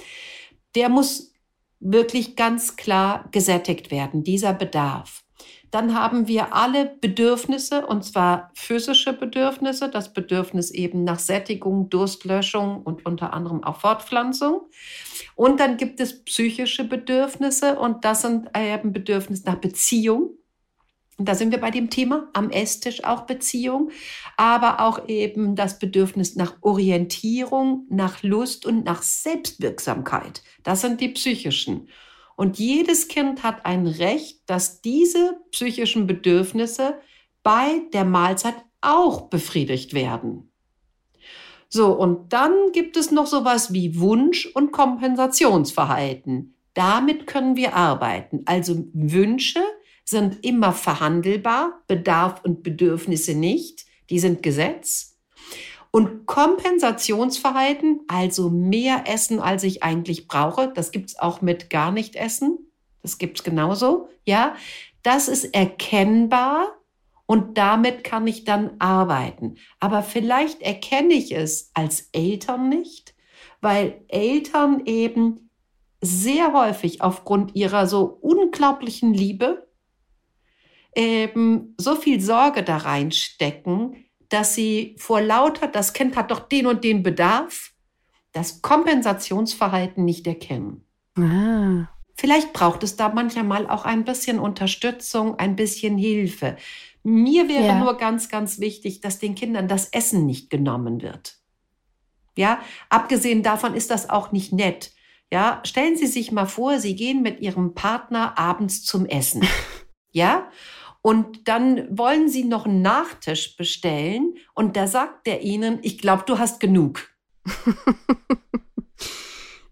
Der 0.75 0.89
muss 0.89 1.35
wirklich 1.81 2.37
ganz 2.37 2.77
klar 2.77 3.29
gesättigt 3.33 3.91
werden, 3.91 4.25
dieser 4.25 4.55
Bedarf. 4.55 5.23
Dann 5.71 5.95
haben 5.95 6.29
wir 6.29 6.55
alle 6.55 6.97
Bedürfnisse, 7.01 7.87
und 7.87 8.05
zwar 8.05 8.51
physische 8.55 9.13
Bedürfnisse, 9.13 9.91
das 9.91 10.13
Bedürfnis 10.13 10.71
eben 10.71 11.05
nach 11.05 11.19
Sättigung, 11.19 11.91
Durstlöschung 11.91 12.83
und 12.83 13.05
unter 13.05 13.35
anderem 13.35 13.63
auch 13.65 13.81
Fortpflanzung. 13.81 14.63
Und 15.35 15.61
dann 15.61 15.77
gibt 15.77 16.01
es 16.01 16.25
psychische 16.25 16.85
Bedürfnisse, 16.85 17.79
und 17.79 18.05
das 18.05 18.23
sind 18.23 18.49
eben 18.57 18.93
Bedürfnisse 18.93 19.45
nach 19.45 19.57
Beziehung, 19.57 20.31
da 21.19 21.35
sind 21.35 21.51
wir 21.51 21.61
bei 21.61 21.71
dem 21.71 21.89
Thema 21.89 22.29
am 22.35 22.51
Esstisch 22.51 23.05
auch 23.05 23.23
Beziehung, 23.23 23.91
aber 24.37 24.81
auch 24.81 25.09
eben 25.09 25.57
das 25.57 25.79
Bedürfnis 25.79 26.37
nach 26.37 26.57
Orientierung, 26.61 27.87
nach 27.89 28.23
Lust 28.23 28.67
und 28.67 28.85
nach 28.85 29.03
Selbstwirksamkeit. 29.03 30.43
Das 30.63 30.83
sind 30.83 31.01
die 31.01 31.09
psychischen. 31.09 31.89
Und 32.37 32.59
jedes 32.59 33.09
Kind 33.09 33.43
hat 33.43 33.65
ein 33.65 33.87
Recht, 33.87 34.43
dass 34.47 34.83
diese 34.83 35.41
psychischen 35.53 36.07
Bedürfnisse 36.07 37.01
bei 37.43 37.83
der 37.95 38.05
Mahlzeit 38.05 38.57
auch 38.83 39.23
befriedigt 39.31 39.95
werden. 39.95 40.51
So, 41.69 41.93
und 41.93 42.33
dann 42.33 42.53
gibt 42.73 42.97
es 42.97 43.11
noch 43.11 43.27
sowas 43.27 43.73
wie 43.73 43.99
Wunsch- 43.99 44.47
und 44.47 44.71
Kompensationsverhalten. 44.71 46.55
Damit 46.75 47.27
können 47.27 47.57
wir 47.57 47.75
arbeiten. 47.75 48.43
Also 48.45 48.85
Wünsche, 48.93 49.61
sind 50.09 50.45
immer 50.45 50.73
verhandelbar, 50.73 51.83
Bedarf 51.89 52.43
und 52.45 52.63
Bedürfnisse 52.63 53.35
nicht, 53.35 53.87
die 54.09 54.21
sind 54.21 54.43
Gesetz. 54.43 55.19
Und 55.91 56.27
Kompensationsverhalten, 56.27 58.01
also 58.07 58.51
mehr 58.51 59.05
essen, 59.07 59.41
als 59.41 59.65
ich 59.65 59.83
eigentlich 59.83 60.29
brauche, 60.29 60.73
das 60.73 60.93
gibt's 60.93 61.19
auch 61.19 61.41
mit 61.41 61.71
gar 61.71 61.91
nicht 61.91 62.17
essen. 62.17 62.59
Das 63.03 63.19
gibt's 63.19 63.43
genauso, 63.43 64.09
ja. 64.25 64.55
Das 65.03 65.29
ist 65.29 65.55
erkennbar 65.55 66.67
und 67.27 67.59
damit 67.59 68.05
kann 68.05 68.27
ich 68.27 68.45
dann 68.45 68.73
arbeiten. 68.79 69.57
Aber 69.81 70.03
vielleicht 70.03 70.63
erkenne 70.63 71.15
ich 71.15 71.35
es 71.35 71.71
als 71.75 72.09
Eltern 72.13 72.69
nicht, 72.69 73.15
weil 73.61 74.05
Eltern 74.09 74.83
eben 74.87 75.51
sehr 76.01 76.53
häufig 76.53 77.03
aufgrund 77.03 77.57
ihrer 77.57 77.87
so 77.87 78.19
unglaublichen 78.21 79.15
Liebe 79.15 79.66
eben 80.97 81.75
so 81.79 81.95
viel 81.95 82.21
Sorge 82.21 82.63
da 82.63 82.79
reinstecken, 82.79 84.07
dass 84.29 84.55
sie 84.55 84.97
vor 84.99 85.21
lauter, 85.21 85.69
das 85.69 85.93
Kind 85.93 86.17
hat 86.17 86.31
doch 86.31 86.41
den 86.41 86.67
und 86.67 86.83
den 86.83 87.03
Bedarf, 87.03 87.73
das 88.33 88.63
Kompensationsverhalten 88.63 90.05
nicht 90.05 90.27
erkennen. 90.27 90.85
Ah. 91.17 91.89
Vielleicht 92.19 92.53
braucht 92.53 92.83
es 92.83 92.97
da 92.97 93.11
manchmal 93.11 93.69
auch 93.69 93.85
ein 93.85 94.05
bisschen 94.05 94.39
Unterstützung, 94.39 95.39
ein 95.39 95.55
bisschen 95.55 95.99
Hilfe. 95.99 96.57
Mir 97.03 97.49
wäre 97.49 97.67
ja. 97.67 97.79
nur 97.79 97.99
ganz, 97.99 98.29
ganz 98.29 98.59
wichtig, 98.59 99.01
dass 99.01 99.19
den 99.19 99.35
Kindern 99.35 99.69
das 99.69 99.89
Essen 99.89 100.27
nicht 100.27 100.51
genommen 100.51 101.03
wird. 101.03 101.37
Ja, 102.37 102.61
abgesehen 102.91 103.43
davon 103.43 103.75
ist 103.75 103.91
das 103.91 104.11
auch 104.11 104.33
nicht 104.33 104.53
nett. 104.53 104.93
Ja, 105.31 105.61
stellen 105.65 105.97
Sie 105.97 106.07
sich 106.07 106.33
mal 106.33 106.47
vor, 106.47 106.79
Sie 106.79 106.97
gehen 106.97 107.23
mit 107.23 107.41
Ihrem 107.41 107.75
Partner 107.75 108.39
abends 108.39 108.85
zum 108.85 109.07
Essen. 109.07 109.47
ja, 110.11 110.51
und 111.07 111.47
dann 111.47 111.97
wollen 111.97 112.29
Sie 112.29 112.43
noch 112.43 112.67
einen 112.67 112.83
Nachtisch 112.83 113.57
bestellen 113.57 114.35
und 114.55 114.77
da 114.77 114.89
sagt 114.89 115.29
er 115.29 115.41
Ihnen, 115.41 115.79
ich 115.83 115.99
glaube, 115.99 116.25
du 116.27 116.41
hast 116.41 116.59
genug. 116.59 117.09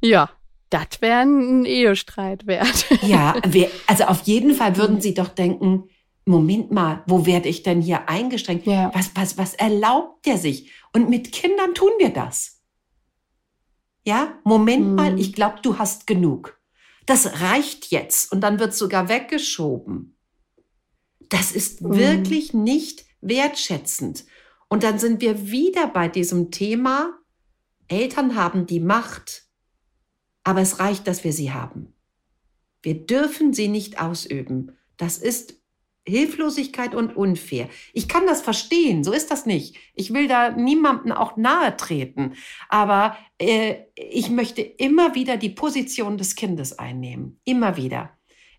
ja, 0.00 0.30
das 0.70 1.00
wäre 1.00 1.22
ein 1.22 1.64
Ehestreit 1.64 2.46
wert. 2.46 2.86
ja, 3.02 3.34
also 3.88 4.04
auf 4.04 4.22
jeden 4.22 4.54
Fall 4.54 4.76
würden 4.76 5.00
Sie 5.00 5.12
doch 5.12 5.26
denken, 5.26 5.88
Moment 6.24 6.70
mal, 6.70 7.02
wo 7.08 7.26
werde 7.26 7.48
ich 7.48 7.64
denn 7.64 7.80
hier 7.80 8.08
eingeschränkt? 8.08 8.68
Ja. 8.68 8.92
Was, 8.94 9.10
was, 9.16 9.36
was 9.36 9.54
erlaubt 9.54 10.26
der 10.26 10.38
sich? 10.38 10.70
Und 10.92 11.10
mit 11.10 11.32
Kindern 11.32 11.74
tun 11.74 11.90
wir 11.98 12.10
das. 12.10 12.62
Ja, 14.04 14.38
Moment 14.44 14.84
hm. 14.84 14.94
mal, 14.94 15.18
ich 15.18 15.32
glaube, 15.32 15.56
du 15.62 15.78
hast 15.78 16.06
genug. 16.06 16.60
Das 17.06 17.40
reicht 17.40 17.90
jetzt. 17.90 18.30
Und 18.30 18.40
dann 18.40 18.60
wird 18.60 18.72
sogar 18.72 19.08
weggeschoben. 19.08 20.13
Das 21.34 21.50
ist 21.50 21.82
mhm. 21.82 21.96
wirklich 21.96 22.54
nicht 22.54 23.06
wertschätzend. 23.20 24.24
Und 24.68 24.84
dann 24.84 25.00
sind 25.00 25.20
wir 25.20 25.50
wieder 25.50 25.88
bei 25.88 26.06
diesem 26.06 26.52
Thema, 26.52 27.18
Eltern 27.88 28.36
haben 28.36 28.66
die 28.66 28.78
Macht, 28.78 29.48
aber 30.44 30.60
es 30.60 30.78
reicht, 30.78 31.08
dass 31.08 31.24
wir 31.24 31.32
sie 31.32 31.52
haben. 31.52 31.92
Wir 32.82 33.04
dürfen 33.04 33.52
sie 33.52 33.66
nicht 33.66 34.00
ausüben. 34.00 34.76
Das 34.96 35.18
ist 35.18 35.60
Hilflosigkeit 36.06 36.94
und 36.94 37.16
unfair. 37.16 37.68
Ich 37.94 38.06
kann 38.06 38.26
das 38.26 38.40
verstehen, 38.40 39.02
so 39.02 39.10
ist 39.10 39.32
das 39.32 39.44
nicht. 39.44 39.76
Ich 39.94 40.12
will 40.12 40.28
da 40.28 40.50
niemandem 40.50 41.10
auch 41.10 41.36
nahe 41.36 41.76
treten, 41.76 42.34
aber 42.68 43.16
äh, 43.38 43.76
ich 43.96 44.30
möchte 44.30 44.62
immer 44.62 45.16
wieder 45.16 45.36
die 45.36 45.50
Position 45.50 46.16
des 46.16 46.36
Kindes 46.36 46.78
einnehmen. 46.78 47.40
Immer 47.44 47.76
wieder. 47.76 48.16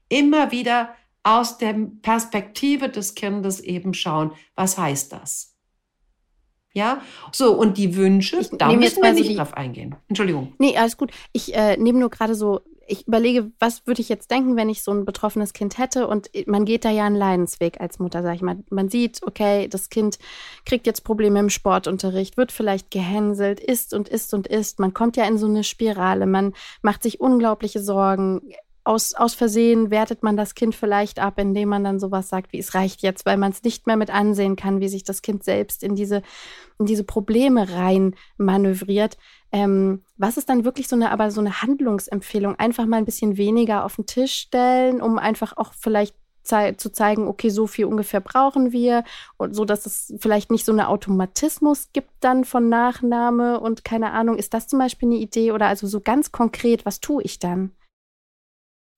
Immer 0.10 0.52
wieder 0.52 0.94
aus 1.26 1.58
der 1.58 1.76
Perspektive 2.02 2.88
des 2.88 3.16
Kindes 3.16 3.60
eben 3.60 3.94
schauen, 3.94 4.32
was 4.56 4.78
heißt 4.78 5.12
das? 5.12 5.56
Ja, 6.74 7.02
so, 7.32 7.54
und 7.54 7.78
die 7.78 7.96
Wünsche, 7.96 8.38
ich 8.38 8.50
da 8.52 8.72
müssen 8.72 9.02
wir 9.02 9.14
nicht 9.14 9.30
so 9.30 9.38
drauf 9.38 9.54
eingehen. 9.56 9.96
Entschuldigung. 10.08 10.54
Nee, 10.60 10.78
alles 10.78 10.98
gut. 10.98 11.12
Ich 11.32 11.56
äh, 11.56 11.78
nehme 11.78 12.00
nur 12.00 12.10
gerade 12.10 12.36
so, 12.36 12.62
ich 12.86 13.08
überlege, 13.08 13.52
was 13.60 13.88
würde 13.88 14.02
ich 14.02 14.10
jetzt 14.10 14.30
denken, 14.30 14.56
wenn 14.56 14.70
ich 14.70 14.84
so 14.84 14.92
ein 14.92 15.06
betroffenes 15.06 15.54
Kind 15.54 15.78
hätte 15.78 16.08
und 16.08 16.30
man 16.46 16.66
geht 16.66 16.86
da 16.86 16.92
ja 16.92 17.06
einen 17.06 17.16
Leidensweg 17.16 17.80
als 17.82 17.98
Mutter, 17.98 18.22
sag 18.22 18.36
ich 18.36 18.42
mal. 18.42 18.58
Man 18.70 18.90
sieht, 18.90 19.22
okay, 19.24 19.68
das 19.68 19.90
Kind 19.90 20.20
kriegt 20.66 20.86
jetzt 20.86 21.04
Probleme 21.04 21.40
im 21.40 21.50
Sportunterricht, 21.50 22.38
wird 22.38 22.52
vielleicht 22.52 22.92
gehänselt, 22.92 23.60
isst 23.60 23.94
und 23.94 24.10
isst 24.10 24.34
und 24.34 24.46
isst. 24.46 24.80
Man 24.80 24.94
kommt 24.94 25.18
ja 25.18 25.26
in 25.26 25.38
so 25.38 25.48
eine 25.48 25.64
Spirale, 25.64 26.28
man 26.28 26.54
macht 26.82 27.02
sich 27.02 27.20
unglaubliche 27.20 27.82
Sorgen, 27.82 28.42
aus, 28.86 29.16
aus 29.16 29.34
Versehen 29.34 29.90
wertet 29.90 30.22
man 30.22 30.38
das 30.38 30.54
Kind 30.54 30.76
vielleicht 30.76 31.20
ab, 31.20 31.40
indem 31.40 31.70
man 31.70 31.84
dann 31.84 32.00
sowas 32.00 32.30
sagt, 32.30 32.54
wie 32.54 32.60
es 32.60 32.76
reicht 32.76 33.02
jetzt, 33.02 33.26
weil 33.26 33.36
man 33.36 33.52
es 33.52 33.64
nicht 33.64 33.88
mehr 33.88 33.98
mit 33.98 34.12
ansehen 34.12 34.56
kann, 34.56 34.80
wie 34.80 34.88
sich 34.88 35.04
das 35.04 35.24
Kind 35.24 35.44
selbst 35.44 35.84
in 35.84 35.96
diese, 35.96 36.22
in 36.80 36.86
diese 36.86 37.04
Probleme 37.04 37.74
rein 37.74 38.16
manövriert. 38.38 39.18
Ähm, 39.52 40.04
was 40.18 40.38
ist 40.38 40.50
dann 40.50 40.66
wirklich 40.66 40.88
so 40.88 40.96
eine, 40.96 41.10
aber 41.10 41.32
so 41.32 41.42
eine 41.42 41.64
Handlungsempfehlung? 41.64 42.56
Einfach 42.56 42.86
mal 42.86 42.98
ein 42.98 43.06
bisschen 43.06 43.38
weniger 43.38 43.86
auf 43.86 43.96
den 43.96 44.06
Tisch 44.06 44.36
stellen, 44.36 45.02
um 45.02 45.18
einfach 45.18 45.58
auch 45.58 45.74
vielleicht 45.74 46.16
zu 46.78 46.92
zeigen, 46.92 47.28
okay, 47.28 47.50
so 47.50 47.66
viel 47.66 47.86
ungefähr 47.86 48.20
brauchen 48.20 48.72
wir 48.72 49.04
und 49.38 49.56
so, 49.56 49.66
dass 49.66 49.88
es 49.88 50.14
vielleicht 50.20 50.52
nicht 50.52 50.64
so 50.64 50.72
eine 50.72 50.90
Automatismus 50.90 51.90
gibt 51.92 52.12
dann 52.20 52.46
von 52.46 52.70
Nachnahme 52.70 53.60
und 53.60 53.84
keine 53.84 54.12
Ahnung, 54.12 54.38
ist 54.38 54.54
das 54.54 54.68
zum 54.68 54.78
Beispiel 54.78 55.10
eine 55.10 55.18
Idee 55.18 55.54
oder 55.54 55.66
also 55.66 55.88
so 55.88 56.02
ganz 56.02 56.32
konkret, 56.32 56.86
was 56.86 57.00
tue 57.00 57.24
ich 57.24 57.40
dann? 57.40 57.72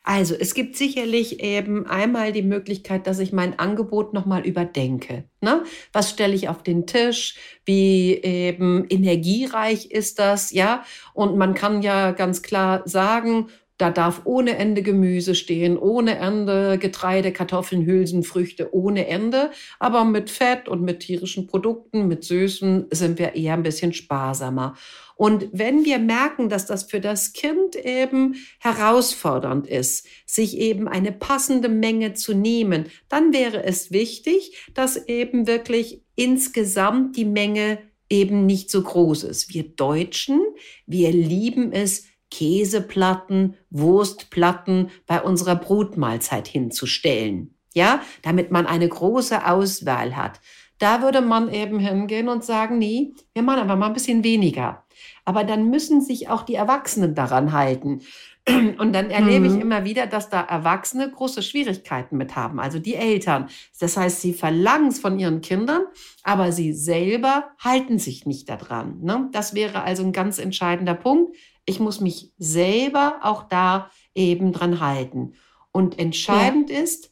Also 0.08 0.36
es 0.36 0.54
gibt 0.54 0.78
sicherlich 0.78 1.44
eben 1.44 1.86
einmal 1.86 2.32
die 2.32 2.42
Möglichkeit, 2.42 3.08
dass 3.08 3.20
ich 3.20 3.34
mein 3.34 3.60
Angebot 3.60 4.14
nochmal 4.14 4.48
überdenke. 4.48 5.26
Ne? 5.42 5.66
Was 5.92 6.12
stelle 6.12 6.34
ich 6.34 6.48
auf 6.48 6.64
den 6.64 6.88
Tisch? 6.88 7.36
Wie 7.66 8.14
eben 8.14 8.86
energiereich 8.88 9.92
ist 9.92 10.18
das? 10.18 10.54
Ja, 10.54 10.86
und 11.14 11.36
man 11.36 11.54
kann 11.56 11.82
ja 11.82 12.12
ganz 12.12 12.42
klar 12.42 12.84
sagen, 12.86 13.50
da 13.78 13.92
darf 13.92 14.22
ohne 14.26 14.58
Ende 14.58 14.82
Gemüse 14.82 15.36
stehen, 15.36 15.78
ohne 15.78 16.18
Ende 16.18 16.78
Getreide, 16.80 17.32
Kartoffeln, 17.32 17.86
Hülsenfrüchte, 17.86 18.74
ohne 18.74 19.08
Ende. 19.08 19.52
Aber 19.80 20.04
mit 20.04 20.30
Fett 20.32 20.68
und 20.68 20.82
mit 20.82 21.02
tierischen 21.02 21.46
Produkten, 21.46 22.08
mit 22.08 22.24
Süßen 22.24 22.88
sind 22.92 23.20
wir 23.20 23.36
eher 23.36 23.54
ein 23.54 23.64
bisschen 23.64 23.94
sparsamer. 23.94 24.76
Und 25.16 25.50
wenn 25.52 25.86
wir 25.86 26.00
merken, 26.00 26.50
dass 26.50 26.66
das 26.66 26.84
für 26.84 27.02
das 27.02 27.34
Kind 27.34 27.76
eben 27.76 28.36
herausfordernd 28.60 29.68
ist, 29.68 30.08
sich 30.26 30.58
eben 30.58 30.88
eine 30.88 31.12
passende 31.12 31.70
Menge 31.70 32.14
zu 32.14 32.34
nehmen, 32.34 32.86
dann 33.10 33.34
wäre 33.34 33.64
es 33.64 33.92
wichtig, 33.92 34.58
dass 34.74 35.08
eben 35.08 35.48
wirklich 35.48 36.04
insgesamt 36.16 37.16
die 37.16 37.26
Menge 37.26 37.80
eben 38.10 38.46
nicht 38.46 38.72
so 38.72 38.82
groß 38.82 39.24
ist. 39.24 39.54
Wir 39.54 39.64
Deutschen, 39.64 40.42
wir 40.86 41.12
lieben 41.12 41.72
es, 41.72 42.07
Käseplatten, 42.32 43.56
Wurstplatten 43.70 44.90
bei 45.06 45.22
unserer 45.22 45.56
Brotmahlzeit 45.56 46.48
hinzustellen. 46.48 47.54
Ja, 47.74 48.02
damit 48.24 48.52
man 48.52 48.66
eine 48.66 48.88
große 48.88 49.46
Auswahl 49.46 50.16
hat. 50.16 50.40
Da 50.80 51.02
würde 51.02 51.22
man 51.22 51.52
eben 51.52 51.80
hingehen 51.80 52.30
und 52.30 52.44
sagen, 52.44 52.78
nee, 52.78 53.14
wir 53.34 53.44
machen 53.44 53.62
aber 53.62 53.76
mal 53.76 53.88
ein 53.88 53.94
bisschen 53.94 54.24
weniger. 54.24 54.84
Aber 55.26 55.44
dann 55.44 55.70
müssen 55.70 56.02
sich 56.02 56.30
auch 56.30 56.44
die 56.44 56.56
Erwachsenen 56.56 57.16
daran 57.16 57.52
halten. 57.52 58.02
Und 58.78 58.94
dann 58.94 59.10
erlebe 59.10 59.50
mhm. 59.50 59.56
ich 59.56 59.62
immer 59.62 59.84
wieder, 59.84 60.08
dass 60.08 60.30
da 60.30 60.42
Erwachsene 60.42 61.12
große 61.12 61.44
Schwierigkeiten 61.44 62.16
mit 62.16 62.36
haben, 62.36 62.60
also 62.60 62.80
die 62.80 62.96
Eltern. 62.96 63.50
Das 63.80 63.98
heißt, 63.98 64.22
sie 64.22 64.34
verlangen 64.34 64.88
es 64.88 65.00
von 65.00 65.20
ihren 65.20 65.42
Kindern, 65.42 65.82
aber 66.24 66.52
sie 66.52 66.72
selber 66.74 67.50
halten 67.60 68.00
sich 68.00 68.26
nicht 68.26 68.48
daran. 68.48 69.02
Ne? 69.02 69.30
Das 69.34 69.54
wäre 69.54 69.84
also 69.84 70.04
ein 70.04 70.14
ganz 70.14 70.40
entscheidender 70.40 70.94
Punkt. 70.94 71.36
Ich 71.68 71.80
muss 71.80 72.02
mich 72.02 72.32
selber 72.40 73.20
auch 73.22 73.44
da 73.44 73.92
eben 74.16 74.54
dran 74.54 74.80
halten. 74.80 75.34
Und 75.72 76.00
entscheidend 76.00 76.72
ja. 76.72 76.80
ist 76.80 77.12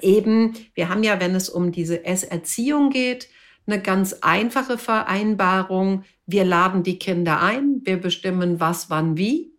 eben, 0.00 0.54
wir 0.74 0.88
haben 0.88 1.02
ja, 1.02 1.20
wenn 1.20 1.34
es 1.34 1.50
um 1.50 1.72
diese 1.72 2.06
Esserziehung 2.06 2.88
geht, 2.88 3.28
eine 3.66 3.80
ganz 3.80 4.14
einfache 4.20 4.78
Vereinbarung. 4.78 6.04
Wir 6.26 6.44
laden 6.44 6.82
die 6.82 6.98
Kinder 6.98 7.40
ein, 7.40 7.80
wir 7.84 8.00
bestimmen 8.00 8.60
was, 8.60 8.90
wann, 8.90 9.16
wie. 9.16 9.52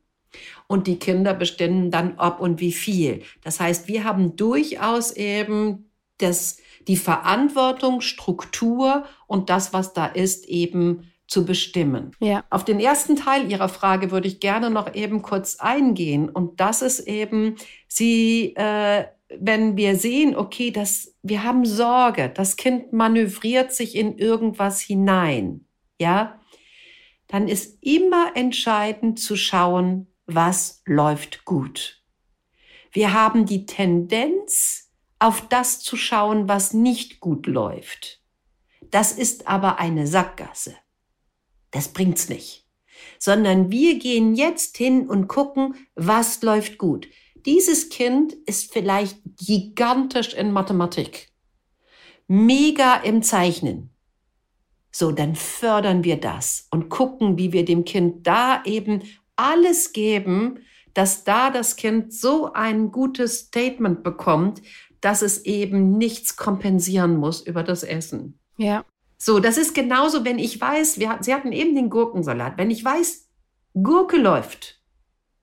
Und 0.68 0.88
die 0.88 0.98
Kinder 0.98 1.34
bestimmen 1.34 1.92
dann, 1.92 2.18
ob 2.18 2.40
und 2.40 2.60
wie 2.60 2.72
viel. 2.72 3.22
Das 3.44 3.60
heißt, 3.60 3.88
wir 3.88 4.04
haben 4.04 4.36
durchaus 4.36 5.12
eben 5.12 5.90
das, 6.18 6.58
die 6.88 6.98
Verantwortung, 6.98 8.02
Struktur 8.02 9.06
und 9.28 9.50
das, 9.50 9.74
was 9.74 9.94
da 9.94 10.06
ist, 10.06 10.46
eben 10.48 11.12
zu 11.28 11.46
bestimmen. 11.46 12.12
Ja. 12.20 12.44
Auf 12.50 12.66
den 12.66 12.80
ersten 12.80 13.16
Teil 13.16 13.52
Ihrer 13.52 13.70
Frage 13.70 14.12
würde 14.12 14.28
ich 14.28 14.40
gerne 14.40 14.70
noch 14.70 14.94
eben 14.94 15.22
kurz 15.22 15.60
eingehen. 15.60 16.30
Und 16.30 16.60
das 16.60 16.82
ist 16.82 17.02
eben, 17.02 17.56
Sie 17.88 18.56
äh, 18.56 19.06
wenn 19.30 19.78
wir 19.78 19.98
sehen, 19.98 20.36
okay, 20.36 20.72
das, 20.72 21.16
wir 21.24 21.44
haben 21.44 21.66
Sorge, 21.66 22.30
das 22.30 22.58
Kind 22.58 22.94
manövriert 22.94 23.72
sich 23.74 23.96
in 23.96 24.18
irgendwas 24.18 24.82
hinein, 24.82 25.66
ja, 26.00 26.40
dann 27.28 27.48
ist 27.48 27.82
immer 27.82 28.32
entscheidend 28.36 29.20
zu 29.20 29.36
schauen, 29.36 30.08
was 30.26 30.84
läuft 30.86 31.46
gut. 31.46 32.04
Wir 32.92 33.14
haben 33.14 33.46
die 33.46 33.66
Tendenz, 33.66 34.92
auf 35.18 35.48
das 35.48 35.80
zu 35.80 35.98
schauen, 35.98 36.48
was 36.48 36.74
nicht 36.74 37.20
gut 37.20 37.48
läuft. 37.48 38.22
Das 38.92 39.12
ist 39.12 39.48
aber 39.48 39.80
eine 39.80 40.08
Sackgasse. 40.08 40.76
Das 41.76 41.90
bringt's 41.90 42.30
nicht. 42.30 42.66
Sondern 43.20 43.72
wir 43.72 44.00
gehen 44.00 44.34
jetzt 44.34 44.78
hin 44.78 45.08
und 45.08 45.28
gucken, 45.28 45.76
was 45.96 46.42
läuft 46.42 46.78
gut 46.78 47.08
dieses 47.46 47.90
Kind 47.90 48.34
ist 48.34 48.74
vielleicht 48.74 49.20
gigantisch 49.38 50.34
in 50.34 50.52
Mathematik, 50.52 51.30
mega 52.28 52.96
im 52.96 53.22
Zeichnen. 53.22 53.92
So, 54.92 55.12
dann 55.12 55.36
fördern 55.36 56.04
wir 56.04 56.20
das 56.20 56.68
und 56.72 56.90
gucken, 56.90 57.38
wie 57.38 57.52
wir 57.52 57.66
dem 57.66 57.86
Kind 57.86 58.26
da 58.26 58.64
eben 58.66 59.04
alles 59.36 59.94
geben, 59.94 60.60
dass 60.94 61.26
da 61.26 61.50
das 61.50 61.76
Kind 61.76 62.14
so 62.14 62.54
ein 62.54 62.92
gutes 62.92 63.40
Statement 63.40 64.04
bekommt, 64.04 64.62
dass 65.02 65.22
es 65.22 65.44
eben 65.46 65.98
nichts 65.98 66.38
kompensieren 66.38 67.18
muss 67.18 67.42
über 67.42 67.62
das 67.62 67.84
Essen. 67.84 68.40
Ja. 68.58 68.86
So, 69.18 69.40
das 69.40 69.58
ist 69.58 69.74
genauso, 69.74 70.26
wenn 70.26 70.40
ich 70.40 70.60
weiß, 70.60 71.00
wir, 71.00 71.18
Sie 71.22 71.34
hatten 71.34 71.52
eben 71.52 71.76
den 71.76 71.90
Gurkensalat, 71.90 72.58
wenn 72.58 72.72
ich 72.72 72.84
weiß, 72.84 73.28
Gurke 73.74 74.18
läuft, 74.18 74.82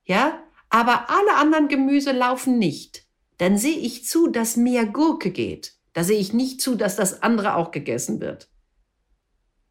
ja, 0.05 0.43
aber 0.69 1.11
alle 1.11 1.35
anderen 1.37 1.69
Gemüse 1.69 2.13
laufen 2.13 2.59
nicht, 2.59 3.05
dann 3.39 3.59
sehe 3.59 3.77
ich 3.77 4.07
zu, 4.07 4.29
dass 4.29 4.57
mehr 4.57 4.87
Gurke 4.87 5.31
geht. 5.31 5.75
Da 5.93 6.05
sehe 6.05 6.19
ich 6.19 6.33
nicht 6.33 6.61
zu, 6.61 6.75
dass 6.75 6.97
das 6.97 7.23
andere 7.23 7.57
auch 7.57 7.71
gegessen 7.71 8.21
wird. 8.21 8.49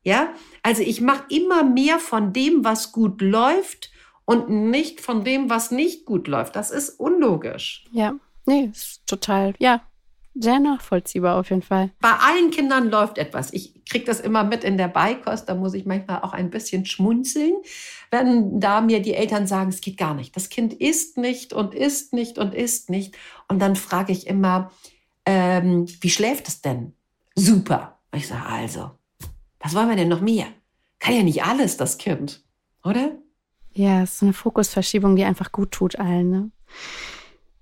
Ja, 0.03 0.33
also 0.63 0.81
ich 0.81 1.01
mache 1.01 1.25
immer 1.29 1.63
mehr 1.63 1.99
von 1.99 2.33
dem, 2.33 2.63
was 2.63 2.91
gut 2.91 3.21
läuft 3.21 3.91
und 4.25 4.49
nicht 4.49 5.01
von 5.01 5.23
dem, 5.23 5.49
was 5.49 5.71
nicht 5.71 6.05
gut 6.05 6.27
läuft. 6.27 6.55
Das 6.55 6.71
ist 6.71 6.99
unlogisch. 6.99 7.85
Ja, 7.91 8.13
nee, 8.45 8.69
ist 8.71 9.01
total, 9.05 9.53
ja, 9.59 9.81
sehr 10.33 10.59
nachvollziehbar 10.59 11.37
auf 11.37 11.49
jeden 11.49 11.61
Fall. 11.61 11.91
Bei 11.99 12.13
allen 12.13 12.51
Kindern 12.51 12.89
läuft 12.89 13.17
etwas. 13.17 13.51
Ich 13.53 13.83
kriege 13.85 14.05
das 14.05 14.19
immer 14.19 14.43
mit 14.43 14.63
in 14.63 14.77
der 14.77 14.87
Beikost. 14.87 15.49
Da 15.49 15.55
muss 15.55 15.73
ich 15.73 15.85
manchmal 15.85 16.21
auch 16.21 16.33
ein 16.33 16.49
bisschen 16.49 16.85
schmunzeln, 16.85 17.53
wenn 18.11 18.59
da 18.59 18.81
mir 18.81 19.01
die 19.01 19.13
Eltern 19.13 19.47
sagen, 19.47 19.69
es 19.69 19.81
geht 19.81 19.97
gar 19.97 20.13
nicht. 20.13 20.35
Das 20.35 20.49
Kind 20.49 20.73
isst 20.73 21.17
nicht 21.17 21.53
und 21.53 21.73
isst 21.73 22.13
nicht 22.13 22.37
und 22.37 22.53
isst 22.53 22.89
nicht. 22.89 23.17
Und 23.47 23.59
dann 23.59 23.75
frage 23.75 24.13
ich 24.13 24.27
immer, 24.27 24.71
ähm, 25.25 25.85
wie 25.99 26.09
schläft 26.09 26.47
es 26.47 26.61
denn? 26.61 26.93
Super. 27.35 27.99
Ich 28.13 28.27
sage, 28.27 28.45
also, 28.45 28.91
was 29.59 29.75
wollen 29.75 29.89
wir 29.89 29.95
denn 29.95 30.09
noch 30.09 30.21
mehr? 30.21 30.47
Kann 30.99 31.15
ja 31.15 31.23
nicht 31.23 31.43
alles, 31.43 31.77
das 31.77 31.97
Kind, 31.97 32.43
oder? 32.83 33.11
Ja, 33.73 34.03
es 34.03 34.15
ist 34.15 34.23
eine 34.23 34.33
Fokusverschiebung, 34.33 35.15
die 35.15 35.23
einfach 35.23 35.51
gut 35.51 35.71
tut 35.71 35.97
allen. 35.97 36.29
Ne? 36.29 36.51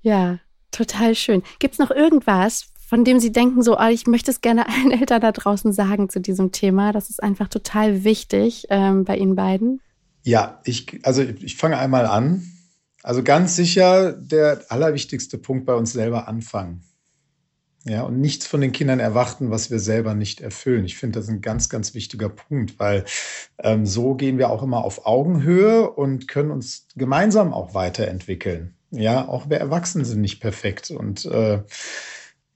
Ja, 0.02 0.40
total 0.72 1.16
schön. 1.16 1.44
Gibt 1.60 1.74
es 1.74 1.80
noch 1.80 1.92
irgendwas, 1.92 2.68
von 2.88 3.06
dem 3.06 3.20
Sie 3.20 3.32
denken, 3.32 3.62
so, 3.62 3.78
oh, 3.78 3.88
ich 3.90 4.08
möchte 4.08 4.32
es 4.32 4.42
gerne 4.42 4.68
allen 4.70 4.92
Eltern 4.92 5.22
da 5.22 5.32
draußen 5.32 5.74
sagen 5.74 6.10
zu 6.10 6.20
diesem 6.20 6.52
Thema? 6.52 6.92
Das 6.92 7.10
ist 7.10 7.22
einfach 7.22 7.48
total 7.48 8.04
wichtig 8.04 8.66
ähm, 8.70 9.04
bei 9.04 9.18
Ihnen 9.18 9.36
beiden. 9.36 9.82
Ja, 10.24 10.60
ich, 10.64 11.00
also 11.04 11.22
ich 11.22 11.56
fange 11.56 11.78
einmal 11.78 12.06
an. 12.06 12.44
Also 13.02 13.24
ganz 13.24 13.56
sicher 13.56 14.12
der 14.12 14.66
allerwichtigste 14.70 15.38
Punkt 15.38 15.66
bei 15.66 15.74
uns 15.74 15.94
selber 15.94 16.28
anfangen. 16.28 16.84
Ja, 17.86 18.04
und 18.04 18.20
nichts 18.20 18.46
von 18.46 18.60
den 18.60 18.74
Kindern 18.74 19.00
erwarten, 19.00 19.52
was 19.52 19.72
wir 19.72 19.80
selber 19.80 20.14
nicht 20.14 20.42
erfüllen. 20.42 20.84
Ich 20.84 20.98
finde, 20.98 21.20
das 21.20 21.30
ein 21.30 21.42
ganz, 21.42 21.70
ganz 21.70 21.94
wichtiger 21.94 22.28
Punkt, 22.28 22.78
weil 22.78 23.06
ähm, 23.64 23.86
so 23.86 24.16
gehen 24.16 24.38
wir 24.38 24.50
auch 24.50 24.62
immer 24.62 24.84
auf 24.84 25.06
Augenhöhe 25.06 25.90
und 25.90 26.28
können 26.28 26.52
uns 26.52 26.88
gemeinsam 26.96 27.54
auch 27.54 27.74
weiterentwickeln. 27.74 28.76
Ja, 28.92 29.28
auch 29.28 29.50
wir 29.50 29.58
Erwachsenen 29.58 30.06
sind 30.06 30.22
nicht 30.22 30.40
perfekt 30.40 30.92
und 30.92 31.26
äh, 31.26 31.62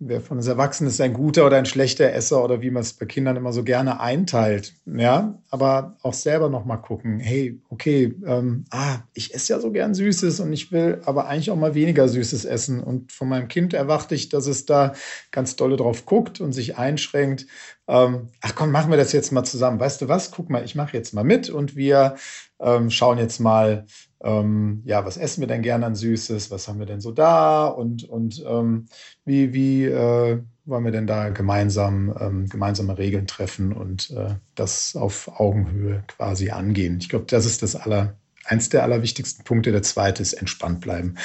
wer 0.07 0.21
von 0.21 0.37
uns 0.37 0.47
Erwachsenen 0.47 0.89
ist 0.89 1.01
ein 1.01 1.13
guter 1.13 1.45
oder 1.45 1.57
ein 1.57 1.65
schlechter 1.65 2.11
Esser 2.11 2.43
oder 2.43 2.61
wie 2.61 2.71
man 2.71 2.81
es 2.81 2.93
bei 2.93 3.05
Kindern 3.05 3.35
immer 3.35 3.53
so 3.53 3.63
gerne 3.63 3.99
einteilt. 3.99 4.73
Ja, 4.85 5.39
aber 5.49 5.97
auch 6.01 6.13
selber 6.13 6.49
nochmal 6.49 6.81
gucken, 6.81 7.19
hey, 7.19 7.61
okay, 7.69 8.15
ähm, 8.25 8.65
ah, 8.71 8.99
ich 9.13 9.33
esse 9.33 9.53
ja 9.53 9.59
so 9.59 9.71
gern 9.71 9.93
Süßes 9.93 10.39
und 10.39 10.51
ich 10.53 10.71
will 10.71 11.01
aber 11.05 11.27
eigentlich 11.27 11.51
auch 11.51 11.55
mal 11.55 11.75
weniger 11.75 12.07
Süßes 12.07 12.45
essen. 12.45 12.81
Und 12.81 13.11
von 13.11 13.29
meinem 13.29 13.47
Kind 13.47 13.73
erwarte 13.73 14.15
ich, 14.15 14.29
dass 14.29 14.47
es 14.47 14.65
da 14.65 14.93
ganz 15.31 15.55
dolle 15.55 15.77
drauf 15.77 16.05
guckt 16.05 16.41
und 16.41 16.53
sich 16.53 16.77
einschränkt. 16.77 17.47
Ähm, 17.87 18.29
ach 18.41 18.55
komm, 18.55 18.71
machen 18.71 18.91
wir 18.91 18.97
das 18.97 19.11
jetzt 19.11 19.31
mal 19.31 19.43
zusammen. 19.43 19.79
Weißt 19.79 20.01
du 20.01 20.07
was? 20.07 20.31
Guck 20.31 20.49
mal, 20.49 20.63
ich 20.63 20.75
mache 20.75 20.95
jetzt 20.95 21.13
mal 21.13 21.23
mit 21.23 21.49
und 21.49 21.75
wir 21.75 22.15
ähm, 22.59 22.89
schauen 22.89 23.17
jetzt 23.17 23.39
mal, 23.39 23.85
ähm, 24.23 24.81
ja, 24.85 25.05
was 25.05 25.17
essen 25.17 25.41
wir 25.41 25.47
denn 25.47 25.61
gerne 25.61 25.85
an 25.85 25.95
Süßes, 25.95 26.49
was 26.49 26.67
haben 26.67 26.79
wir 26.79 26.85
denn 26.85 27.01
so 27.01 27.11
da 27.11 27.67
und, 27.67 28.07
und 28.09 28.43
ähm, 28.47 28.87
wie, 29.25 29.53
wie 29.53 29.85
äh, 29.85 30.39
wollen 30.65 30.85
wir 30.85 30.91
denn 30.91 31.07
da 31.07 31.29
gemeinsam 31.29 32.15
ähm, 32.19 32.47
gemeinsame 32.47 32.97
Regeln 32.97 33.27
treffen 33.27 33.73
und 33.73 34.11
äh, 34.11 34.35
das 34.55 34.95
auf 34.95 35.39
Augenhöhe 35.39 36.03
quasi 36.07 36.51
angehen. 36.51 36.99
Ich 37.01 37.09
glaube, 37.09 37.25
das 37.27 37.45
ist 37.45 37.63
das 37.63 37.75
aller, 37.75 38.15
eins 38.45 38.69
der 38.69 38.83
allerwichtigsten 38.83 39.43
Punkte. 39.43 39.71
Der 39.71 39.83
zweite 39.83 40.21
ist 40.21 40.33
entspannt 40.33 40.79
bleiben. 40.79 41.15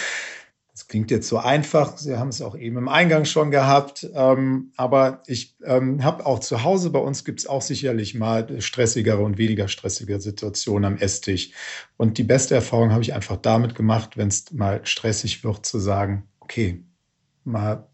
Das 0.79 0.87
klingt 0.87 1.11
jetzt 1.11 1.27
so 1.27 1.39
einfach. 1.39 1.99
Sie 1.99 2.17
haben 2.17 2.29
es 2.29 2.41
auch 2.41 2.57
eben 2.57 2.77
im 2.77 2.87
Eingang 2.87 3.25
schon 3.25 3.51
gehabt. 3.51 4.09
Ähm, 4.15 4.71
aber 4.77 5.25
ich 5.27 5.57
ähm, 5.65 6.05
habe 6.05 6.25
auch 6.25 6.39
zu 6.39 6.63
Hause, 6.63 6.91
bei 6.91 7.01
uns 7.01 7.25
gibt 7.25 7.41
es 7.41 7.49
auch 7.49 7.63
sicherlich 7.63 8.15
mal 8.15 8.61
stressigere 8.61 9.19
und 9.19 9.39
weniger 9.39 9.67
stressige 9.67 10.21
Situationen 10.21 10.85
am 10.85 10.97
Esstisch. 10.97 11.51
Und 11.97 12.17
die 12.17 12.23
beste 12.23 12.55
Erfahrung 12.55 12.93
habe 12.93 13.03
ich 13.03 13.13
einfach 13.13 13.39
damit 13.39 13.75
gemacht, 13.75 14.17
wenn 14.17 14.29
es 14.29 14.53
mal 14.53 14.87
stressig 14.87 15.43
wird, 15.43 15.67
zu 15.67 15.81
sagen, 15.81 16.29
okay, 16.39 16.85
mal 17.43 17.89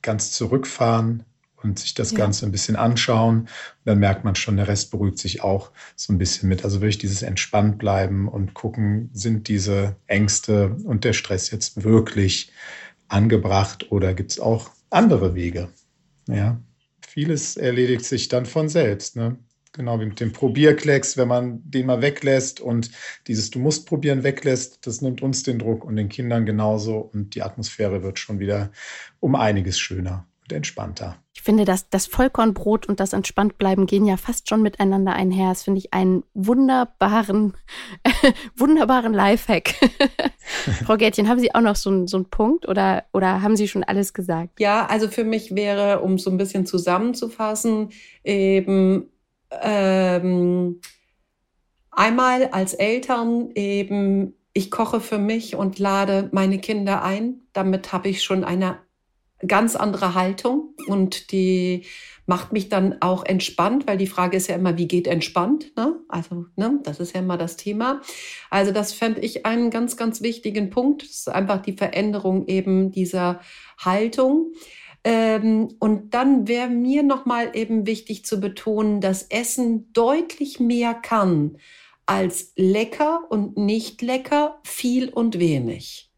ganz 0.00 0.30
zurückfahren, 0.30 1.24
und 1.64 1.78
sich 1.78 1.94
das 1.94 2.12
ja. 2.12 2.18
Ganze 2.18 2.46
ein 2.46 2.52
bisschen 2.52 2.76
anschauen. 2.76 3.40
Und 3.40 3.48
dann 3.84 3.98
merkt 3.98 4.24
man 4.24 4.34
schon, 4.34 4.56
der 4.56 4.68
Rest 4.68 4.90
beruhigt 4.90 5.18
sich 5.18 5.42
auch 5.42 5.70
so 5.96 6.12
ein 6.12 6.18
bisschen 6.18 6.48
mit. 6.48 6.64
Also 6.64 6.80
wirklich 6.80 6.98
dieses 6.98 7.22
entspannt 7.22 7.78
bleiben 7.78 8.28
und 8.28 8.54
gucken, 8.54 9.10
sind 9.12 9.48
diese 9.48 9.96
Ängste 10.06 10.76
und 10.84 11.04
der 11.04 11.12
Stress 11.12 11.50
jetzt 11.50 11.84
wirklich 11.84 12.52
angebracht 13.08 13.92
oder 13.92 14.14
gibt 14.14 14.32
es 14.32 14.40
auch 14.40 14.70
andere 14.90 15.34
Wege? 15.34 15.68
Ja, 16.26 16.60
vieles 17.06 17.56
erledigt 17.56 18.04
sich 18.04 18.28
dann 18.28 18.46
von 18.46 18.68
selbst. 18.68 19.16
Ne? 19.16 19.36
Genau 19.72 20.00
wie 20.00 20.06
mit 20.06 20.20
dem 20.20 20.32
Probierklecks, 20.32 21.16
wenn 21.16 21.28
man 21.28 21.60
den 21.64 21.86
mal 21.86 22.02
weglässt 22.02 22.60
und 22.60 22.90
dieses 23.26 23.50
Du 23.50 23.58
musst 23.58 23.86
probieren 23.86 24.22
weglässt, 24.22 24.86
das 24.86 25.00
nimmt 25.00 25.22
uns 25.22 25.42
den 25.42 25.58
Druck 25.58 25.84
und 25.84 25.96
den 25.96 26.08
Kindern 26.08 26.46
genauso 26.46 26.98
und 26.98 27.34
die 27.34 27.42
Atmosphäre 27.42 28.02
wird 28.02 28.18
schon 28.18 28.38
wieder 28.38 28.70
um 29.20 29.34
einiges 29.34 29.78
schöner 29.78 30.26
und 30.52 30.56
entspannter. 30.56 31.16
Ich 31.34 31.42
finde, 31.42 31.64
dass 31.64 31.88
das 31.88 32.06
Vollkornbrot 32.06 32.86
und 32.86 33.00
das 33.00 33.14
Entspanntbleiben 33.14 33.86
gehen 33.86 34.06
ja 34.06 34.16
fast 34.16 34.48
schon 34.48 34.62
miteinander 34.62 35.14
einher. 35.14 35.48
Das 35.48 35.62
finde 35.62 35.78
ich 35.78 35.92
einen 35.92 36.24
wunderbaren, 36.34 37.54
wunderbaren 38.56 39.14
Lifehack. 39.14 39.74
Frau 40.84 40.96
Gärtchen, 40.96 41.28
haben 41.28 41.40
Sie 41.40 41.54
auch 41.54 41.62
noch 41.62 41.76
so, 41.76 41.90
einen, 41.90 42.06
so 42.06 42.18
einen 42.18 42.30
Punkt 42.30 42.68
oder, 42.68 43.04
oder 43.12 43.42
haben 43.42 43.56
Sie 43.56 43.66
schon 43.66 43.82
alles 43.82 44.12
gesagt? 44.12 44.60
Ja, 44.60 44.86
also 44.86 45.08
für 45.08 45.24
mich 45.24 45.54
wäre, 45.54 46.00
um 46.00 46.18
so 46.18 46.30
ein 46.30 46.36
bisschen 46.36 46.66
zusammenzufassen, 46.66 47.90
eben 48.22 49.10
ähm, 49.50 50.80
einmal 51.90 52.46
als 52.48 52.74
Eltern 52.74 53.50
eben, 53.54 54.34
ich 54.52 54.70
koche 54.70 55.00
für 55.00 55.18
mich 55.18 55.56
und 55.56 55.78
lade 55.78 56.28
meine 56.32 56.58
Kinder 56.58 57.02
ein. 57.02 57.40
Damit 57.54 57.92
habe 57.92 58.10
ich 58.10 58.22
schon 58.22 58.44
eine 58.44 58.78
ganz 59.46 59.76
andere 59.76 60.14
Haltung 60.14 60.74
und 60.86 61.32
die 61.32 61.84
macht 62.26 62.52
mich 62.52 62.68
dann 62.68 62.96
auch 63.00 63.24
entspannt, 63.24 63.86
weil 63.86 63.98
die 63.98 64.06
Frage 64.06 64.36
ist 64.36 64.48
ja 64.48 64.54
immer, 64.54 64.78
wie 64.78 64.86
geht 64.86 65.06
entspannt? 65.06 65.76
Ne? 65.76 65.96
Also, 66.08 66.46
ne, 66.56 66.78
das 66.84 67.00
ist 67.00 67.14
ja 67.14 67.20
immer 67.20 67.36
das 67.36 67.56
Thema. 67.56 68.00
Also, 68.50 68.72
das 68.72 68.92
fände 68.92 69.20
ich 69.20 69.44
einen 69.44 69.70
ganz, 69.70 69.96
ganz 69.96 70.22
wichtigen 70.22 70.70
Punkt. 70.70 71.02
Das 71.02 71.10
ist 71.10 71.28
einfach 71.28 71.60
die 71.60 71.72
Veränderung 71.72 72.46
eben 72.46 72.92
dieser 72.92 73.40
Haltung. 73.78 74.52
Ähm, 75.04 75.74
und 75.80 76.14
dann 76.14 76.46
wäre 76.46 76.68
mir 76.68 77.02
nochmal 77.02 77.50
eben 77.54 77.86
wichtig 77.86 78.24
zu 78.24 78.40
betonen, 78.40 79.00
dass 79.00 79.24
Essen 79.24 79.92
deutlich 79.92 80.60
mehr 80.60 80.94
kann 80.94 81.58
als 82.06 82.52
lecker 82.56 83.24
und 83.30 83.56
nicht 83.56 84.00
lecker, 84.02 84.60
viel 84.64 85.08
und 85.08 85.38
wenig. 85.40 86.11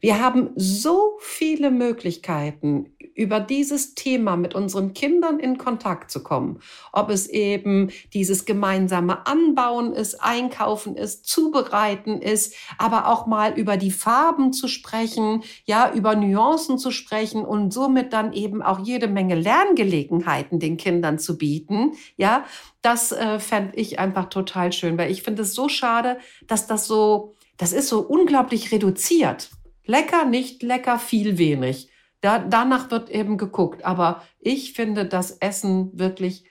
Wir 0.00 0.22
haben 0.22 0.50
so 0.56 1.16
viele 1.20 1.70
Möglichkeiten, 1.70 2.92
über 3.14 3.38
dieses 3.38 3.94
Thema 3.94 4.36
mit 4.36 4.54
unseren 4.54 4.94
Kindern 4.94 5.40
in 5.40 5.58
Kontakt 5.58 6.10
zu 6.10 6.22
kommen. 6.22 6.60
Ob 6.92 7.10
es 7.10 7.28
eben 7.28 7.90
dieses 8.14 8.46
gemeinsame 8.46 9.26
Anbauen 9.26 9.92
ist, 9.92 10.22
Einkaufen 10.22 10.96
ist, 10.96 11.26
Zubereiten 11.26 12.22
ist, 12.22 12.54
aber 12.78 13.08
auch 13.08 13.26
mal 13.26 13.58
über 13.58 13.76
die 13.76 13.90
Farben 13.90 14.54
zu 14.54 14.68
sprechen, 14.68 15.42
ja, 15.66 15.92
über 15.92 16.14
Nuancen 16.16 16.78
zu 16.78 16.90
sprechen 16.90 17.44
und 17.44 17.74
somit 17.74 18.14
dann 18.14 18.32
eben 18.32 18.62
auch 18.62 18.78
jede 18.78 19.08
Menge 19.08 19.34
Lerngelegenheiten 19.34 20.58
den 20.58 20.78
Kindern 20.78 21.18
zu 21.18 21.36
bieten, 21.36 21.92
ja, 22.16 22.44
das 22.80 23.12
äh, 23.12 23.38
fände 23.38 23.76
ich 23.76 23.98
einfach 23.98 24.30
total 24.30 24.72
schön, 24.72 24.96
weil 24.96 25.10
ich 25.10 25.22
finde 25.22 25.42
es 25.42 25.54
so 25.54 25.68
schade, 25.68 26.18
dass 26.46 26.66
das 26.66 26.86
so, 26.86 27.34
das 27.58 27.74
ist 27.74 27.88
so 27.88 28.00
unglaublich 28.00 28.72
reduziert. 28.72 29.50
Lecker, 29.84 30.24
nicht 30.24 30.62
lecker, 30.62 30.98
viel 30.98 31.38
wenig. 31.38 31.90
Da, 32.20 32.38
danach 32.38 32.90
wird 32.90 33.10
eben 33.10 33.38
geguckt. 33.38 33.84
Aber 33.84 34.22
ich 34.38 34.72
finde, 34.74 35.06
dass 35.06 35.32
Essen 35.32 35.90
wirklich 35.98 36.44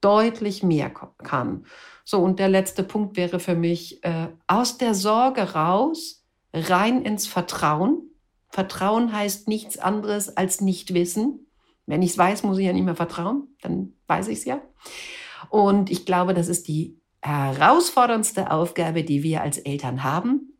deutlich 0.00 0.62
mehr 0.62 0.90
kann. 0.90 1.64
So, 2.04 2.18
und 2.18 2.38
der 2.38 2.48
letzte 2.48 2.82
Punkt 2.82 3.16
wäre 3.16 3.38
für 3.38 3.54
mich, 3.54 4.02
äh, 4.04 4.28
aus 4.46 4.78
der 4.78 4.94
Sorge 4.94 5.52
raus, 5.52 6.24
rein 6.52 7.02
ins 7.02 7.26
Vertrauen. 7.26 8.10
Vertrauen 8.48 9.12
heißt 9.12 9.48
nichts 9.48 9.78
anderes 9.78 10.36
als 10.36 10.60
nicht 10.60 10.92
wissen. 10.92 11.46
Wenn 11.86 12.02
ich 12.02 12.10
es 12.10 12.18
weiß, 12.18 12.42
muss 12.42 12.58
ich 12.58 12.66
ja 12.66 12.72
nicht 12.72 12.84
mehr 12.84 12.96
vertrauen, 12.96 13.48
dann 13.62 13.94
weiß 14.06 14.28
ich 14.28 14.38
es 14.38 14.44
ja. 14.44 14.60
Und 15.48 15.90
ich 15.90 16.06
glaube, 16.06 16.34
das 16.34 16.48
ist 16.48 16.68
die 16.68 17.00
herausforderndste 17.22 18.50
Aufgabe, 18.50 19.04
die 19.04 19.22
wir 19.22 19.42
als 19.42 19.58
Eltern 19.58 20.02
haben, 20.02 20.51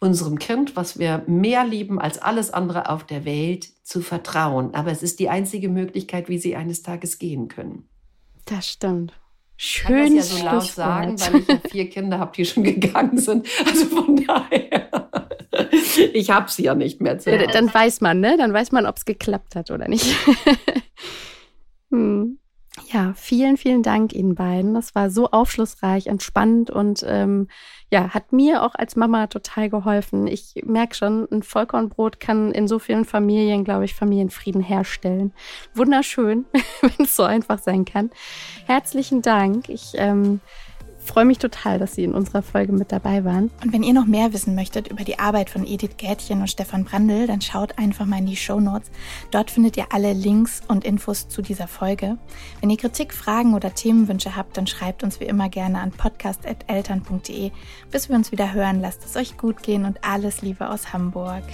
unserem 0.00 0.38
Kind, 0.38 0.76
was 0.76 0.98
wir 0.98 1.24
mehr 1.26 1.64
lieben 1.64 1.98
als 1.98 2.18
alles 2.18 2.52
andere 2.52 2.90
auf 2.90 3.04
der 3.04 3.24
Welt, 3.24 3.68
zu 3.84 4.00
vertrauen. 4.00 4.74
Aber 4.74 4.90
es 4.90 5.02
ist 5.02 5.18
die 5.18 5.28
einzige 5.28 5.68
Möglichkeit, 5.68 6.28
wie 6.28 6.38
sie 6.38 6.56
eines 6.56 6.82
Tages 6.82 7.18
gehen 7.18 7.48
können. 7.48 7.88
Das 8.44 8.68
stimmt. 8.68 9.12
Schön. 9.56 9.86
Ich 9.88 10.02
kann 10.04 10.16
das 10.16 10.32
ja 10.32 10.38
so 10.38 10.44
laut 10.44 10.64
sagen, 10.64 11.20
weil 11.20 11.40
ich 11.40 11.48
ja 11.48 11.58
vier 11.70 11.90
Kinder 11.90 12.18
habe, 12.18 12.32
die 12.36 12.44
schon 12.44 12.64
gegangen 12.64 13.18
sind. 13.18 13.46
Also 13.66 13.86
von 13.86 14.16
daher. 14.16 14.90
Ich 16.12 16.30
habe 16.30 16.50
sie 16.50 16.64
ja 16.64 16.74
nicht 16.74 17.00
mehr. 17.00 17.18
Zu 17.18 17.30
ja, 17.30 17.46
dann 17.46 17.72
weiß 17.72 18.00
man, 18.00 18.18
ne? 18.18 18.36
Dann 18.36 18.52
weiß 18.52 18.72
man, 18.72 18.86
ob 18.86 18.96
es 18.96 19.04
geklappt 19.04 19.54
hat 19.54 19.70
oder 19.70 19.86
nicht. 19.86 20.04
hm. 21.90 22.38
Ja, 22.92 23.12
vielen, 23.14 23.56
vielen 23.56 23.84
Dank 23.84 24.12
Ihnen 24.12 24.34
beiden. 24.34 24.74
Das 24.74 24.96
war 24.96 25.08
so 25.08 25.30
aufschlussreich, 25.30 26.08
entspannend 26.08 26.70
und 26.70 27.04
ähm, 27.06 27.48
ja, 27.88 28.12
hat 28.12 28.32
mir 28.32 28.64
auch 28.64 28.74
als 28.74 28.96
Mama 28.96 29.28
total 29.28 29.70
geholfen. 29.70 30.26
Ich 30.26 30.54
merke 30.64 30.96
schon, 30.96 31.28
ein 31.30 31.44
Vollkornbrot 31.44 32.18
kann 32.18 32.50
in 32.50 32.66
so 32.66 32.80
vielen 32.80 33.04
Familien, 33.04 33.62
glaube 33.62 33.84
ich, 33.84 33.94
Familienfrieden 33.94 34.60
herstellen. 34.60 35.32
Wunderschön, 35.74 36.46
wenn 36.80 37.04
es 37.06 37.14
so 37.14 37.22
einfach 37.22 37.60
sein 37.60 37.84
kann. 37.84 38.10
Herzlichen 38.66 39.22
Dank. 39.22 39.68
Ich 39.68 39.92
ähm, 39.94 40.40
freue 41.04 41.24
mich 41.24 41.38
total, 41.38 41.78
dass 41.78 41.94
Sie 41.94 42.04
in 42.04 42.14
unserer 42.14 42.42
Folge 42.42 42.72
mit 42.72 42.92
dabei 42.92 43.24
waren. 43.24 43.50
Und 43.62 43.72
wenn 43.72 43.82
ihr 43.82 43.92
noch 43.92 44.06
mehr 44.06 44.32
wissen 44.32 44.54
möchtet 44.54 44.88
über 44.88 45.04
die 45.04 45.18
Arbeit 45.18 45.50
von 45.50 45.66
Edith 45.66 45.96
Gärtchen 45.96 46.40
und 46.40 46.48
Stefan 46.48 46.84
Brandl, 46.84 47.26
dann 47.26 47.40
schaut 47.40 47.78
einfach 47.78 48.06
mal 48.06 48.18
in 48.18 48.26
die 48.26 48.36
Show 48.36 48.60
Notes. 48.60 48.90
Dort 49.30 49.50
findet 49.50 49.76
ihr 49.76 49.86
alle 49.90 50.12
Links 50.12 50.62
und 50.66 50.84
Infos 50.84 51.28
zu 51.28 51.42
dieser 51.42 51.68
Folge. 51.68 52.18
Wenn 52.60 52.70
ihr 52.70 52.76
Kritik, 52.76 53.12
Fragen 53.12 53.54
oder 53.54 53.74
Themenwünsche 53.74 54.36
habt, 54.36 54.56
dann 54.56 54.66
schreibt 54.66 55.02
uns 55.02 55.20
wie 55.20 55.24
immer 55.24 55.48
gerne 55.48 55.78
an 55.80 55.92
podcast.eltern.de. 55.92 57.50
Bis 57.90 58.08
wir 58.08 58.16
uns 58.16 58.32
wieder 58.32 58.52
hören, 58.52 58.80
lasst 58.80 59.04
es 59.04 59.16
euch 59.16 59.36
gut 59.36 59.62
gehen 59.62 59.84
und 59.84 60.04
alles 60.04 60.42
Liebe 60.42 60.68
aus 60.68 60.92
Hamburg. 60.92 61.44